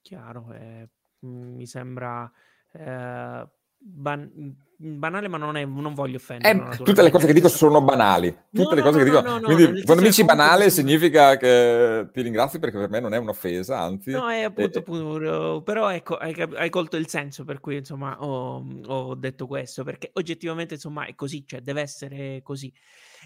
Chiaro, 0.00 0.52
eh, 0.52 0.88
mi 1.20 1.66
sembra... 1.66 2.30
Eh 2.72 3.46
ban- 3.84 4.56
banale, 4.76 5.28
ma 5.28 5.36
non, 5.36 5.56
è, 5.56 5.64
non 5.64 5.94
voglio 5.94 6.16
offendere. 6.16 6.74
Eh, 6.74 6.76
tutte 6.82 7.02
le 7.02 7.10
cose 7.10 7.26
che 7.26 7.32
dico 7.32 7.48
sono 7.48 7.80
banali. 7.80 8.34
Tutte 8.50 8.70
no, 8.70 8.74
le 8.74 8.82
cose 8.82 8.98
no, 8.98 9.04
che 9.04 9.10
dico. 9.10 9.20
No, 9.20 9.40
quindi 9.40 9.82
quando 9.84 10.02
mi 10.02 10.08
dici 10.08 10.24
banale 10.24 10.70
significa 10.70 11.36
che 11.36 12.08
ti 12.12 12.22
ringrazio 12.22 12.58
perché 12.58 12.78
per 12.78 12.88
me 12.88 13.00
non 13.00 13.14
è 13.14 13.18
un'offesa, 13.18 13.78
anzi. 13.78 14.10
No, 14.10 14.28
è 14.30 14.42
appunto, 14.42 14.78
appunto 14.78 15.62
però 15.62 15.90
ecco, 15.90 16.16
hai, 16.16 16.34
hai, 16.56 16.70
colto 16.70 16.96
il 16.96 17.08
senso 17.08 17.44
per 17.44 17.60
cui 17.60 17.76
insomma 17.76 18.16
ho, 18.20 18.64
ho, 18.86 19.14
detto 19.14 19.46
questo, 19.46 19.84
perché 19.84 20.10
oggettivamente 20.14 20.74
insomma 20.74 21.06
è 21.06 21.14
così, 21.14 21.44
cioè 21.46 21.60
deve 21.60 21.82
essere 21.82 22.40
così. 22.42 22.72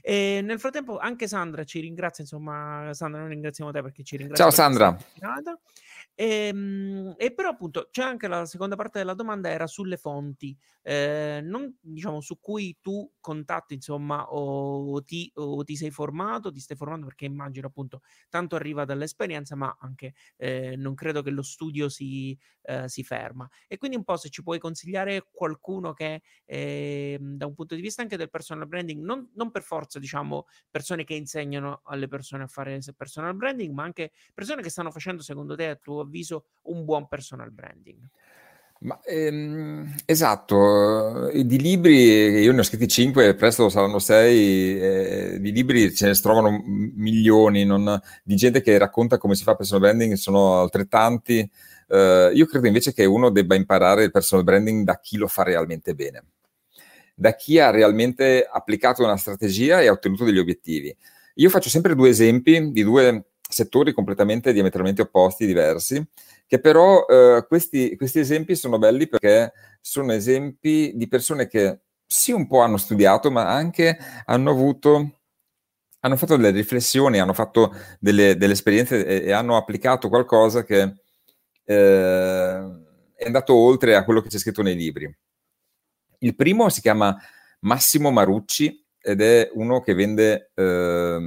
E 0.00 0.40
nel 0.42 0.61
frattempo 0.61 0.98
anche 0.98 1.26
Sandra 1.26 1.64
ci 1.64 1.80
ringrazia, 1.80 2.22
insomma, 2.22 2.90
Sandra, 2.92 3.20
noi 3.20 3.30
ringraziamo 3.30 3.70
te 3.70 3.82
perché 3.82 4.02
ci 4.02 4.16
ringrazia. 4.16 4.44
Ciao 4.44 4.54
Sandra. 4.54 4.96
E, 6.21 6.49
ehm, 6.49 7.14
e, 7.16 7.33
però 7.33 7.51
appunto 7.51 7.89
c'è 7.93 8.03
anche 8.03 8.27
la 8.27 8.45
seconda 8.45 8.75
parte 8.75 8.99
della 8.99 9.14
domanda 9.14 9.51
era 9.51 9.69
sulle 9.69 9.97
fonti, 9.97 10.57
eh, 10.83 11.39
non 11.45 11.77
diciamo 11.81 12.21
su 12.21 12.41
cui 12.41 12.79
tu 12.81 13.09
contatti 13.21 13.75
insomma 13.75 14.25
o 14.33 15.01
ti, 15.05 15.31
o 15.37 15.62
ti, 15.62 15.77
sei 15.77 15.93
formato, 15.93 16.51
ti 16.51 16.59
stai 16.59 16.77
formando 16.77 17.07
perché 17.07 17.25
immagino 17.27 17.69
appunto 17.69 18.03
tanto 18.29 18.57
arriva 18.57 18.85
dall'esperienza 18.85 19.55
ma 19.55 19.77
anche 19.81 20.14
eh, 20.37 20.75
non 20.77 20.95
credo 20.95 21.23
che 21.23 21.31
lo 21.31 21.43
studio 21.43 21.89
si, 21.89 22.37
eh, 22.62 22.89
si, 22.89 23.05
ferma. 23.05 23.49
E 23.69 23.77
quindi 23.79 23.97
un 23.97 24.03
po' 24.05 24.16
se 24.16 24.29
ci 24.29 24.43
puoi 24.43 24.59
consigliare 24.59 25.29
qualcuno 25.31 25.93
che 25.93 26.23
ehm, 26.47 27.37
da 27.37 27.47
un 27.47 27.55
punto 27.55 27.77
di 27.77 27.81
vista 27.81 28.03
anche 28.03 28.16
del 28.16 28.29
personal 28.31 28.66
branding 28.66 29.05
non, 29.05 29.31
non 29.35 29.51
per 29.53 29.62
forza 29.62 30.01
diciamo 30.01 30.47
persone 30.69 31.05
che 31.05 31.14
insegnano 31.14 31.83
alle 31.85 32.09
persone 32.09 32.43
a 32.43 32.47
fare 32.49 32.79
personal 32.97 33.37
branding 33.37 33.73
ma 33.73 33.85
anche 33.85 34.11
persone 34.35 34.62
che 34.62 34.71
stanno 34.71 34.91
facendo 34.91 35.23
secondo 35.23 35.55
te 35.55 35.69
a 35.69 35.77
tuo 35.77 36.07
avviso 36.09 36.46
un 36.62 36.84
buon 36.84 37.06
personal 37.06 37.52
branding? 37.52 38.00
Ma, 38.80 39.00
ehm, 39.02 39.92
esatto, 40.04 41.28
eh, 41.30 41.44
di 41.44 41.59
libri, 41.59 42.40
io 42.40 42.52
ne 42.52 42.61
ho 42.61 42.62
scritti 42.62 42.86
5, 42.86 43.34
presto 43.34 43.68
saranno 43.68 43.98
6, 43.98 44.80
eh, 44.80 45.38
di 45.40 45.50
libri 45.50 45.92
ce 45.92 46.06
ne 46.06 46.14
trovano 46.14 46.62
milioni, 46.64 47.64
non, 47.64 48.00
di 48.22 48.36
gente 48.36 48.61
che 48.61 48.78
racconta 48.78 49.18
come 49.18 49.34
si 49.34 49.42
fa 49.42 49.56
personal 49.56 49.82
branding, 49.82 50.14
sono 50.14 50.61
altrettanti. 50.61 51.50
Eh, 51.88 52.30
io 52.32 52.46
credo 52.46 52.68
invece 52.68 52.92
che 52.92 53.04
uno 53.04 53.30
debba 53.30 53.56
imparare 53.56 54.04
il 54.04 54.11
personal 54.12 54.44
branding 54.44 54.84
da 54.84 55.00
chi 55.00 55.16
lo 55.16 55.26
fa 55.26 55.42
realmente 55.42 55.94
bene, 55.94 56.24
da 57.16 57.34
chi 57.34 57.59
ha 57.59 57.70
realmente 57.70 58.48
applicato 58.48 59.02
una 59.02 59.16
strategia 59.16 59.80
e 59.80 59.88
ha 59.88 59.92
ottenuto 59.92 60.24
degli 60.24 60.38
obiettivi 60.38 60.96
io 61.40 61.50
faccio 61.50 61.68
sempre 61.68 61.94
due 61.94 62.09
esempi 62.09 62.72
di 62.72 62.82
due 62.82 63.28
settori 63.49 63.92
completamente 63.92 64.53
diametralmente 64.53 65.03
opposti, 65.03 65.46
diversi, 65.46 66.05
che 66.46 66.61
però 66.61 67.07
eh, 67.07 67.44
questi, 67.49 67.96
questi 67.96 68.18
esempi 68.18 68.55
sono 68.55 68.78
belli 68.78 69.09
perché 69.09 69.53
sono 69.80 70.12
esempi 70.12 70.92
di 70.94 71.09
persone 71.09 71.46
che 71.49 71.80
sì 72.07 72.32
un 72.32 72.46
po' 72.46 72.61
hanno 72.61 72.76
studiato, 72.76 73.30
ma 73.30 73.49
anche 73.49 73.99
hanno 74.26 74.51
avuto 74.51 75.12
hanno 76.01 76.16
fatto 76.16 76.36
delle 76.36 76.51
riflessioni, 76.51 77.18
hanno 77.18 77.32
fatto 77.32 77.74
delle, 77.99 78.36
delle 78.36 78.53
esperienze 78.53 79.05
e, 79.05 79.26
e, 79.26 79.32
hanno 79.32 79.57
applicato 79.57 80.09
qualcosa 80.09 80.64
che 80.64 80.82
eh, 81.64 82.84
è 83.14 83.24
andato 83.24 83.55
oltre 83.55 83.96
a 83.96 84.05
quello 84.05 84.20
che 84.20 84.28
c'è 84.28 84.38
scritto 84.38 84.62
nei 84.62 84.76
libri. 84.76 85.12
Il 86.20 86.34
primo 86.36 86.68
si 86.68 86.80
chiama 86.80 87.16
Massimo 87.61 88.11
Marucci 88.11 88.86
ed 89.01 89.20
è 89.20 89.51
uno 89.55 89.80
che 89.80 89.94
vende 89.94 90.51
eh, 90.55 91.18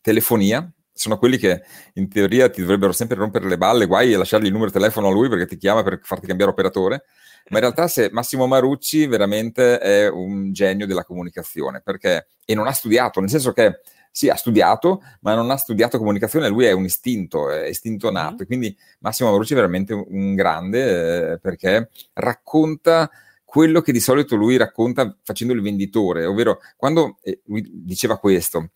telefonia. 0.00 0.70
Sono 1.00 1.16
quelli 1.16 1.38
che 1.38 1.62
in 1.94 2.10
teoria 2.10 2.50
ti 2.50 2.60
dovrebbero 2.60 2.92
sempre 2.92 3.16
rompere 3.16 3.48
le 3.48 3.56
balle, 3.56 3.86
guai 3.86 4.12
e 4.12 4.18
lasciargli 4.18 4.44
il 4.44 4.52
numero 4.52 4.70
di 4.70 4.76
telefono 4.76 5.08
a 5.08 5.10
lui 5.10 5.30
perché 5.30 5.46
ti 5.46 5.56
chiama 5.56 5.82
per 5.82 5.98
farti 6.02 6.26
cambiare 6.26 6.50
operatore. 6.50 7.04
Ma 7.48 7.56
in 7.56 7.62
realtà 7.62 7.88
se 7.88 8.10
Massimo 8.12 8.46
Marucci 8.46 9.06
veramente 9.06 9.78
è 9.78 10.10
un 10.10 10.52
genio 10.52 10.86
della 10.86 11.04
comunicazione, 11.04 11.80
perché 11.82 12.26
e 12.44 12.54
non 12.54 12.66
ha 12.66 12.72
studiato, 12.72 13.18
nel 13.20 13.30
senso 13.30 13.52
che 13.52 13.80
sì, 14.10 14.28
ha 14.28 14.34
studiato, 14.34 15.00
ma 15.20 15.34
non 15.34 15.50
ha 15.50 15.56
studiato 15.56 15.96
comunicazione, 15.96 16.48
lui 16.48 16.66
è 16.66 16.72
un 16.72 16.84
istinto, 16.84 17.48
è 17.48 17.68
istinto 17.68 18.10
nato. 18.10 18.34
Mm-hmm. 18.34 18.44
Quindi 18.44 18.76
Massimo 18.98 19.30
Marucci 19.30 19.54
è 19.54 19.56
veramente 19.56 19.94
un 19.94 20.34
grande 20.34 21.32
eh, 21.32 21.38
perché 21.38 21.88
racconta 22.12 23.10
quello 23.42 23.80
che 23.80 23.92
di 23.92 24.00
solito 24.00 24.36
lui 24.36 24.58
racconta 24.58 25.16
facendo 25.22 25.54
il 25.54 25.62
venditore, 25.62 26.26
ovvero 26.26 26.58
quando 26.76 27.18
eh, 27.22 27.40
lui 27.46 27.66
diceva 27.68 28.18
questo. 28.18 28.72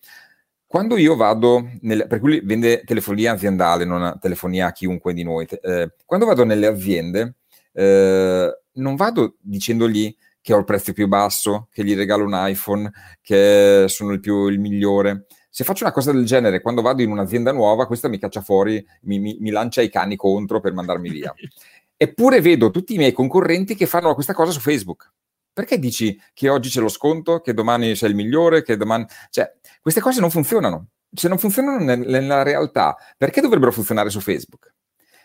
Quando 0.75 0.97
io 0.97 1.15
vado, 1.15 1.71
nel, 1.83 2.05
per 2.09 2.19
cui 2.19 2.41
vende 2.43 2.83
telefonia 2.83 3.31
aziendale, 3.31 3.85
non 3.85 4.19
telefonia 4.21 4.67
a 4.67 4.73
chiunque 4.73 5.15
di 5.15 5.23
noi, 5.23 5.47
eh, 5.63 5.95
quando 6.05 6.27
vado 6.27 6.43
nelle 6.43 6.67
aziende, 6.67 7.37
eh, 7.73 8.59
non 8.73 8.97
vado 8.97 9.37
dicendogli 9.39 10.13
che 10.41 10.53
ho 10.53 10.59
il 10.59 10.65
prezzo 10.65 10.93
più 10.93 11.07
basso, 11.07 11.69
che 11.71 11.85
gli 11.85 11.95
regalo 11.95 12.25
un 12.25 12.33
iPhone, 12.35 12.91
che 13.23 13.85
sono 13.87 14.11
il, 14.15 14.19
più, 14.19 14.49
il 14.49 14.59
migliore. 14.59 15.27
Se 15.49 15.63
faccio 15.63 15.85
una 15.85 15.93
cosa 15.93 16.11
del 16.11 16.25
genere 16.25 16.61
quando 16.61 16.83
vado 16.83 17.03
in 17.03 17.13
un'azienda 17.13 17.53
nuova, 17.53 17.87
questa 17.87 18.09
mi 18.09 18.19
caccia 18.19 18.41
fuori, 18.41 18.85
mi, 19.03 19.21
mi, 19.21 19.37
mi 19.39 19.51
lancia 19.51 19.81
i 19.81 19.89
cani 19.89 20.17
contro 20.17 20.59
per 20.59 20.73
mandarmi 20.73 21.09
via. 21.09 21.33
Eppure 21.97 22.41
vedo 22.41 22.73
tutti 22.73 22.95
i 22.95 22.99
miei 22.99 23.13
concorrenti 23.13 23.77
che 23.77 23.87
fanno 23.87 24.13
questa 24.15 24.35
cosa 24.35 24.51
su 24.51 24.59
Facebook. 24.59 25.09
Perché 25.55 25.79
dici 25.79 26.21
che 26.33 26.49
oggi 26.49 26.69
c'è 26.69 26.81
lo 26.81 26.89
sconto, 26.89 27.41
che 27.41 27.55
domani 27.55 27.95
sei 27.95 28.11
il 28.11 28.17
migliore, 28.17 28.63
che 28.63 28.77
domani... 28.77 29.07
Cioè, 29.31 29.51
queste 29.81 30.01
cose 30.01 30.21
non 30.21 30.31
funzionano. 30.31 30.89
Se 31.13 31.29
non 31.29 31.39
funzionano 31.39 31.95
nella 31.95 32.43
realtà, 32.43 32.97
perché 33.17 33.41
dovrebbero 33.41 33.71
funzionare 33.71 34.11
su 34.11 34.19
Facebook? 34.19 34.75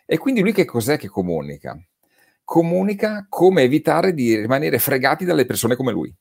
E 0.06 0.20
quindi 0.20 0.42
lui 0.42 0.54
che 0.54 0.66
cos'è 0.66 1.00
che 1.00 1.08
comunica? 1.08 1.76
Comunica 2.44 3.26
come 3.28 3.64
evitare 3.64 4.14
di 4.14 4.36
rimanere 4.36 4.78
fregati 4.78 5.26
dalle 5.26 5.46
persone 5.48 5.76
come 5.76 5.92
lui. 5.92 6.16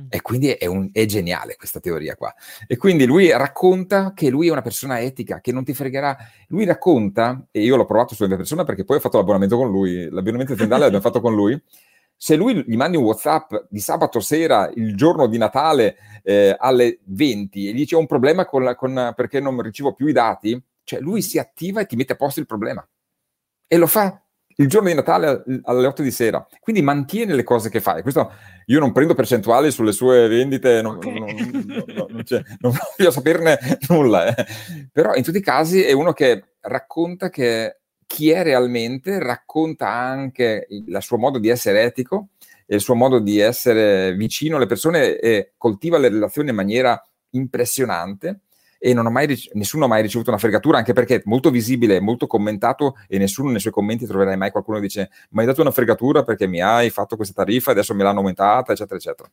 Mm. 0.00 0.06
E 0.08 0.22
quindi 0.22 0.48
è, 0.48 0.64
un, 0.64 0.88
è, 0.90 1.04
geniale 1.04 1.56
questa 1.56 1.80
teoria 1.80 2.16
qua. 2.16 2.34
E 2.66 2.78
quindi 2.78 3.04
lui 3.04 3.30
racconta 3.30 4.14
che 4.14 4.30
lui 4.30 4.48
è 4.48 4.50
una 4.50 4.62
persona 4.62 5.00
etica, 5.00 5.40
che 5.40 5.52
non 5.52 5.64
ti 5.64 5.74
fregherà. 5.74 6.16
Lui 6.48 6.64
racconta, 6.64 7.46
e 7.50 7.62
io 7.62 7.76
l'ho 7.76 7.84
provato 7.84 8.14
sulla 8.14 8.28
mia 8.28 8.38
persona 8.38 8.64
perché 8.64 8.84
poi 8.84 8.96
ho 8.96 9.00
fatto 9.00 9.18
l'abbonamento 9.18 9.58
con 9.58 9.70
lui, 9.70 10.08
l'abbonamento 10.08 10.54
aziendale 10.54 10.84
l'abbiamo 10.84 11.04
fatto 11.04 11.20
con 11.20 11.34
lui. 11.34 11.60
Se 12.22 12.36
lui 12.36 12.62
gli 12.64 12.76
mandi 12.76 12.96
un 12.96 13.02
WhatsApp 13.02 13.52
di 13.68 13.80
sabato 13.80 14.20
sera, 14.20 14.70
il 14.76 14.94
giorno 14.94 15.26
di 15.26 15.38
Natale 15.38 15.96
eh, 16.22 16.54
alle 16.56 17.00
20, 17.06 17.66
e 17.66 17.72
gli 17.72 17.78
dice 17.78 17.96
ho 17.96 17.98
un 17.98 18.06
problema 18.06 18.44
con 18.44 18.62
la, 18.62 18.76
con, 18.76 19.12
perché 19.16 19.40
non 19.40 19.60
ricevo 19.60 19.92
più 19.92 20.06
i 20.06 20.12
dati, 20.12 20.56
cioè 20.84 21.00
lui 21.00 21.20
si 21.20 21.40
attiva 21.40 21.80
e 21.80 21.86
ti 21.86 21.96
mette 21.96 22.12
a 22.12 22.16
posto 22.16 22.38
il 22.38 22.46
problema. 22.46 22.88
E 23.66 23.76
lo 23.76 23.88
fa 23.88 24.22
il 24.54 24.68
giorno 24.68 24.86
di 24.86 24.94
Natale 24.94 25.42
alle 25.64 25.86
8 25.88 26.00
di 26.02 26.12
sera. 26.12 26.46
Quindi 26.60 26.80
mantiene 26.80 27.34
le 27.34 27.42
cose 27.42 27.70
che 27.70 27.80
fai. 27.80 28.02
Questo 28.02 28.30
io 28.66 28.78
non 28.78 28.92
prendo 28.92 29.14
percentuali 29.14 29.72
sulle 29.72 29.90
sue 29.90 30.28
vendite, 30.28 30.80
non, 30.80 30.98
okay. 30.98 31.18
non, 31.18 31.64
non, 31.66 32.06
non, 32.08 32.24
cioè, 32.24 32.40
non 32.60 32.72
voglio 32.96 33.10
saperne 33.10 33.58
nulla. 33.88 34.32
Eh. 34.32 34.46
Però 34.92 35.12
in 35.16 35.24
tutti 35.24 35.38
i 35.38 35.42
casi 35.42 35.82
è 35.82 35.90
uno 35.90 36.12
che 36.12 36.54
racconta 36.60 37.30
che 37.30 37.80
chi 38.12 38.28
è 38.28 38.42
realmente, 38.42 39.18
racconta 39.18 39.88
anche 39.88 40.66
il 40.68 40.98
suo 41.00 41.16
modo 41.16 41.38
di 41.38 41.48
essere 41.48 41.82
etico 41.82 42.28
e 42.66 42.74
il 42.74 42.82
suo 42.82 42.94
modo 42.94 43.18
di 43.18 43.38
essere 43.38 44.14
vicino 44.14 44.56
alle 44.56 44.66
persone 44.66 45.18
e 45.18 45.52
coltiva 45.56 45.96
le 45.96 46.10
relazioni 46.10 46.50
in 46.50 46.56
maniera 46.56 47.02
impressionante 47.30 48.40
e 48.78 48.92
mai, 48.92 49.48
nessuno 49.54 49.86
ha 49.86 49.88
mai 49.88 50.02
ricevuto 50.02 50.28
una 50.28 50.38
fregatura, 50.38 50.76
anche 50.76 50.92
perché 50.92 51.14
è 51.14 51.22
molto 51.24 51.48
visibile, 51.50 52.00
molto 52.00 52.26
commentato 52.26 52.96
e 53.08 53.16
nessuno 53.16 53.50
nei 53.50 53.60
suoi 53.60 53.72
commenti 53.72 54.04
troverai 54.04 54.36
mai 54.36 54.50
qualcuno 54.50 54.76
che 54.76 54.82
dice 54.88 55.10
mi 55.30 55.40
hai 55.40 55.46
dato 55.46 55.62
una 55.62 55.70
fregatura 55.70 56.22
perché 56.22 56.46
mi 56.46 56.60
hai 56.60 56.90
fatto 56.90 57.16
questa 57.16 57.32
tariffa 57.32 57.70
e 57.70 57.72
adesso 57.72 57.94
me 57.94 58.02
l'hanno 58.02 58.18
aumentata, 58.18 58.72
eccetera, 58.72 58.96
eccetera. 58.96 59.30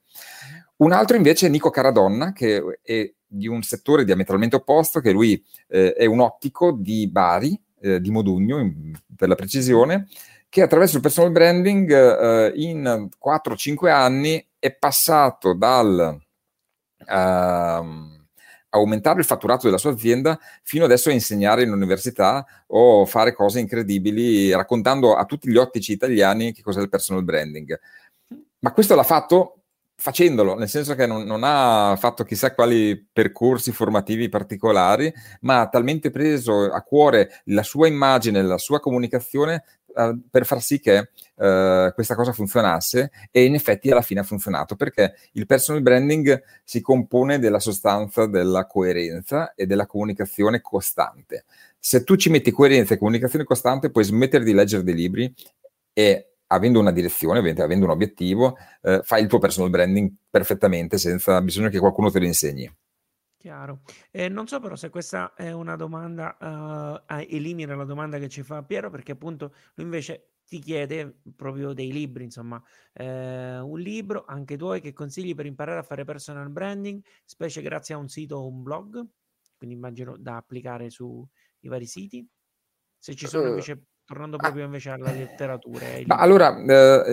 Un 0.78 0.94
altro 0.94 1.18
invece 1.18 1.48
è 1.48 1.50
Nico 1.50 1.70
Caradonna, 1.70 2.32
che 2.32 2.80
è 2.82 3.12
di 3.28 3.48
un 3.48 3.62
settore 3.62 4.06
diametralmente 4.06 4.56
opposto, 4.56 5.02
che 5.02 5.12
lui 5.12 5.44
eh, 5.68 5.92
è 5.92 6.06
un 6.06 6.22
ottico 6.22 6.72
di 6.72 7.10
Bari, 7.10 7.60
eh, 7.82 8.00
di 8.00 8.12
Modugno 8.12 8.60
in, 8.60 8.98
per 9.16 9.28
la 9.28 9.36
precisione, 9.36 10.08
che 10.50 10.62
attraverso 10.62 10.96
il 10.98 11.02
personal 11.02 11.32
branding 11.32 11.92
eh, 11.92 12.52
in 12.56 13.10
4-5 13.24 13.90
anni 13.90 14.46
è 14.58 14.74
passato 14.74 15.54
dal... 15.54 16.20
Uh, 17.00 18.18
aumentare 18.70 19.20
il 19.20 19.26
fatturato 19.26 19.66
della 19.66 19.78
sua 19.78 19.92
azienda 19.92 20.40
fino 20.64 20.86
adesso 20.86 21.10
a 21.10 21.14
insegnare 21.14 21.64
in 21.64 21.72
università 21.72 22.46
o 22.68 23.06
fare 23.06 23.34
cose 23.34 23.60
incredibili 23.60 24.52
raccontando 24.52 25.16
a 25.16 25.26
tutti 25.26 25.50
gli 25.50 25.58
ottici 25.58 25.92
italiani 25.92 26.54
che 26.54 26.62
cos'è 26.62 26.82
il 26.82 26.90
personal 26.90 27.24
branding. 27.24 27.80
Ma 28.60 28.72
questo 28.72 28.96
l'ha 28.96 29.04
fatto 29.04 29.59
facendolo, 30.00 30.56
nel 30.56 30.70
senso 30.70 30.96
che 30.96 31.06
non, 31.06 31.24
non, 31.24 31.42
ha 31.44 31.96
fatto 31.98 32.24
chissà 32.24 32.54
quali 32.54 33.06
percorsi 33.12 33.74
formativi 33.74 34.30
particolari, 34.30 35.14
ma 35.42 35.60
ha 35.60 35.68
talmente 35.68 36.10
preso 36.10 36.72
a 36.72 36.82
cuore 36.82 37.42
la 37.46 37.64
sua 37.64 37.88
immagine, 37.88 38.42
la 38.42 38.58
sua 38.58 38.80
comunicazione 38.80 39.64
uh, 39.88 40.18
per 40.30 40.46
far 40.46 40.62
sì 40.62 40.80
che 40.80 40.98
uh, 41.00 41.94
questa 41.94 42.16
cosa 42.16 42.32
funzionasse 42.32 43.12
e 43.30 43.44
in 43.44 43.56
effetti 43.56 43.92
alla 43.92 44.02
fine 44.02 44.22
ha 44.22 44.24
funzionato 44.24 44.78
perché 44.78 45.16
il 45.34 45.46
personal 45.46 45.82
branding 45.82 46.42
si 46.64 46.80
compone 46.80 47.38
della 47.38 47.60
sostanza 47.60 48.26
della 48.26 48.68
coerenza 48.68 49.54
e 49.54 49.66
della 49.66 49.86
comunicazione 49.86 50.62
costante. 50.62 51.44
Se 51.78 52.06
tu 52.06 52.16
ci 52.16 52.30
metti 52.30 52.52
coerenza 52.52 52.94
e 52.94 52.98
comunicazione 52.98 53.44
costante, 53.44 53.92
puoi 53.92 54.06
smettere 54.06 54.46
di 54.46 54.54
leggere 54.54 54.84
dei 54.84 54.96
libri 54.96 55.34
e 55.92 56.29
avendo 56.52 56.80
una 56.80 56.92
direzione, 56.92 57.40
avendo 57.40 57.86
un 57.86 57.92
obiettivo, 57.92 58.58
eh, 58.82 59.02
fai 59.04 59.22
il 59.22 59.28
tuo 59.28 59.40
personal 59.40 59.70
branding 59.70 60.12
perfettamente 60.30 60.98
senza 60.98 61.42
bisogno 61.42 61.70
che 61.70 61.80
qualcuno 61.80 62.10
te 62.10 62.20
lo 62.20 62.26
insegni. 62.26 62.72
Chiaro. 63.38 63.82
Eh, 64.12 64.28
non 64.28 64.48
so 64.48 64.60
però 64.60 64.76
se 64.76 64.90
questa 64.90 65.34
è 65.34 65.52
una 65.52 65.78
domanda, 65.78 66.36
uh, 67.08 67.16
elimina 67.30 67.74
la 67.74 67.86
domanda 67.86 68.20
che 68.20 68.28
ci 68.28 68.44
fa 68.44 68.64
Piero, 68.64 68.90
perché 68.90 69.14
appunto 69.14 69.54
lui 69.76 69.86
invece 69.86 70.32
ti 70.46 70.60
chiede 70.60 71.22
proprio 71.38 71.72
dei 71.72 71.92
libri, 71.92 72.26
insomma, 72.26 72.62
eh, 72.92 73.60
un 73.60 73.80
libro, 73.80 74.26
anche 74.28 74.58
tuoi, 74.58 74.82
che 74.82 74.92
consigli 74.92 75.36
per 75.36 75.46
imparare 75.46 75.80
a 75.80 75.84
fare 75.84 76.04
personal 76.04 76.50
branding, 76.50 77.02
specie 77.24 77.62
grazie 77.62 77.94
a 77.94 77.98
un 77.98 78.10
sito 78.10 78.36
o 78.36 78.48
un 78.48 78.62
blog, 78.62 79.06
quindi 79.56 79.76
immagino 79.76 80.18
da 80.18 80.36
applicare 80.36 80.90
sui 80.90 81.26
vari 81.62 81.86
siti. 81.86 82.28
Se 82.98 83.16
ci 83.16 83.28
sono 83.28 83.48
invece 83.48 83.84
tornando 84.10 84.38
ah. 84.38 84.40
proprio 84.40 84.66
invece 84.66 84.90
alla 84.90 85.12
letteratura. 85.12 85.86
Ma 86.06 86.16
allora, 86.16 86.58
eh, 86.58 87.04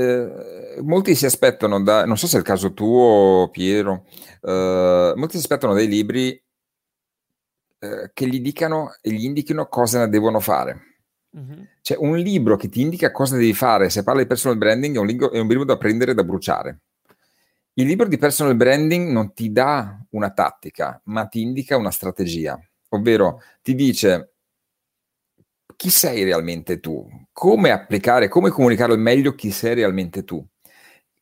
eh, 0.78 0.80
molti 0.80 1.14
si 1.14 1.26
aspettano, 1.26 1.82
da, 1.82 2.06
non 2.06 2.16
so 2.16 2.26
se 2.26 2.36
è 2.36 2.38
il 2.38 2.46
caso 2.46 2.72
tuo, 2.72 3.50
Piero, 3.52 4.06
eh, 4.40 5.12
molti 5.14 5.36
si 5.36 5.42
aspettano 5.42 5.74
dei 5.74 5.88
libri 5.88 6.42
eh, 7.78 8.10
che 8.14 8.26
gli 8.26 8.40
dicano 8.40 8.94
e 9.02 9.12
gli 9.12 9.24
indichino 9.24 9.66
cosa 9.66 10.06
devono 10.06 10.40
fare. 10.40 10.96
Mm-hmm. 11.36 11.62
Cioè, 11.82 11.98
un 12.00 12.16
libro 12.16 12.56
che 12.56 12.70
ti 12.70 12.80
indica 12.80 13.10
cosa 13.10 13.36
devi 13.36 13.52
fare, 13.52 13.90
se 13.90 14.02
parla 14.02 14.22
di 14.22 14.26
personal 14.26 14.56
branding, 14.56 14.96
è 14.96 14.98
un, 14.98 15.06
libro, 15.06 15.30
è 15.32 15.38
un 15.38 15.48
libro 15.48 15.64
da 15.64 15.76
prendere 15.76 16.12
e 16.12 16.14
da 16.14 16.24
bruciare. 16.24 16.80
Il 17.74 17.86
libro 17.86 18.08
di 18.08 18.16
personal 18.16 18.56
branding 18.56 19.10
non 19.10 19.34
ti 19.34 19.52
dà 19.52 20.02
una 20.12 20.30
tattica, 20.30 20.98
ma 21.04 21.26
ti 21.26 21.42
indica 21.42 21.76
una 21.76 21.90
strategia, 21.90 22.58
ovvero 22.88 23.42
ti 23.60 23.74
dice 23.74 24.35
chi 25.74 25.90
sei 25.90 26.22
realmente 26.24 26.80
tu, 26.80 27.06
come 27.32 27.70
applicare, 27.70 28.28
come 28.28 28.50
comunicare 28.50 28.92
al 28.92 28.98
meglio 28.98 29.34
chi 29.34 29.50
sei 29.50 29.74
realmente 29.74 30.24
tu, 30.24 30.44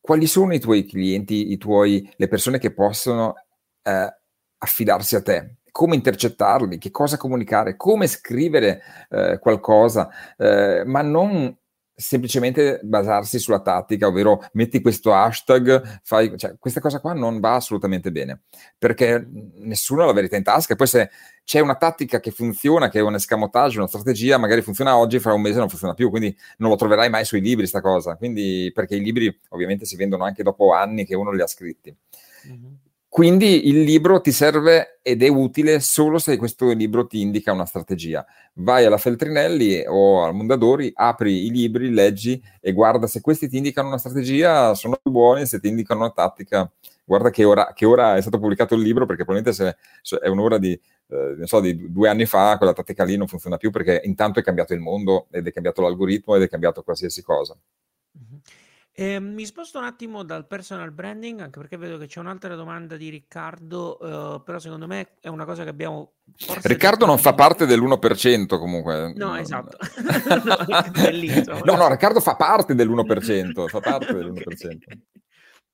quali 0.01 0.27
sono 0.27 0.53
i 0.53 0.61
tuoi 0.61 0.85
clienti, 0.85 1.53
i 1.53 1.57
tuoi, 1.57 2.09
le 2.17 2.29
persone 2.29 2.59
che 2.59 2.73
possono 2.73 3.35
eh, 3.83 4.17
affidarsi 4.59 5.17
a 5.17 5.23
te, 5.23 5.57
come 5.71 5.95
intercettarli, 5.95 6.79
che 6.79 6.91
cosa 6.91 7.17
comunicare, 7.17 7.77
come 7.77 8.07
scrivere 8.07 8.83
eh, 9.09 9.39
qualcosa, 9.41 10.09
eh, 10.37 10.85
ma 10.85 11.01
non 11.03 11.57
semplicemente 11.97 12.81
basarsi 12.83 13.39
sulla 13.39 13.61
tattica, 13.61 14.09
ovvero 14.09 14.45
metti 14.55 14.81
questo 14.81 15.13
hashtag, 15.15 16.01
fai, 16.03 16.33
cioè, 16.37 16.57
questa 16.59 16.81
cosa 16.81 17.01
qua 17.01 17.13
non 17.13 17.41
va 17.41 17.55
assolutamente 17.55 18.11
bene, 18.11 18.43
perché 18.77 19.27
nessuno 19.59 20.03
ha 20.03 20.07
la 20.07 20.13
verità 20.13 20.37
in 20.37 20.43
tasca, 20.43 20.73
e 20.73 20.77
poi 20.77 20.87
se 20.87 21.11
c'è 21.45 21.61
una 21.61 21.77
tattica 21.77 22.21
che 22.21 22.31
funziona, 22.31 22.89
che 22.89 22.99
è 22.99 23.03
un 23.03 23.15
escamotage, 23.15 23.79
una 23.79 23.87
strategia, 23.87 24.39
magari 24.39 24.63
funziona 24.63 24.97
oggi, 24.97 25.21
fra 25.21 25.33
un 25.35 25.41
mese 25.41 25.59
non 25.59 25.69
funziona 25.69 25.95
più, 25.95 26.11
quindi 26.11 26.37
non 26.59 26.71
lo 26.71 26.77
troverai 26.77 27.11
mai 27.11 27.25
sui 27.25 27.41
libri 27.41 27.67
sta 27.67 27.81
cosa, 27.81 28.17
quindi, 28.17 28.71
perché 28.75 28.97
i 28.97 29.01
libri 29.01 29.41
ovviamente 29.51 29.85
si 29.85 29.97
vendono 29.97 30.25
anche 30.25 30.43
dopo 30.43 30.73
anni 30.73 31.05
che 31.05 31.15
uno 31.15 31.31
li 31.31 31.43
ha 31.43 31.47
scritti. 31.47 31.97
Mm-hmm. 32.49 32.73
Quindi 33.15 33.69
il 33.69 33.83
libro 33.83 34.21
ti 34.21 34.33
serve 34.33 34.99
ed 35.01 35.23
è 35.23 35.29
utile 35.29 35.79
solo 35.79 36.19
se 36.19 36.37
questo 36.37 36.73
libro 36.73 37.07
ti 37.07 37.21
indica 37.21 37.53
una 37.53 37.65
strategia. 37.65 38.27
Vai 38.55 38.85
alla 38.85 38.97
Feltrinelli 38.97 39.85
o 39.87 40.25
al 40.25 40.35
Mondadori, 40.35 40.91
apri 40.93 41.47
i 41.47 41.51
libri, 41.53 41.91
leggi 41.91 42.43
e 42.61 42.73
guarda 42.73 43.07
se 43.07 43.21
questi 43.21 43.49
ti 43.49 43.59
indicano 43.59 43.87
una 43.87 43.99
strategia, 43.99 44.75
sono 44.75 44.99
buoni, 45.01 45.47
se 45.47 45.61
ti 45.61 45.69
indicano 45.69 46.01
una 46.01 46.11
tattica, 46.11 46.69
guarda 47.05 47.31
che 47.31 47.45
ora, 47.45 47.73
che 47.73 47.85
ora 47.85 48.17
è 48.17 48.21
stato 48.21 48.41
pubblicato 48.41 48.75
il 48.75 48.81
libro, 48.81 49.07
perché 49.07 49.25
probabilmente 49.25 49.77
se 50.03 50.19
è 50.19 50.27
un'ora 50.27 50.59
di, 50.59 50.73
eh, 50.73 51.47
so, 51.47 51.61
di 51.61 51.93
due 51.93 52.09
anni 52.09 52.27
fa, 52.27 52.57
quella 52.57 52.73
tattica 52.73 53.05
lì 53.05 53.17
non 53.17 53.29
funziona 53.29 53.59
più 53.59 53.71
perché 53.71 54.01
intanto 54.07 54.41
è 54.41 54.43
cambiato 54.43 54.75
il 54.75 54.81
mondo 54.81 55.29
ed 55.31 55.47
è 55.47 55.53
cambiato 55.53 55.83
l'algoritmo 55.83 56.35
ed 56.35 56.43
è 56.43 56.49
cambiato 56.49 56.83
qualsiasi 56.83 57.23
cosa. 57.23 57.57
Eh, 58.97 59.19
mi 59.19 59.45
sposto 59.45 59.79
un 59.79 59.85
attimo 59.85 60.23
dal 60.23 60.47
personal 60.47 60.93
branding, 60.93 61.41
anche 61.41 61.59
perché 61.59 61.77
vedo 61.77 61.99
che 61.99 62.07
c'è 62.07 62.21
un'altra 62.21 62.55
domanda 62.55 62.97
di 62.97 63.09
Riccardo, 63.09 63.99
eh, 64.37 64.43
però 64.45 64.61
secondo 64.61 64.87
me 64.87 65.17
è 65.21 65.27
una 65.27 65.45
cosa 65.45 65.65
che 65.65 65.71
abbiamo... 65.71 66.13
Riccardo 66.63 67.05
non 67.05 67.19
fa 67.19 67.35
parte 67.35 67.67
dell'L1% 67.67 68.57
comunque. 68.57 69.13
No, 69.17 69.35
esatto. 69.35 69.77
no, 70.45 71.59
no, 71.65 71.77
no, 71.77 71.89
Riccardo 71.89 72.21
fa 72.21 72.37
parte 72.37 72.77
dell'1%, 72.77 73.67
fa 73.67 73.81
parte 73.81 74.15
dell'1%. 74.15 74.79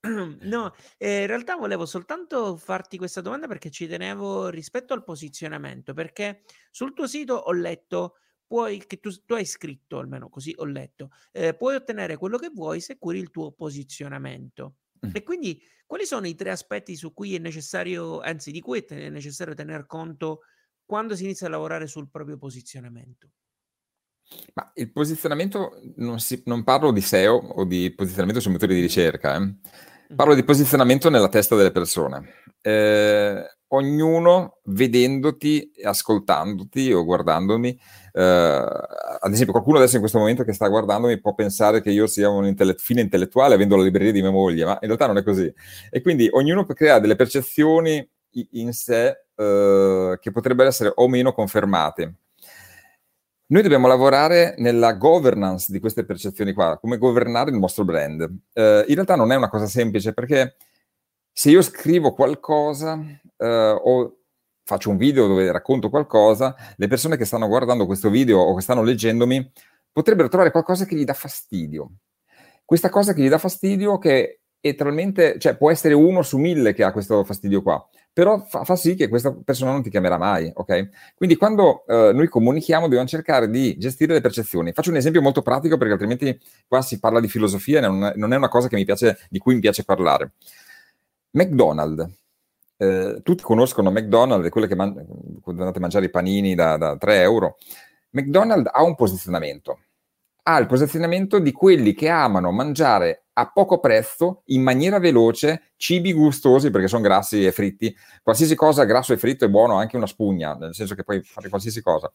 No, 0.41 0.75
eh, 0.97 1.21
in 1.21 1.27
realtà 1.27 1.57
volevo 1.57 1.85
soltanto 1.85 2.57
farti 2.57 2.97
questa 2.97 3.21
domanda 3.21 3.47
perché 3.47 3.68
ci 3.71 3.87
tenevo 3.87 4.49
rispetto 4.49 4.95
al 4.95 5.05
posizionamento, 5.05 5.93
perché 5.93 6.41
sul 6.71 6.95
tuo 6.95 7.07
sito 7.07 7.35
ho 7.35 7.53
letto 7.53 8.14
puoi, 8.51 8.85
che 8.85 8.99
tu, 8.99 9.11
tu 9.25 9.35
hai 9.35 9.45
scritto, 9.45 9.99
almeno 9.99 10.29
così 10.29 10.53
ho 10.57 10.65
letto, 10.65 11.11
eh, 11.31 11.55
puoi 11.55 11.77
ottenere 11.77 12.17
quello 12.17 12.37
che 12.37 12.51
vuoi 12.53 12.81
se 12.81 12.99
curi 12.99 13.21
il 13.21 13.31
tuo 13.31 13.53
posizionamento. 13.53 14.75
Mm. 15.07 15.11
E 15.13 15.23
quindi 15.23 15.63
quali 15.87 16.05
sono 16.05 16.27
i 16.27 16.35
tre 16.35 16.51
aspetti 16.51 16.97
su 16.97 17.13
cui 17.13 17.37
è 17.37 17.39
necessario, 17.39 18.19
anzi 18.19 18.51
di 18.51 18.61
cui 18.61 18.81
è 18.81 19.09
necessario 19.09 19.55
tener 19.55 19.87
conto 19.87 20.41
quando 20.85 21.15
si 21.15 21.23
inizia 21.23 21.47
a 21.47 21.51
lavorare 21.51 21.87
sul 21.87 22.11
proprio 22.11 22.39
posizionamento? 22.39 23.31
Ma 24.55 24.69
il 24.75 24.91
posizionamento 24.91 25.81
non, 25.99 26.19
si, 26.19 26.43
non 26.47 26.65
parlo 26.65 26.91
di 26.91 27.01
SEO 27.01 27.37
o 27.37 27.65
di 27.65 27.95
posizionamento 27.95 28.41
sui 28.41 28.51
motori 28.51 28.75
di 28.75 28.81
ricerca, 28.81 29.37
eh. 29.37 30.15
parlo 30.17 30.35
di 30.35 30.43
posizionamento 30.43 31.09
nella 31.09 31.29
testa 31.29 31.55
delle 31.55 31.71
persone. 31.71 32.35
Eh, 32.61 33.45
ognuno 33.69 34.59
vedendoti, 34.65 35.71
ascoltandoti 35.85 36.93
o 36.93 37.05
guardandomi, 37.05 37.79
eh, 38.13 38.23
ad 38.23 39.33
esempio 39.33 39.53
qualcuno 39.53 39.79
adesso 39.79 39.95
in 39.95 40.01
questo 40.01 40.19
momento 40.19 40.45
che 40.45 40.53
sta 40.53 40.69
guardandomi 40.69 41.21
può 41.21 41.35
pensare 41.35 41.81
che 41.81 41.91
io 41.91 42.07
sia 42.07 42.29
un 42.29 42.47
intelle- 42.47 42.77
fine 42.79 43.01
intellettuale 43.01 43.55
avendo 43.55 43.77
la 43.77 43.83
libreria 43.83 44.13
di 44.13 44.21
mia 44.21 44.31
moglie, 44.31 44.65
ma 44.65 44.73
in 44.73 44.87
realtà 44.87 45.07
non 45.07 45.19
è 45.19 45.23
così. 45.23 45.53
E 45.91 46.01
quindi 46.03 46.29
ognuno 46.31 46.65
crea 46.65 46.99
delle 46.99 47.17
percezioni 47.17 48.07
in 48.53 48.73
sé 48.73 49.25
eh, 49.35 50.19
che 50.21 50.31
potrebbero 50.31 50.69
essere 50.69 50.93
o 50.95 51.09
meno 51.09 51.33
confermate. 51.33 52.15
Noi 53.51 53.63
dobbiamo 53.63 53.89
lavorare 53.89 54.55
nella 54.59 54.93
governance 54.93 55.73
di 55.73 55.81
queste 55.81 56.05
percezioni 56.05 56.53
qua, 56.53 56.79
come 56.79 56.99
governare 56.99 57.51
il 57.51 57.57
nostro 57.57 57.85
brand. 57.85 58.23
Eh, 58.53 58.85
in 58.87 58.95
realtà 58.95 59.17
non 59.17 59.33
è 59.33 59.37
una 59.37 59.49
cosa 59.49 59.67
semplice 59.67 60.13
perché 60.13 60.55
se 61.33 61.51
io 61.51 61.61
scrivo 61.63 62.13
qualcosa 62.13 63.01
eh, 63.37 63.81
o 63.83 64.20
faccio 64.71 64.91
un 64.91 64.97
video 64.97 65.27
dove 65.27 65.51
racconto 65.51 65.91
qualcosa, 65.91 66.55
le 66.77 66.87
persone 66.87 67.16
che 67.16 67.25
stanno 67.25 67.49
guardando 67.49 67.87
questo 67.87 68.09
video 68.09 68.39
o 68.39 68.55
che 68.55 68.62
stanno 68.62 68.85
leggendomi 68.85 69.51
potrebbero 69.91 70.29
trovare 70.29 70.53
qualcosa 70.53 70.85
che 70.85 70.95
gli 70.95 71.03
dà 71.03 71.12
fastidio. 71.12 71.91
Questa 72.64 72.89
cosa 72.89 73.12
che 73.12 73.23
gli 73.23 73.29
dà 73.29 73.39
fastidio 73.39 73.99
che 73.99 74.43
è 74.61 74.75
talmente, 74.77 75.39
cioè 75.41 75.57
può 75.57 75.73
essere 75.73 75.95
uno 75.95 76.23
su 76.23 76.39
mille 76.39 76.73
che 76.73 76.85
ha 76.85 76.93
questo 76.93 77.25
fastidio 77.25 77.62
qua, 77.62 77.85
però 78.12 78.39
fa, 78.45 78.62
fa 78.62 78.77
sì 78.77 78.95
che 78.95 79.09
questa 79.09 79.33
persona 79.33 79.73
non 79.73 79.83
ti 79.83 79.91
chiamerà 79.91 80.18
mai, 80.18 80.49
ok? 80.55 81.14
Quindi 81.16 81.35
quando 81.35 81.85
eh, 81.87 82.12
noi 82.12 82.29
comunichiamo 82.29 82.85
dobbiamo 82.85 83.09
cercare 83.09 83.51
di 83.51 83.77
gestire 83.77 84.12
le 84.12 84.21
percezioni. 84.21 84.73
Faccio 84.73 84.91
un 84.91 84.97
esempio 84.97 85.21
molto 85.21 85.43
pratico 85.43 85.77
perché 85.79 85.95
altrimenti 85.95 86.39
qua 86.68 86.81
si 86.83 87.01
parla 87.01 87.18
di 87.18 87.29
filosofia 87.29 87.79
e 87.79 87.81
non, 87.81 88.12
non 88.14 88.33
è 88.33 88.37
una 88.37 88.49
cosa 88.49 88.68
piace, 88.68 89.18
di 89.29 89.39
cui 89.41 89.55
mi 89.55 89.61
piace 89.61 89.83
parlare. 89.83 90.35
McDonald's. 91.33 92.18
Eh, 92.83 93.20
tutti 93.22 93.43
conoscono 93.43 93.91
McDonald's, 93.91 94.47
è 94.47 94.49
quello 94.49 94.66
che 94.66 94.74
man- 94.74 94.97
andate 95.45 95.76
a 95.76 95.81
mangiare 95.81 96.07
i 96.07 96.11
panini 96.11 96.55
da, 96.55 96.78
da 96.78 96.97
3 96.97 97.20
euro. 97.20 97.59
McDonald's 98.12 98.70
ha 98.72 98.83
un 98.83 98.95
posizionamento. 98.95 99.81
Ha 100.45 100.59
il 100.59 100.66
posizionamento 100.66 101.39
di 101.41 101.53
quelli 101.53 101.93
che 101.93 102.09
amano 102.09 102.51
mangiare 102.51 103.24
a 103.35 103.51
poco 103.53 103.81
prezzo, 103.81 104.45
in 104.47 104.62
maniera 104.62 104.99
veloce, 104.99 105.72
cibi 105.76 106.14
gustosi 106.14 106.70
perché 106.70 106.89
sono 106.89 107.03
grassi 107.03 107.45
e 107.45 107.53
fritti. 107.53 107.95
Qualsiasi 108.22 108.55
cosa 108.55 108.85
grasso 108.85 109.12
e 109.12 109.18
fritto 109.18 109.45
è 109.45 109.51
buono, 109.51 109.76
anche 109.76 109.99
una 109.99 110.07
spugna, 110.07 110.55
nel 110.55 110.74
senso 110.74 110.95
che 110.95 111.05
puoi 111.05 111.20
fare 111.22 111.51
qualsiasi 111.51 111.83
cosa. 111.83 112.11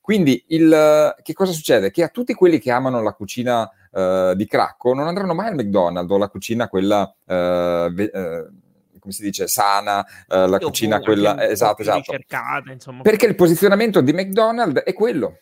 Quindi, 0.00 0.42
il, 0.48 1.14
che 1.22 1.34
cosa 1.34 1.52
succede? 1.52 1.90
Che 1.90 2.02
a 2.02 2.08
tutti 2.08 2.32
quelli 2.32 2.58
che 2.58 2.70
amano 2.70 3.02
la 3.02 3.12
cucina 3.12 3.70
uh, 3.90 4.32
di 4.34 4.46
cracco 4.46 4.94
non 4.94 5.08
andranno 5.08 5.34
mai 5.34 5.48
al 5.48 5.56
McDonald's 5.56 6.10
o 6.10 6.16
la 6.16 6.28
cucina 6.28 6.68
quella... 6.68 7.14
Ve, 7.26 8.10
uh, 8.14 8.64
come 9.06 9.12
si 9.12 9.22
dice, 9.22 9.46
sana, 9.46 10.00
uh, 10.00 10.48
la 10.48 10.58
cucina 10.58 11.00
quella... 11.00 11.48
esatto, 11.48 11.82
esatto. 11.82 12.12
Perché 13.02 13.26
il 13.26 13.36
posizionamento 13.36 14.00
di 14.00 14.12
McDonald's 14.12 14.82
è 14.82 14.92
quello. 14.92 15.38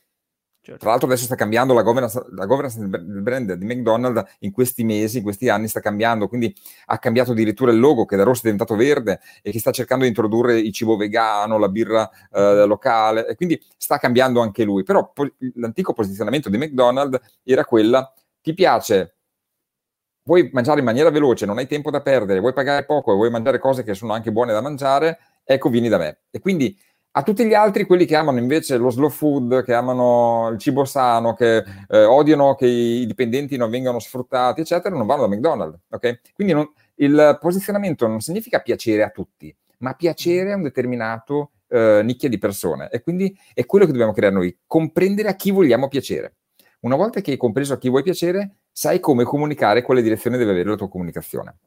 Certo. 0.61 0.81
Tra 0.81 0.91
l'altro 0.91 1.09
adesso 1.09 1.25
sta 1.25 1.35
cambiando 1.35 1.75
la 1.75 1.83
governance, 1.83 2.25
la 2.31 2.47
governance, 2.47 2.79
del 2.79 3.21
brand 3.21 3.53
di 3.53 3.67
McDonald's 3.67 4.37
in 4.41 4.51
questi 4.51 4.83
mesi, 4.83 5.19
in 5.19 5.23
questi 5.23 5.51
anni 5.51 5.69
sta 5.69 5.81
cambiando, 5.81 6.27
quindi 6.27 6.55
ha 6.87 6.99
cambiato 6.99 7.33
addirittura 7.33 7.71
il 7.71 7.79
logo 7.79 8.07
che 8.07 8.17
da 8.17 8.23
rosso 8.23 8.41
è 8.41 8.45
diventato 8.45 8.75
verde 8.75 9.21
e 9.43 9.51
che 9.51 9.59
sta 9.59 9.73
cercando 9.73 10.05
di 10.05 10.09
introdurre 10.09 10.59
il 10.59 10.73
cibo 10.73 10.97
vegano, 10.97 11.59
la 11.59 11.69
birra 11.69 12.09
eh, 12.33 12.65
locale 12.65 13.27
e 13.27 13.35
quindi 13.35 13.63
sta 13.77 13.99
cambiando 13.99 14.41
anche 14.41 14.65
lui. 14.65 14.85
Però 14.85 15.11
po- 15.13 15.35
l'antico 15.57 15.93
posizionamento 15.93 16.49
di 16.49 16.57
McDonald's 16.57 17.21
era 17.43 17.67
quella, 17.67 18.11
ti 18.41 18.55
piace, 18.55 19.17
vuoi 20.25 20.51
mangiare 20.53 20.81
in 20.81 20.85
maniera 20.85 21.11
veloce, 21.11 21.47
non 21.47 21.59
hai 21.59 21.67
tempo 21.67 21.91
da 21.91 22.01
perdere, 22.01 22.41
vuoi 22.41 22.53
pagare 22.53 22.85
poco 22.85 23.13
e 23.13 23.17
vuoi 23.17 23.31
mangiare 23.31 23.59
cose 23.59 23.83
che 23.83 23.95
sono 23.95 24.13
anche 24.13 24.33
buone 24.33 24.53
da 24.53 24.61
mangiare, 24.61 25.19
ecco 25.45 25.69
vieni 25.69 25.89
da 25.89 25.99
me. 25.99 26.21
E 26.31 26.41
quindi 26.41 26.77
a 27.17 27.23
tutti 27.23 27.45
gli 27.47 27.55
altri, 27.55 27.85
quelli 27.85 28.07
che 28.07 28.17
amano 28.17 28.39
invece 28.39 28.77
lo 28.77 28.91
slow 28.91 29.09
food, 29.09 29.63
che 29.63 29.73
amano 29.73 30.49
il 30.53 30.59
cibo 30.59 30.85
sano, 30.85 31.35
che 31.35 31.59
eh, 31.89 32.05
odiano 32.05 32.57
che 32.57 32.67
i 32.67 33.07
dipendenti 33.07 33.57
non 33.57 33.71
vengano 33.71 34.01
sfruttati, 34.01 34.63
eccetera, 34.63 34.97
non 34.97 35.07
vanno 35.07 35.29
da 35.29 35.29
McDonald's. 35.29 35.79
Okay? 35.91 36.19
Quindi 36.33 36.55
non, 36.55 36.69
il 36.97 37.39
posizionamento 37.41 38.09
non 38.09 38.21
significa 38.21 38.59
piacere 38.59 39.05
a 39.05 39.11
tutti, 39.11 39.55
ma 39.79 39.95
piacere 39.95 40.53
a 40.53 40.57
un 40.57 40.63
determinato 40.63 41.53
eh, 41.69 42.01
nicchia 42.03 42.29
di 42.29 42.39
persone. 42.39 42.89
E 42.91 43.01
quindi 43.01 43.37
è 43.53 43.65
quello 43.65 43.85
che 43.85 43.93
dobbiamo 43.93 44.13
creare 44.13 44.35
noi, 44.35 44.59
comprendere 44.67 45.29
a 45.29 45.37
chi 45.37 45.53
vogliamo 45.53 45.87
piacere. 45.87 46.35
Una 46.81 46.97
volta 46.97 47.21
che 47.21 47.31
hai 47.31 47.37
compreso 47.37 47.75
a 47.75 47.79
chi 47.79 47.89
vuoi 47.89 48.03
piacere, 48.03 48.57
sai 48.77 48.99
come 48.99 49.23
comunicare, 49.23 49.83
quale 49.83 50.03
direzione 50.03 50.37
deve 50.37 50.51
avere 50.51 50.71
la 50.71 50.77
tua 50.77 50.89
comunicazione. 50.89 51.59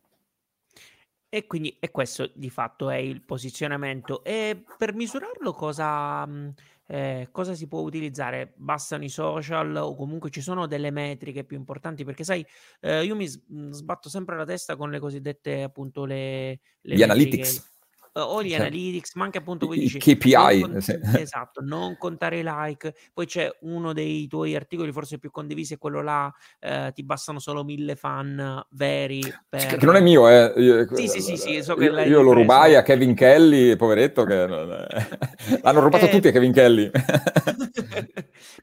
E 1.30 1.48
quindi 1.48 1.78
e 1.80 1.90
questo 1.90 2.30
di 2.36 2.50
fatto 2.50 2.90
è 2.90 2.98
il 2.98 3.22
posizionamento. 3.22 4.24
E 4.26 4.66
per 4.78 4.94
misurarlo 4.94 5.54
cosa, 5.54 6.26
mhmm, 6.26 6.54
eh, 6.88 7.30
cosa 7.32 7.54
si 7.54 7.68
può 7.68 7.80
utilizzare? 7.80 8.54
Bastano 8.58 9.06
i 9.06 9.10
social 9.10 9.74
o 9.78 9.96
comunque 9.96 10.30
ci 10.30 10.42
sono 10.42 10.68
delle 10.68 10.92
metriche 10.92 11.46
più 11.46 11.56
importanti? 11.56 12.04
Perché 12.04 12.26
sai, 12.26 12.46
eh, 12.82 13.06
io 13.06 13.16
mi 13.16 13.26
mhmm, 13.26 13.72
sbatto 13.72 14.10
sempre 14.10 14.36
la 14.36 14.46
testa 14.46 14.76
con 14.76 14.90
le 14.90 15.00
cosiddette 15.00 15.64
appunto 15.64 16.04
le, 16.04 16.60
le 16.82 16.96
Gli 16.96 17.04
analytics 17.04 17.77
o 18.22 18.44
gli 18.44 18.54
analytics, 18.54 19.16
ma 19.16 19.26
anche 19.26 19.38
appunto 19.38 19.66
come 19.66 19.78
dici, 19.78 19.98
KPI. 19.98 20.60
Non 20.62 20.72
con- 20.72 20.78
esatto, 21.20 21.62
non 21.62 21.98
contare 21.98 22.40
i 22.40 22.44
like. 22.44 22.94
Poi 23.14 23.26
c'è 23.26 23.50
uno 23.62 23.94
dei 23.94 24.28
tuoi 24.28 24.56
articoli 24.56 24.92
forse 24.92 25.20
più 25.20 25.32
condivisi, 25.32 25.76
è 25.76 25.78
quello 25.78 26.02
là, 26.02 26.34
eh, 26.60 26.92
ti 26.94 27.04
bastano 27.04 27.40
solo 27.40 27.64
mille 27.64 27.96
fan 27.96 28.66
veri. 28.72 29.22
Per... 29.48 29.78
Che 29.78 29.86
non 29.86 29.96
è 29.96 30.02
mio, 30.02 30.28
eh. 30.30 30.54
Io, 30.58 30.96
sì, 30.96 31.08
sì, 31.08 31.22
sì, 31.22 31.38
sì 31.38 31.64
so 31.64 31.80
io, 31.82 32.00
io 32.02 32.22
lo 32.22 32.34
rubai 32.34 32.76
a 32.76 32.84
Kevin 32.84 33.14
Kelly, 33.14 33.76
poveretto, 33.76 34.24
che 34.24 34.48
l'hanno 34.48 35.80
rubato 35.80 36.06
eh... 36.06 36.10
tutti 36.10 36.28
a 36.28 36.32
Kevin 36.32 36.52
Kelly. 36.52 36.90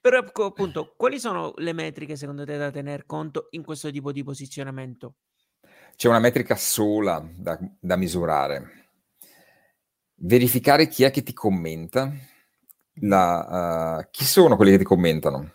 Però 0.01 0.19
ecco, 0.19 0.45
appunto, 0.45 0.95
quali 0.97 1.19
sono 1.19 1.53
le 1.57 1.73
metriche 1.73 2.17
secondo 2.17 2.45
te 2.45 2.57
da 2.57 2.71
tener 2.71 3.07
conto 3.07 3.49
in 3.51 3.65
questo 3.65 3.91
tipo 3.91 4.13
di 4.13 4.23
posizionamento? 4.23 5.15
C'è 5.97 6.09
una 6.09 6.19
metrica 6.19 6.57
sola 6.57 7.25
da, 7.37 7.59
da 7.79 7.97
misurare 7.97 8.84
verificare 10.17 10.89
chi 10.89 11.05
è 11.05 11.11
che 11.11 11.23
ti 11.23 11.33
commenta, 11.33 12.13
la, 13.01 13.99
uh, 14.01 14.09
chi 14.11 14.25
sono 14.25 14.57
quelli 14.57 14.73
che 14.73 14.79
ti 14.79 14.85
commentano, 14.85 15.53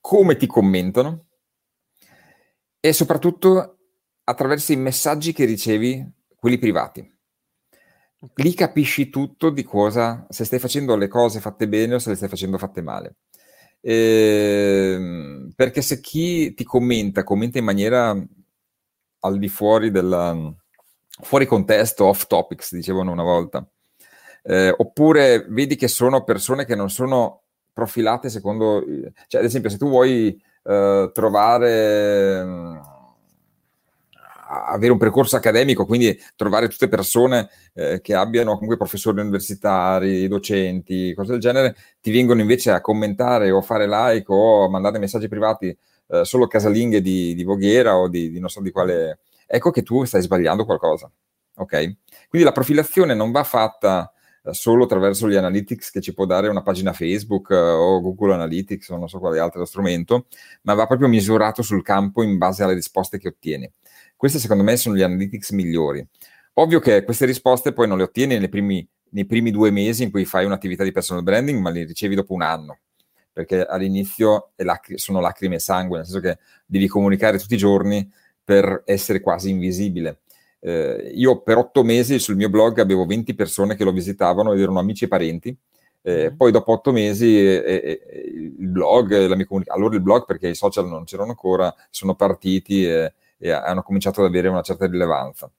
come 0.00 0.36
ti 0.36 0.46
commentano 0.46 1.26
e 2.80 2.92
soprattutto 2.92 3.78
attraverso 4.24 4.72
i 4.72 4.76
messaggi 4.76 5.32
che 5.32 5.44
ricevi, 5.44 6.04
quelli 6.36 6.58
privati. 6.58 7.10
Lì 8.34 8.54
capisci 8.54 9.10
tutto 9.10 9.50
di 9.50 9.64
cosa, 9.64 10.26
se 10.28 10.44
stai 10.44 10.58
facendo 10.58 10.94
le 10.96 11.08
cose 11.08 11.40
fatte 11.40 11.68
bene 11.68 11.94
o 11.94 11.98
se 11.98 12.10
le 12.10 12.16
stai 12.16 12.28
facendo 12.28 12.58
fatte 12.58 12.82
male. 12.82 13.16
Eh, 13.80 15.48
perché 15.56 15.82
se 15.82 16.00
chi 16.00 16.54
ti 16.54 16.62
commenta, 16.62 17.24
commenta 17.24 17.58
in 17.58 17.64
maniera 17.64 18.16
al 19.24 19.38
di 19.38 19.48
fuori 19.48 19.90
della 19.90 20.54
fuori 21.20 21.46
contesto, 21.46 22.06
off 22.06 22.26
topics, 22.26 22.74
dicevano 22.74 23.12
una 23.12 23.22
volta, 23.22 23.66
eh, 24.42 24.74
oppure 24.76 25.46
vedi 25.48 25.76
che 25.76 25.88
sono 25.88 26.24
persone 26.24 26.64
che 26.64 26.74
non 26.74 26.90
sono 26.90 27.42
profilate 27.72 28.28
secondo, 28.28 28.84
cioè 29.26 29.40
ad 29.40 29.46
esempio 29.46 29.70
se 29.70 29.78
tu 29.78 29.88
vuoi 29.88 30.40
eh, 30.64 31.10
trovare 31.12 32.80
avere 34.52 34.92
un 34.92 34.98
percorso 34.98 35.36
accademico, 35.36 35.86
quindi 35.86 36.18
trovare 36.36 36.68
tutte 36.68 36.88
persone 36.88 37.48
eh, 37.74 38.00
che 38.02 38.14
abbiano 38.14 38.52
comunque 38.52 38.76
professori 38.76 39.20
universitari, 39.20 40.28
docenti, 40.28 41.14
cose 41.14 41.32
del 41.32 41.40
genere, 41.40 41.74
ti 42.00 42.12
vengono 42.12 42.40
invece 42.40 42.70
a 42.70 42.80
commentare 42.80 43.50
o 43.50 43.62
fare 43.62 43.88
like 43.88 44.26
o 44.28 44.68
mandare 44.68 44.98
messaggi 44.98 45.28
privati 45.28 45.76
eh, 46.08 46.24
solo 46.24 46.46
casalinghe 46.46 47.00
di, 47.00 47.34
di 47.34 47.44
Voghera 47.44 47.96
o 47.96 48.08
di, 48.08 48.30
di, 48.30 48.38
non 48.38 48.50
so 48.50 48.60
di 48.60 48.70
quale... 48.70 49.20
Ecco 49.46 49.70
che 49.70 49.82
tu 49.82 50.04
stai 50.04 50.22
sbagliando 50.22 50.64
qualcosa, 50.64 51.10
ok? 51.56 51.70
Quindi 52.28 52.46
la 52.46 52.52
profilazione 52.52 53.14
non 53.14 53.30
va 53.30 53.44
fatta 53.44 54.11
solo 54.50 54.84
attraverso 54.84 55.28
gli 55.28 55.36
analytics 55.36 55.90
che 55.90 56.00
ci 56.00 56.12
può 56.12 56.26
dare 56.26 56.48
una 56.48 56.62
pagina 56.62 56.92
Facebook 56.92 57.50
eh, 57.50 57.56
o 57.56 58.00
Google 58.00 58.34
Analytics 58.34 58.88
o 58.90 58.96
non 58.96 59.08
so 59.08 59.18
quale 59.18 59.38
altro 59.38 59.64
strumento, 59.64 60.26
ma 60.62 60.74
va 60.74 60.86
proprio 60.86 61.08
misurato 61.08 61.62
sul 61.62 61.82
campo 61.82 62.22
in 62.22 62.38
base 62.38 62.62
alle 62.62 62.74
risposte 62.74 63.18
che 63.18 63.28
ottieni. 63.28 63.70
Questi 64.16 64.38
secondo 64.38 64.62
me 64.62 64.76
sono 64.76 64.96
gli 64.96 65.02
analytics 65.02 65.50
migliori. 65.50 66.06
Ovvio 66.54 66.80
che 66.80 67.04
queste 67.04 67.24
risposte 67.26 67.72
poi 67.72 67.86
non 67.86 67.96
le 67.96 68.04
ottieni 68.04 68.38
nei 68.38 68.48
primi, 68.48 68.86
nei 69.10 69.26
primi 69.26 69.50
due 69.50 69.70
mesi 69.70 70.02
in 70.02 70.10
cui 70.10 70.24
fai 70.24 70.44
un'attività 70.44 70.84
di 70.84 70.92
personal 70.92 71.22
branding, 71.22 71.60
ma 71.60 71.70
le 71.70 71.84
ricevi 71.84 72.14
dopo 72.14 72.34
un 72.34 72.42
anno 72.42 72.78
perché 73.32 73.64
all'inizio 73.64 74.52
lac- 74.56 74.98
sono 74.98 75.20
lacrime 75.20 75.56
e 75.56 75.58
sangue, 75.58 75.96
nel 75.96 76.06
senso 76.06 76.20
che 76.20 76.38
devi 76.66 76.86
comunicare 76.86 77.38
tutti 77.38 77.54
i 77.54 77.58
giorni 77.58 78.08
per 78.44 78.82
essere 78.84 79.20
quasi 79.20 79.50
invisibile. 79.50 80.20
Eh, 80.64 81.12
io 81.14 81.40
per 81.40 81.58
otto 81.58 81.82
mesi 81.82 82.18
sul 82.18 82.36
mio 82.36 82.48
blog 82.48 82.78
avevo 82.78 83.04
20 83.04 83.34
persone 83.34 83.74
che 83.74 83.84
lo 83.84 83.92
visitavano 83.92 84.52
ed 84.52 84.60
erano 84.60 84.78
amici 84.78 85.04
e 85.04 85.08
parenti. 85.08 85.56
Eh, 86.02 86.30
mm. 86.30 86.36
Poi 86.36 86.50
dopo 86.52 86.72
otto 86.72 86.92
mesi 86.92 87.36
eh, 87.36 88.00
il 88.58 88.68
blog, 88.68 89.10
la 89.10 89.36
mia 89.36 89.46
comunicazione, 89.46 89.78
allora 89.78 89.94
il 89.94 90.02
blog 90.02 90.24
perché 90.24 90.48
i 90.48 90.54
social 90.54 90.88
non 90.88 91.04
c'erano 91.04 91.30
ancora, 91.30 91.74
sono 91.90 92.14
partiti 92.14 92.86
e 92.86 93.12
e 93.42 93.50
hanno 93.50 93.82
cominciato 93.82 94.20
ad 94.20 94.28
avere 94.28 94.46
una 94.46 94.62
certa 94.62 94.86
rilevanza. 94.86 95.50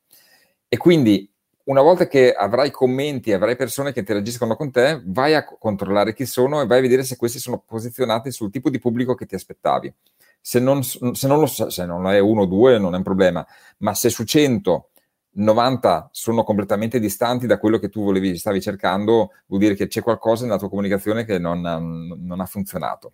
E 0.70 0.78
quindi 0.78 1.30
una 1.66 1.82
volta 1.82 2.08
che 2.08 2.34
avrai 2.34 2.72
commenti, 2.72 3.30
e 3.30 3.34
avrai 3.34 3.58
persone 3.58 3.92
che 3.92 4.00
interagiscono 4.00 4.56
con 4.56 4.72
te, 4.72 5.02
vai 5.06 5.36
a 5.36 5.44
controllare 5.44 6.14
chi 6.14 6.26
sono 6.26 6.62
e 6.62 6.66
vai 6.66 6.80
a 6.80 6.82
vedere 6.82 7.04
se 7.04 7.18
questi 7.18 7.40
sono 7.40 7.62
posizionati 7.66 8.32
sul 8.32 8.52
tipo 8.52 8.70
di 8.70 8.80
pubblico 8.80 9.16
che 9.16 9.26
ti 9.26 9.36
aspettavi. 9.36 9.94
Se 10.40 10.60
non, 10.60 10.82
se 10.84 11.28
non, 11.28 11.40
lo, 11.40 11.46
se 11.46 11.86
non 11.86 12.08
è 12.08 12.20
uno 12.20 12.42
o 12.42 12.46
due 12.46 12.78
non 12.78 12.94
è 12.94 12.98
un 12.98 13.04
problema, 13.04 13.46
ma 13.80 13.94
se 13.94 14.10
su 14.10 14.24
100 14.24 14.90
90 15.34 16.10
sono 16.12 16.44
completamente 16.44 17.00
distanti 17.00 17.48
da 17.48 17.58
quello 17.58 17.80
che 17.80 17.90
tu 17.90 18.04
volevi, 18.04 18.38
stavi 18.38 18.62
cercando, 18.62 19.32
vuol 19.48 19.60
dire 19.62 19.76
che 19.76 19.88
c'è 19.88 20.02
qualcosa 20.02 20.46
nella 20.46 20.58
tua 20.58 20.70
comunicazione 20.70 21.26
che 21.26 21.40
non, 21.40 21.62
non 21.62 22.40
ha 22.40 22.46
funzionato. 22.46 23.14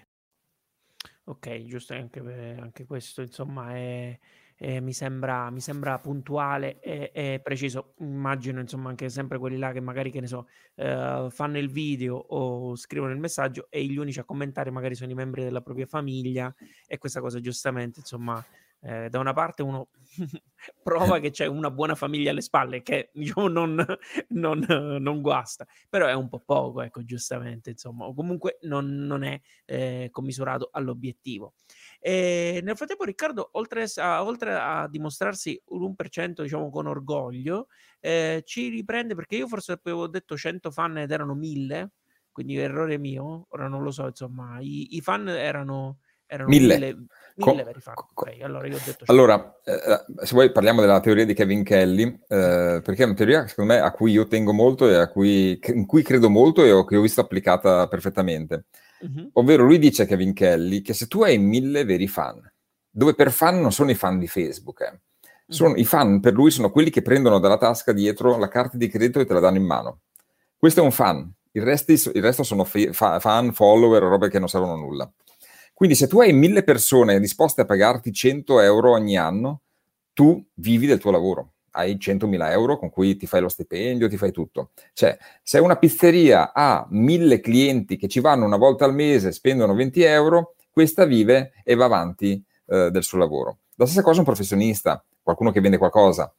Ok, 1.23 1.65
giusto, 1.65 1.93
anche, 1.93 2.19
anche 2.59 2.85
questo 2.85 3.21
insomma 3.21 3.75
è, 3.75 4.19
è, 4.55 4.79
mi, 4.79 4.91
sembra, 4.91 5.49
mi 5.51 5.61
sembra 5.61 5.97
puntuale 5.99 6.79
e, 6.79 7.11
e, 7.13 7.39
preciso. 7.43 7.93
Immagino 7.99 8.59
insomma 8.59 8.89
anche 8.89 9.07
sempre 9.09 9.37
quelli 9.37 9.57
là 9.57 9.71
che 9.71 9.79
magari, 9.81 10.09
che 10.09 10.19
ne 10.19 10.27
so, 10.27 10.47
eh, 10.75 11.27
fanno 11.29 11.57
il 11.59 11.69
video 11.69 12.15
o 12.15 12.75
scrivono 12.75 13.13
il 13.13 13.19
messaggio 13.19 13.67
e 13.69 13.83
gli 13.85 13.97
unici 13.97 14.19
a 14.19 14.23
commentare 14.23 14.71
magari 14.71 14.95
sono 14.95 15.11
i 15.11 15.15
membri 15.15 15.43
della 15.43 15.61
propria 15.61 15.85
famiglia 15.85 16.53
e 16.87 16.97
questa 16.97 17.21
cosa 17.21 17.39
giustamente 17.39 17.99
insomma 17.99 18.43
eh, 18.81 19.09
da 19.09 19.19
una 19.19 19.33
parte 19.33 19.61
uno 19.61 19.89
prova 20.81 21.19
che 21.19 21.29
c'è 21.29 21.45
una 21.45 21.69
buona 21.69 21.95
famiglia 21.95 22.31
alle 22.31 22.41
spalle 22.41 22.81
che 22.81 23.11
diciamo 23.13 23.47
non, 23.47 23.85
non, 24.29 24.65
non, 24.99 25.21
guasta, 25.21 25.65
però 25.89 26.07
è 26.07 26.13
un 26.13 26.27
po' 26.29 26.39
poco, 26.39 26.81
ecco, 26.81 27.03
giustamente, 27.03 27.71
insomma, 27.71 28.05
o 28.05 28.13
comunque 28.13 28.57
non, 28.61 28.87
non 29.05 29.23
è 29.23 29.39
eh, 29.65 30.09
commisurato 30.11 30.69
all'obiettivo. 30.71 31.53
E 31.99 32.59
nel 32.63 32.75
frattempo 32.75 33.03
Riccardo, 33.03 33.49
oltre 33.53 33.85
a, 33.95 34.23
oltre 34.23 34.53
a 34.55 34.87
dimostrarsi 34.87 35.61
un 35.67 35.93
1% 35.95 36.41
diciamo 36.41 36.69
con 36.69 36.87
orgoglio, 36.87 37.67
eh, 37.99 38.41
ci 38.45 38.69
riprende 38.69 39.13
perché 39.15 39.35
io 39.35 39.47
forse 39.47 39.73
avevo 39.73 40.07
detto 40.07 40.35
100 40.35 40.71
fan 40.71 40.97
ed 40.97 41.11
erano 41.11 41.35
1000, 41.35 41.91
quindi 42.31 42.57
errore 42.57 42.97
mio, 42.97 43.45
ora 43.49 43.67
non 43.67 43.83
lo 43.83 43.91
so, 43.91 44.07
insomma, 44.07 44.59
i, 44.59 44.95
i 44.95 45.01
fan 45.01 45.27
erano, 45.27 45.99
erano 46.31 46.49
1000. 46.49 46.75
1000 46.77 47.07
Mille 47.35 47.63
veri 47.63 47.79
fan. 47.81 47.93
Okay, 48.13 48.41
allora, 48.41 48.67
ho 48.67 48.69
detto 48.69 49.03
allora 49.07 49.59
eh, 49.63 50.25
se 50.25 50.33
vuoi 50.33 50.51
parliamo 50.51 50.81
della 50.81 50.99
teoria 50.99 51.25
di 51.25 51.33
Kevin 51.33 51.63
Kelly, 51.63 52.03
eh, 52.27 52.81
perché 52.83 53.03
è 53.03 53.05
una 53.05 53.13
teoria 53.13 53.47
secondo 53.47 53.73
me 53.73 53.79
a 53.79 53.91
cui 53.91 54.11
io 54.11 54.27
tengo 54.27 54.53
molto 54.53 54.87
e 54.87 54.95
a 54.95 55.07
cui, 55.07 55.59
in 55.67 55.85
cui 55.85 56.03
credo 56.03 56.29
molto 56.29 56.63
e 56.63 56.85
che 56.85 56.95
ho 56.95 57.01
visto 57.01 57.21
applicata 57.21 57.87
perfettamente. 57.87 58.65
Uh-huh. 58.99 59.29
Ovvero 59.33 59.63
lui 59.63 59.79
dice 59.79 60.05
Kevin 60.05 60.33
Kelly 60.33 60.81
che 60.81 60.93
se 60.93 61.07
tu 61.07 61.23
hai 61.23 61.37
mille 61.37 61.83
veri 61.83 62.07
fan, 62.07 62.39
dove 62.89 63.13
per 63.13 63.31
fan 63.31 63.59
non 63.59 63.71
sono 63.71 63.91
i 63.91 63.95
fan 63.95 64.19
di 64.19 64.27
Facebook, 64.27 64.81
eh, 64.81 64.99
sono, 65.47 65.71
uh-huh. 65.71 65.79
i 65.79 65.85
fan 65.85 66.19
per 66.19 66.33
lui 66.33 66.51
sono 66.51 66.69
quelli 66.69 66.89
che 66.89 67.01
prendono 67.01 67.39
dalla 67.39 67.57
tasca 67.57 67.91
dietro 67.91 68.37
la 68.37 68.47
carta 68.47 68.77
di 68.77 68.87
credito 68.87 69.19
e 69.19 69.25
te 69.25 69.33
la 69.33 69.39
danno 69.39 69.57
in 69.57 69.65
mano. 69.65 70.01
Questo 70.57 70.81
è 70.81 70.83
un 70.83 70.91
fan, 70.91 71.33
il, 71.53 71.63
resti, 71.63 71.93
il 72.13 72.21
resto 72.21 72.43
sono 72.43 72.63
fa, 72.63 73.19
fan, 73.19 73.53
follower, 73.53 74.03
robe 74.03 74.29
che 74.29 74.39
non 74.39 74.47
servono 74.47 74.73
a 74.73 74.77
nulla. 74.77 75.11
Quindi 75.81 75.97
se 75.97 76.07
tu 76.07 76.21
hai 76.21 76.31
mille 76.31 76.61
persone 76.61 77.19
disposte 77.19 77.61
a 77.61 77.65
pagarti 77.65 78.13
100 78.13 78.59
euro 78.59 78.91
ogni 78.91 79.17
anno, 79.17 79.61
tu 80.13 80.39
vivi 80.57 80.85
del 80.85 80.99
tuo 80.99 81.09
lavoro. 81.09 81.53
Hai 81.71 81.95
100.000 81.95 82.51
euro 82.51 82.77
con 82.77 82.91
cui 82.91 83.17
ti 83.17 83.25
fai 83.25 83.41
lo 83.41 83.49
stipendio, 83.49 84.07
ti 84.07 84.15
fai 84.15 84.31
tutto. 84.31 84.73
Cioè, 84.93 85.17
se 85.41 85.57
una 85.57 85.77
pizzeria 85.77 86.53
ha 86.53 86.85
mille 86.91 87.39
clienti 87.39 87.97
che 87.97 88.07
ci 88.07 88.19
vanno 88.19 88.45
una 88.45 88.57
volta 88.57 88.85
al 88.85 88.93
mese, 88.93 89.31
spendono 89.31 89.73
20 89.73 90.03
euro, 90.03 90.53
questa 90.69 91.05
vive 91.05 91.53
e 91.63 91.73
va 91.73 91.85
avanti 91.85 92.45
eh, 92.67 92.91
del 92.91 93.01
suo 93.01 93.17
lavoro. 93.17 93.61
La 93.73 93.85
stessa 93.87 94.03
cosa 94.03 94.19
un 94.19 94.25
professionista, 94.25 95.03
qualcuno 95.23 95.49
che 95.49 95.61
vende 95.61 95.79
qualcosa. 95.79 96.31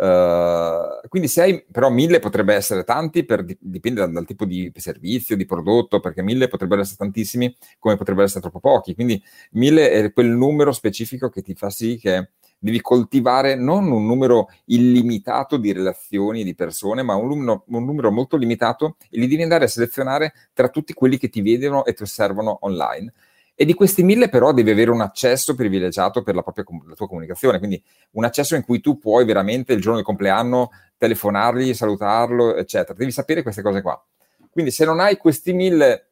Uh, 0.00 1.08
quindi 1.08 1.26
se 1.26 1.42
hai, 1.42 1.64
però 1.68 1.90
mille 1.90 2.20
potrebbe 2.20 2.54
essere 2.54 2.84
tanti, 2.84 3.24
per, 3.24 3.44
dipende 3.58 3.98
dal, 3.98 4.12
dal, 4.12 4.24
tipo 4.24 4.44
di 4.44 4.70
servizio, 4.76 5.34
di 5.34 5.44
prodotto, 5.44 5.98
perché 5.98 6.22
mille 6.22 6.46
potrebbero 6.46 6.82
essere 6.82 6.98
tantissimi 6.98 7.52
come 7.80 7.96
potrebbero 7.96 8.24
essere 8.24 8.40
troppo 8.40 8.60
pochi. 8.60 8.94
Quindi 8.94 9.20
mille 9.52 9.90
è 9.90 10.12
quel 10.12 10.28
numero 10.28 10.70
specifico 10.70 11.28
che 11.28 11.42
ti 11.42 11.54
fa 11.54 11.68
sì 11.70 11.98
che 11.98 12.30
devi 12.60 12.80
coltivare 12.80 13.56
non 13.56 13.90
un 13.90 14.06
numero 14.06 14.48
illimitato 14.66 15.56
di 15.56 15.72
relazioni 15.72 16.44
di 16.44 16.54
persone, 16.54 17.02
ma 17.02 17.16
un 17.16 17.26
numero, 17.26 17.64
un 17.66 17.84
numero 17.84 18.12
molto 18.12 18.36
limitato 18.36 18.96
e 19.10 19.18
li 19.18 19.26
devi 19.26 19.42
andare 19.42 19.64
a 19.64 19.68
selezionare 19.68 20.32
tra 20.52 20.68
tutti 20.68 20.92
quelli 20.92 21.18
che 21.18 21.28
ti 21.28 21.40
vedono 21.42 21.84
e 21.84 21.92
ti 21.92 22.04
osservano 22.04 22.58
online. 22.62 23.12
E 23.60 23.64
di 23.64 23.74
questi 23.74 24.04
mille 24.04 24.28
però 24.28 24.52
devi 24.52 24.70
avere 24.70 24.92
un 24.92 25.00
accesso 25.00 25.56
privilegiato 25.56 26.22
per 26.22 26.36
la, 26.36 26.42
propria, 26.42 26.64
la 26.86 26.94
tua 26.94 27.08
comunicazione, 27.08 27.58
quindi 27.58 27.82
un 28.12 28.24
accesso 28.24 28.54
in 28.54 28.62
cui 28.62 28.80
tu 28.80 28.98
puoi 28.98 29.24
veramente 29.24 29.72
il 29.72 29.80
giorno 29.80 29.96
del 29.96 30.04
compleanno 30.04 30.70
telefonargli, 30.96 31.74
salutarlo, 31.74 32.54
eccetera. 32.54 32.96
Devi 32.96 33.10
sapere 33.10 33.42
queste 33.42 33.60
cose 33.60 33.82
qua. 33.82 34.00
Quindi 34.48 34.70
se 34.70 34.84
non 34.84 35.00
hai 35.00 35.16
questi 35.16 35.52
mille, 35.52 36.10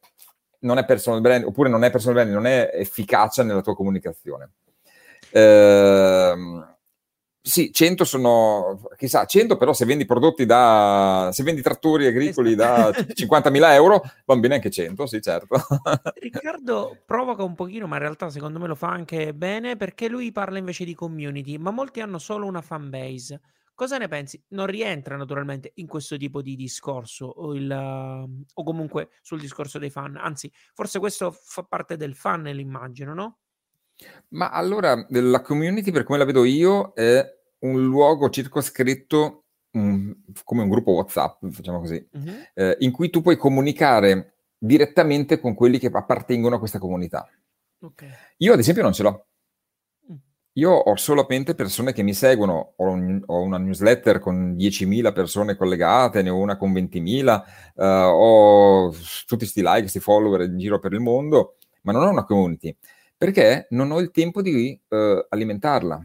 non 0.63 0.79
è 0.79 0.85
personal 0.85 1.21
brand, 1.21 1.45
oppure 1.45 1.69
non 1.69 1.85
è 1.85 1.91
personal 1.93 2.17
brand, 2.17 2.33
non 2.33 2.47
è 2.47 2.69
efficacia 2.73 3.45
nella 3.45 3.61
tua 3.61 3.77
comunicazione. 3.77 4.51
Ehm, 5.31 6.76
sì, 7.47 7.73
100 7.73 8.05
sono, 8.05 8.89
chissà, 8.97 9.25
100 9.25 9.57
però 9.57 9.73
se 9.73 9.85
vendi 9.85 10.05
prodotti 10.05 10.45
da, 10.45 11.31
se 11.33 11.45
vendi 11.45 11.63
trattori 11.63 12.07
agricoli 12.07 12.57
da 12.57 12.89
50.000 12.91 13.73
euro, 13.73 14.03
va 14.25 14.37
bene 14.37 14.57
anche 14.57 14.69
100, 14.69 15.07
sì 15.07 15.23
certo. 15.23 15.55
Riccardo 16.19 17.03
provoca 17.07 17.45
un 17.45 17.55
pochino, 17.55 17.87
ma 17.87 17.97
in 17.97 18.03
realtà 18.03 18.31
secondo 18.31 18.59
me 18.59 18.67
lo 18.67 18.75
fa 18.75 18.89
anche 18.89 19.33
bene, 19.33 19.77
perché 19.77 20.09
lui 20.09 20.33
parla 20.33 20.59
invece 20.59 20.85
di 20.85 20.95
community, 20.95 21.57
ma 21.57 21.71
molti 21.71 22.01
hanno 22.01 22.19
solo 22.19 22.47
una 22.47 22.63
fan 22.63 22.91
base. 22.91 23.41
Cosa 23.77 23.97
ne 23.97 24.09
pensi? 24.09 24.43
Non 24.49 24.67
rientra 24.67 25.17
naturalmente 25.17 25.71
in 25.77 25.87
questo 25.87 26.17
tipo 26.17 26.43
di 26.43 26.57
discorso 26.57 27.27
o, 27.27 27.55
il, 27.55 27.71
o 27.71 28.63
comunque 28.65 29.11
sul 29.23 29.39
discorso 29.39 29.79
dei 29.79 29.91
fan, 29.91 30.17
anzi 30.17 30.51
forse 30.75 30.99
questo 30.99 31.31
fa 31.31 31.63
parte 31.63 31.97
del 31.97 32.17
funnel 32.17 32.59
immagino, 32.59 33.15
no? 33.15 33.39
Ma 34.29 34.51
allora 34.51 35.07
la 35.09 35.41
community 35.41 35.91
per 35.91 36.05
come 36.05 36.19
la 36.19 36.25
vedo 36.25 36.45
io 36.45 36.93
è 36.95 37.25
un 37.61 37.85
luogo 37.85 38.29
circoscritto 38.29 39.45
um, 39.77 40.15
come 40.45 40.63
un 40.63 40.69
gruppo 40.69 40.93
WhatsApp, 40.93 41.45
facciamo 41.51 41.81
così, 41.81 42.07
uh-huh. 42.11 42.35
eh, 42.55 42.77
in 42.81 42.91
cui 42.91 43.11
tu 43.11 43.21
puoi 43.21 43.37
comunicare 43.37 44.35
direttamente 44.59 45.39
con 45.39 45.55
quelli 45.55 45.79
che 45.79 45.91
appartengono 45.93 46.57
a 46.57 46.59
questa 46.59 46.79
comunità. 46.79 47.29
Okay. 47.79 48.11
Io 48.39 48.53
ad 48.53 48.59
esempio 48.59 48.83
non 48.83 48.93
ce 48.93 49.03
l'ho. 49.03 49.27
Mm. 50.11 50.17
Io 50.55 50.71
ho 50.71 50.97
solamente 50.97 51.55
persone 51.55 51.93
che 51.93 52.03
mi 52.03 52.15
seguono, 52.15 52.75
ho, 52.77 52.89
un, 52.89 53.23
ho, 53.27 53.43
una 53.43 53.59
newsletter 53.59 54.19
con 54.19 54.55
10.000 54.57 55.13
persone 55.13 55.57
collegate, 55.57 56.23
ne 56.23 56.31
ho 56.31 56.39
una 56.39 56.57
con 56.57 56.73
20.000, 56.73 57.43
uh, 57.75 57.83
eh, 57.83 57.87
ho 57.87 58.91
tutti 58.91 59.45
questi 59.45 59.61
like, 59.61 59.81
questi 59.81 60.01
follower 60.01 60.41
in 60.43 60.59
giro 60.59 60.79
per 60.79 60.93
il 60.95 61.01
mondo, 61.01 61.59
ma 61.83 61.93
non 61.93 62.07
ho 62.07 62.11
una 62.11 62.25
community, 62.25 62.75
perché 63.17 63.67
non 63.71 63.91
ho 63.91 64.01
il 64.01 64.11
tempo 64.11 64.43
di 64.43 64.79
uh, 64.89 65.27
alimentarla 65.29 66.03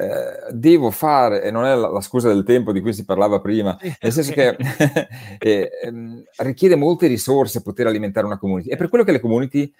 eh, 0.00 0.52
devo 0.52 0.92
fare, 0.92 1.42
e 1.42 1.50
non 1.50 1.64
è 1.64 1.74
la, 1.74 1.88
la, 1.88 2.00
scusa 2.00 2.28
del 2.28 2.44
tempo 2.44 2.70
di 2.70 2.80
cui 2.80 2.92
si 2.92 3.04
parlava 3.04 3.40
prima, 3.40 3.76
nel 4.00 4.12
senso 4.12 4.30
che 4.30 4.56
eh, 5.40 5.70
ehm, 5.82 6.22
richiede 6.36 6.76
molte 6.76 7.08
risorse 7.08 7.62
poter 7.62 7.88
alimentare 7.88 8.24
una 8.24 8.38
community. 8.38 8.68
È 8.68 8.76
per 8.76 8.88
quello 8.88 9.02
che 9.02 9.10
le 9.10 9.18
community 9.18 9.72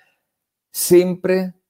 sempre, 0.69 1.61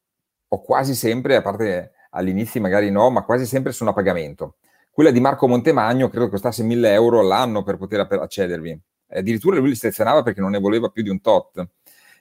o 0.48 0.62
quasi 0.62 0.94
sempre, 0.94 1.36
a 1.36 1.42
parte 1.42 1.92
all'inizio 2.12 2.62
magari 2.62 2.90
no, 2.90 3.10
ma 3.10 3.22
quasi 3.22 3.44
sempre 3.44 3.72
sono 3.72 3.90
a 3.90 3.92
pagamento. 3.92 4.56
Quella 4.90 5.10
di 5.10 5.20
Marco 5.20 5.46
Montemagno 5.46 6.08
credo 6.08 6.30
costasse 6.30 6.62
1000 6.62 6.92
euro 6.94 7.20
all'anno 7.20 7.62
per 7.62 7.76
poter 7.76 8.00
accedervi. 8.08 8.80
Addirittura 9.10 9.58
lui 9.58 9.68
li 9.68 9.74
selezionava 9.74 10.22
perché 10.22 10.40
non 10.40 10.52
ne 10.52 10.58
voleva 10.58 10.88
più 10.88 11.02
di 11.02 11.10
un 11.10 11.20
tot. 11.20 11.68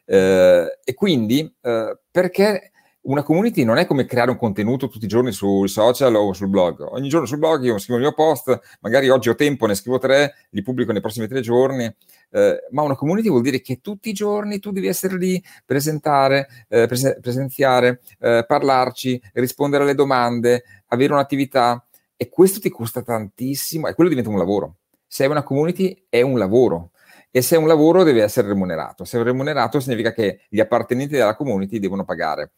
Eh, 0.09 0.79
e 0.85 0.93
quindi 0.93 1.53
eh, 1.61 1.99
perché 2.09 2.71
una 3.07 3.23
community 3.23 3.63
non 3.63 3.77
è 3.77 3.85
come 3.85 4.05
creare 4.05 4.31
un 4.31 4.37
contenuto 4.37 4.89
tutti 4.89 5.05
i 5.05 5.07
giorni 5.07 5.31
sui 5.31 5.67
social 5.67 6.13
o 6.15 6.33
sul 6.33 6.49
blog. 6.49 6.81
Ogni 6.91 7.07
giorno 7.07 7.25
sul 7.25 7.37
blog 7.37 7.63
io 7.63 7.77
scrivo 7.77 7.99
il 7.99 8.05
mio 8.05 8.13
post, 8.13 8.59
magari 8.81 9.09
oggi 9.09 9.29
ho 9.29 9.35
tempo, 9.35 9.65
ne 9.65 9.75
scrivo 9.75 9.97
tre, 9.97 10.33
li 10.49 10.61
pubblico 10.61 10.91
nei 10.91 11.01
prossimi 11.01 11.27
tre 11.27 11.41
giorni. 11.41 11.85
Eh, 12.29 12.63
ma 12.71 12.81
una 12.81 12.95
community 12.95 13.29
vuol 13.29 13.43
dire 13.43 13.61
che 13.61 13.79
tutti 13.79 14.09
i 14.09 14.13
giorni 14.13 14.59
tu 14.59 14.71
devi 14.71 14.87
essere 14.87 15.17
lì, 15.17 15.41
presentare, 15.65 16.47
eh, 16.67 16.85
pres- 16.85 17.17
presenziare, 17.21 18.01
eh, 18.19 18.43
parlarci, 18.45 19.21
rispondere 19.33 19.83
alle 19.83 19.95
domande, 19.95 20.63
avere 20.87 21.13
un'attività. 21.13 21.81
E 22.17 22.29
questo 22.29 22.59
ti 22.59 22.69
costa 22.69 23.01
tantissimo 23.01 23.87
e 23.87 23.93
quello 23.93 24.09
diventa 24.09 24.29
un 24.31 24.37
lavoro. 24.37 24.77
Se 25.07 25.23
è 25.23 25.27
una 25.27 25.43
community 25.43 26.07
è 26.09 26.21
un 26.21 26.37
lavoro. 26.37 26.91
E 27.29 27.41
se 27.41 27.55
è 27.55 27.59
un 27.59 27.67
lavoro 27.67 28.03
deve 28.03 28.23
essere 28.23 28.47
remunerato. 28.47 29.05
Se 29.05 29.19
è 29.19 29.23
remunerato 29.23 29.79
significa 29.79 30.13
che 30.13 30.45
gli 30.49 30.59
appartenenti 30.59 31.13
della 31.13 31.35
community 31.35 31.79
devono 31.79 32.03
pagare 32.03 32.53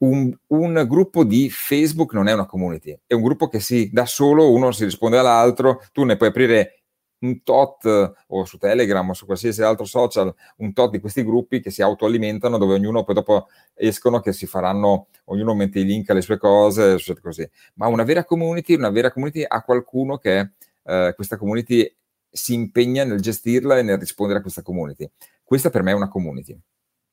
un, 0.00 0.34
un, 0.48 0.84
gruppo 0.88 1.24
di 1.24 1.50
Facebook 1.50 2.12
non 2.12 2.28
è 2.28 2.32
una 2.32 2.46
community, 2.46 2.98
è 3.06 3.14
un 3.14 3.22
gruppo 3.22 3.48
che 3.48 3.60
si 3.60 3.90
da 3.92 4.06
solo, 4.06 4.50
uno 4.50 4.72
si 4.72 4.84
risponde 4.84 5.18
all'altro, 5.18 5.82
tu 5.92 6.04
ne 6.04 6.16
puoi 6.16 6.30
aprire 6.30 6.76
un 7.20 7.42
tot 7.42 8.14
o 8.28 8.44
su 8.46 8.56
Telegram 8.56 9.06
o 9.10 9.12
su 9.12 9.26
qualsiasi 9.26 9.62
altro 9.62 9.84
social, 9.84 10.34
un 10.58 10.72
tot 10.72 10.90
di 10.90 11.00
questi 11.00 11.22
gruppi 11.22 11.60
che 11.60 11.70
si 11.70 11.82
autoalimentano 11.82 12.56
dove 12.56 12.74
ognuno 12.74 13.04
poi 13.04 13.14
dopo 13.14 13.48
escono 13.74 14.20
che 14.20 14.32
si 14.32 14.46
faranno, 14.46 15.08
ognuno 15.24 15.54
mette 15.54 15.80
i 15.80 15.84
link 15.84 16.08
alle 16.08 16.22
sue 16.22 16.38
cose, 16.38 16.96
così. 17.20 17.46
Ma 17.74 17.88
una 17.88 18.04
vera 18.04 18.24
community, 18.24 18.74
una 18.74 18.88
vera 18.88 19.12
community 19.12 19.44
ha 19.46 19.62
qualcuno 19.62 20.16
che 20.16 20.52
eh, 20.84 21.12
questa 21.14 21.36
community 21.36 21.94
si 22.30 22.54
impegna 22.54 23.04
nel 23.04 23.20
gestirla 23.20 23.78
e 23.78 23.82
nel 23.82 23.98
rispondere 23.98 24.38
a 24.38 24.42
questa 24.42 24.62
community. 24.62 25.10
Questa 25.42 25.70
per 25.70 25.82
me 25.82 25.90
è 25.90 25.94
una 25.94 26.08
community. 26.08 26.58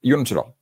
Io 0.02 0.16
non 0.16 0.26
ce 0.26 0.34
l'ho. 0.34 0.58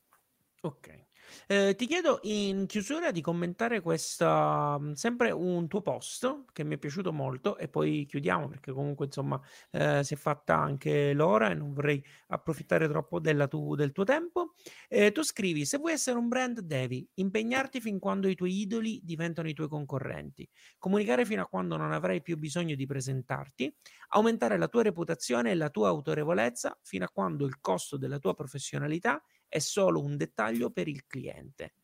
Ok. 0.62 1.05
Eh, 1.48 1.76
ti 1.76 1.86
chiedo 1.86 2.18
in 2.22 2.66
chiusura 2.66 3.12
di 3.12 3.20
commentare 3.20 3.80
questa, 3.80 4.76
mm, 4.80 4.92
sempre 4.94 5.30
un 5.30 5.68
tuo 5.68 5.80
post 5.80 6.46
che 6.52 6.64
mi 6.64 6.74
è 6.74 6.78
piaciuto 6.78 7.12
molto 7.12 7.56
e 7.56 7.68
poi 7.68 8.04
chiudiamo 8.04 8.48
perché 8.48 8.72
comunque 8.72 9.06
insomma 9.06 9.40
eh, 9.70 10.02
si 10.02 10.14
è 10.14 10.16
fatta 10.16 10.56
anche 10.56 11.12
l'ora 11.12 11.50
e 11.50 11.54
non 11.54 11.72
vorrei 11.72 12.04
approfittare 12.28 12.88
troppo 12.88 13.20
tu, 13.48 13.74
del 13.76 13.92
tuo 13.92 14.02
tempo. 14.04 14.54
Eh, 14.88 15.12
tu 15.12 15.22
scrivi, 15.22 15.64
se 15.64 15.78
vuoi 15.78 15.92
essere 15.92 16.18
un 16.18 16.26
brand 16.26 16.58
devi 16.60 17.08
impegnarti 17.14 17.80
fin 17.80 18.00
quando 18.00 18.26
i 18.26 18.34
tuoi 18.34 18.60
idoli 18.62 19.00
diventano 19.04 19.48
i 19.48 19.54
tuoi 19.54 19.68
concorrenti, 19.68 20.48
comunicare 20.78 21.24
fino 21.24 21.42
a 21.42 21.46
quando 21.46 21.76
non 21.76 21.92
avrai 21.92 22.22
più 22.22 22.36
bisogno 22.38 22.74
di 22.74 22.86
presentarti, 22.86 23.72
aumentare 24.08 24.58
la 24.58 24.66
tua 24.66 24.82
reputazione 24.82 25.52
e 25.52 25.54
la 25.54 25.70
tua 25.70 25.88
autorevolezza 25.88 26.76
fino 26.82 27.04
a 27.04 27.08
quando 27.08 27.46
il 27.46 27.60
costo 27.60 27.96
della 27.96 28.18
tua 28.18 28.34
professionalità 28.34 29.22
è 29.48 29.58
solo 29.58 30.02
un 30.02 30.16
dettaglio 30.16 30.70
per 30.70 30.88
il 30.88 31.06
cliente. 31.06 31.74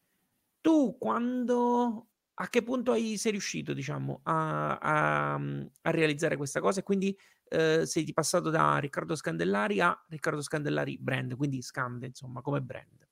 Tu 0.61 0.97
quando 0.99 2.09
a 2.35 2.49
che 2.49 2.63
punto 2.63 2.93
hai, 2.93 3.17
sei 3.19 3.33
riuscito, 3.33 3.73
diciamo, 3.73 4.21
a, 4.25 4.79
a, 4.79 5.35
a 5.35 5.91
realizzare 5.91 6.37
questa 6.37 6.61
cosa? 6.61 6.81
E 6.81 6.83
quindi 6.83 7.17
eh, 7.49 7.85
sei 7.85 8.11
passato 8.13 8.51
da 8.51 8.79
Riccardo 8.79 9.15
Scandellari 9.15 9.81
a 9.81 9.97
Riccardo 10.09 10.41
Scandellari 10.41 10.99
brand, 10.99 11.37
quindi 11.37 11.61
Scande, 11.63 12.07
insomma, 12.07 12.41
come 12.41 12.61
brand. 12.63 13.07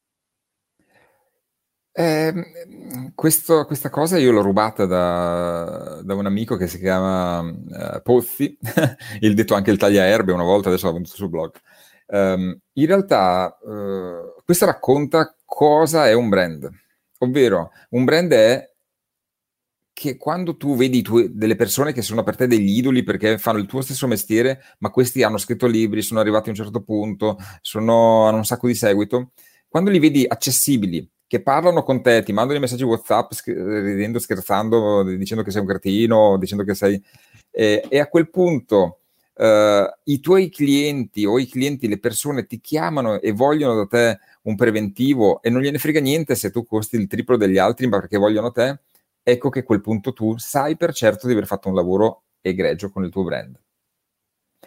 Eh, 1.92 2.32
questo, 3.14 3.66
questa 3.66 3.90
cosa 3.90 4.16
io 4.16 4.30
l'ho 4.32 4.42
rubata 4.42 4.86
da, 4.86 6.00
da 6.02 6.14
un 6.14 6.24
amico 6.24 6.56
che 6.56 6.68
si 6.68 6.78
chiama 6.78 7.40
uh, 7.40 8.00
Pozzi, 8.02 8.56
il 9.20 9.34
detto 9.34 9.54
anche 9.54 9.70
il 9.70 9.76
tagliaerbe 9.76 10.32
una 10.32 10.44
volta, 10.44 10.68
adesso 10.68 10.86
l'ho 10.86 10.94
venduto 10.94 11.16
sul 11.16 11.28
blog. 11.28 11.52
Um, 12.06 12.58
in 12.72 12.86
realtà 12.86 13.56
uh, 13.60 14.39
questo 14.50 14.66
racconta 14.66 15.32
cosa 15.44 16.08
è 16.08 16.12
un 16.12 16.28
brand, 16.28 16.68
ovvero 17.18 17.70
un 17.90 18.02
brand 18.02 18.32
è 18.32 18.68
che 19.92 20.16
quando 20.16 20.56
tu 20.56 20.74
vedi 20.74 21.02
tue, 21.02 21.28
delle 21.32 21.54
persone 21.54 21.92
che 21.92 22.02
sono 22.02 22.24
per 22.24 22.34
te 22.34 22.48
degli 22.48 22.76
idoli 22.76 23.04
perché 23.04 23.38
fanno 23.38 23.60
il 23.60 23.66
tuo 23.66 23.80
stesso 23.80 24.08
mestiere, 24.08 24.60
ma 24.78 24.90
questi 24.90 25.22
hanno 25.22 25.38
scritto 25.38 25.68
libri, 25.68 26.02
sono 26.02 26.18
arrivati 26.18 26.48
a 26.48 26.50
un 26.50 26.56
certo 26.56 26.80
punto, 26.80 27.38
sono, 27.60 28.26
hanno 28.26 28.38
un 28.38 28.44
sacco 28.44 28.66
di 28.66 28.74
seguito, 28.74 29.30
quando 29.68 29.88
li 29.88 30.00
vedi 30.00 30.24
accessibili, 30.26 31.08
che 31.28 31.42
parlano 31.42 31.84
con 31.84 32.02
te, 32.02 32.24
ti 32.24 32.32
mandano 32.32 32.58
i 32.58 32.60
messaggi 32.60 32.82
WhatsApp 32.82 33.30
ridendo, 33.44 34.18
scherzando, 34.18 35.04
dicendo 35.04 35.44
che 35.44 35.52
sei 35.52 35.60
un 35.60 35.68
cretino, 35.68 36.36
dicendo 36.38 36.64
che 36.64 36.74
sei... 36.74 37.00
Eh, 37.52 37.84
e 37.88 38.00
a 38.00 38.08
quel 38.08 38.28
punto 38.30 38.98
uh, 39.40 39.90
i 40.04 40.20
tuoi 40.20 40.50
clienti 40.50 41.24
o 41.24 41.38
i 41.38 41.46
clienti, 41.46 41.88
le 41.88 41.98
persone 41.98 42.46
ti 42.46 42.60
chiamano 42.60 43.20
e 43.20 43.32
vogliono 43.32 43.74
da 43.74 43.86
te 43.86 44.18
un 44.42 44.56
preventivo 44.56 45.42
e 45.42 45.50
non 45.50 45.60
gliene 45.60 45.78
frega 45.78 46.00
niente 46.00 46.34
se 46.34 46.50
tu 46.50 46.64
costi 46.64 46.96
il 46.96 47.06
triplo 47.06 47.36
degli 47.36 47.58
altri, 47.58 47.86
ma 47.86 47.98
perché 47.98 48.16
vogliono 48.16 48.50
te, 48.50 48.80
ecco 49.22 49.48
che 49.50 49.60
a 49.60 49.64
quel 49.64 49.80
punto 49.80 50.12
tu 50.12 50.36
sai 50.38 50.76
per 50.76 50.92
certo 50.92 51.26
di 51.26 51.32
aver 51.32 51.46
fatto 51.46 51.68
un 51.68 51.74
lavoro 51.74 52.24
egregio 52.40 52.90
con 52.90 53.04
il 53.04 53.10
tuo 53.10 53.24
brand. 53.24 53.60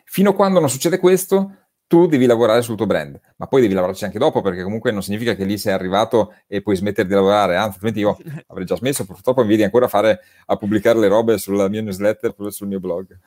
Fino 0.05 0.31
a 0.31 0.35
quando 0.35 0.59
non 0.59 0.69
succede 0.69 0.99
questo, 0.99 1.63
tu 1.87 2.07
devi 2.07 2.25
lavorare 2.25 2.61
sul 2.61 2.75
tuo 2.75 2.85
brand, 2.85 3.19
ma 3.37 3.47
poi 3.47 3.61
devi 3.61 3.73
lavorarci 3.73 4.05
anche 4.05 4.17
dopo, 4.19 4.41
perché 4.41 4.63
comunque 4.63 4.91
non 4.91 5.03
significa 5.03 5.35
che 5.35 5.45
lì 5.45 5.57
sei 5.57 5.73
arrivato 5.73 6.33
e 6.47 6.61
puoi 6.61 6.75
smettere 6.75 7.07
di 7.07 7.13
lavorare, 7.13 7.55
anzi, 7.55 7.79
altrimenti 7.83 7.99
io 7.99 8.17
avrei 8.47 8.65
già 8.65 8.75
smesso, 8.75 9.05
purtroppo 9.05 9.41
mi 9.41 9.49
vedi 9.49 9.63
ancora 9.63 9.85
a, 9.85 9.89
fare, 9.89 10.21
a 10.45 10.55
pubblicare 10.55 10.99
le 10.99 11.07
robe 11.07 11.37
sulla 11.37 11.67
mia 11.67 11.81
newsletter, 11.81 12.33
sul 12.49 12.67
mio 12.67 12.79
blog. 12.79 13.17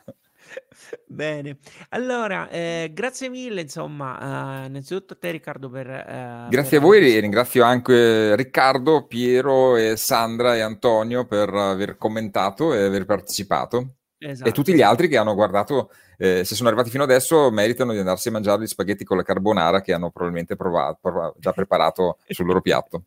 Bene, 1.07 1.59
allora, 1.91 2.49
eh, 2.49 2.91
grazie 2.93 3.29
mille, 3.29 3.63
insomma, 3.63 4.65
eh, 4.65 4.67
innanzitutto 4.67 5.15
a 5.15 5.17
te 5.19 5.31
Riccardo 5.31 5.69
per... 5.69 5.89
Eh, 5.89 6.47
grazie 6.51 6.79
per 6.79 6.87
a 6.87 6.91
voi 6.91 7.17
e 7.17 7.21
ringrazio 7.21 7.65
anche 7.65 8.37
Riccardo, 8.37 9.07
Piero 9.07 9.77
e 9.77 9.97
Sandra 9.97 10.57
e 10.57 10.61
Antonio 10.61 11.27
per 11.27 11.49
aver 11.49 11.97
commentato 11.97 12.75
e 12.75 12.83
aver 12.83 13.05
partecipato. 13.05 13.97
Esatto. 14.19 14.49
E 14.49 14.53
tutti 14.53 14.75
gli 14.75 14.83
altri 14.83 15.09
che 15.09 15.19
hanno 15.19 15.35
guardato 15.35 15.91
eh, 16.19 16.45
se 16.45 16.55
sono 16.55 16.69
arrivati 16.69 16.91
fino 16.91 17.03
adesso 17.03 17.51
meritano 17.51 17.93
di 17.93 17.99
andarsi 17.99 18.29
a 18.29 18.33
mangiare 18.33 18.63
gli 18.63 18.67
spaghetti 18.67 19.05
con 19.05 19.19
la 19.19 19.23
carbonara 19.23 19.83
che 19.83 19.93
hanno 19.93 20.11
probabilmente 20.11 20.57
provato, 20.57 20.99
provato, 21.01 21.37
già 21.39 21.53
preparato 21.53 22.19
sul 22.29 22.47
loro 22.47 22.61
piatto. 22.61 23.05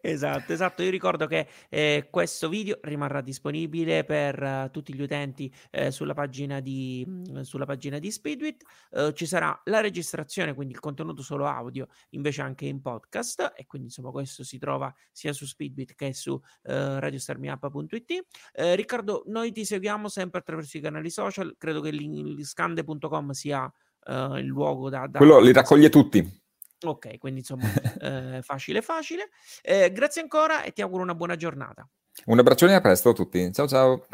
Esatto, 0.00 0.52
esatto. 0.52 0.82
Io 0.82 0.90
ricordo 0.90 1.26
che 1.26 1.48
eh, 1.68 2.08
questo 2.10 2.48
video 2.48 2.78
rimarrà 2.82 3.20
disponibile 3.20 4.04
per 4.04 4.42
uh, 4.42 4.70
tutti 4.70 4.94
gli 4.94 5.00
utenti 5.00 5.52
eh, 5.70 5.90
sulla, 5.90 6.14
pagina 6.14 6.60
di, 6.60 7.04
mh, 7.06 7.38
mm, 7.38 7.40
sulla 7.40 7.64
pagina 7.64 7.98
di 7.98 8.10
Speedwit. 8.10 8.62
Uh, 8.90 9.12
ci 9.12 9.26
sarà 9.26 9.58
la 9.64 9.80
registrazione, 9.80 10.54
quindi 10.54 10.74
il 10.74 10.80
contenuto 10.80 11.22
solo 11.22 11.46
audio, 11.46 11.86
invece 12.10 12.42
anche 12.42 12.66
in 12.66 12.80
podcast. 12.82 13.52
E 13.56 13.66
quindi 13.66 13.88
insomma 13.88 14.10
questo 14.10 14.44
si 14.44 14.58
trova 14.58 14.92
sia 15.10 15.32
su 15.32 15.46
Speedwit 15.46 15.94
che 15.94 16.12
su 16.12 16.32
uh, 16.32 16.40
radiostarmiup.it. 16.62 18.26
Uh, 18.54 18.74
Riccardo, 18.74 19.22
noi 19.26 19.52
ti 19.52 19.64
seguiamo 19.64 20.08
sempre 20.08 20.40
attraverso 20.40 20.76
i 20.76 20.80
canali 20.80 21.10
social. 21.10 21.54
Credo 21.56 21.80
che 21.80 21.92
l'scande.com 21.92 23.30
sia 23.30 23.72
il 24.06 24.44
luogo 24.44 24.90
da, 24.90 25.06
da... 25.06 25.16
Quello 25.16 25.40
li 25.40 25.50
raccoglie 25.50 25.88
tutti. 25.88 26.43
Ok, 26.82 27.18
quindi 27.18 27.40
insomma 27.40 27.70
eh, 28.00 28.42
facile 28.42 28.82
facile. 28.82 29.30
Eh, 29.62 29.92
grazie 29.92 30.22
ancora 30.22 30.62
e 30.62 30.72
ti 30.72 30.82
auguro 30.82 31.02
una 31.02 31.14
buona 31.14 31.36
giornata. 31.36 31.88
Un 32.26 32.38
abbraccione 32.38 32.72
e 32.72 32.74
a 32.76 32.80
presto 32.80 33.10
a 33.10 33.12
tutti. 33.12 33.52
Ciao 33.52 33.66
ciao. 33.66 34.06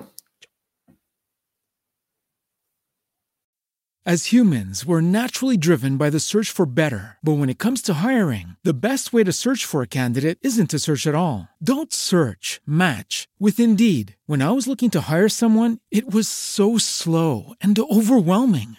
As 4.07 4.33
humans, 4.33 4.87
we're 4.87 5.03
naturally 5.03 5.59
driven 5.59 5.99
by 5.99 6.09
the 6.09 6.19
search 6.19 6.51
for 6.51 6.65
better. 6.65 7.19
But 7.23 7.35
when 7.35 7.51
it 7.51 7.59
comes 7.59 7.83
to 7.83 8.01
hiring, 8.03 8.57
the 8.65 8.73
best 8.73 9.13
way 9.13 9.25
to 9.25 9.31
search 9.31 9.67
for 9.67 9.83
a 9.83 9.87
candidate 9.87 10.39
isn't 10.41 10.71
to 10.71 10.79
search 10.79 11.07
at 11.07 11.15
all. 11.15 11.49
Don't 11.63 11.93
search, 11.93 12.63
match 12.67 13.29
with 13.39 13.61
Indeed. 13.61 14.17
When 14.25 14.41
I 14.41 14.53
was 14.53 14.67
looking 14.67 14.89
to 14.93 15.03
hire 15.03 15.29
someone, 15.29 15.81
it 15.91 16.11
was 16.11 16.29
so 16.29 16.79
slow 16.79 17.53
and 17.61 17.79
overwhelming. 17.79 18.79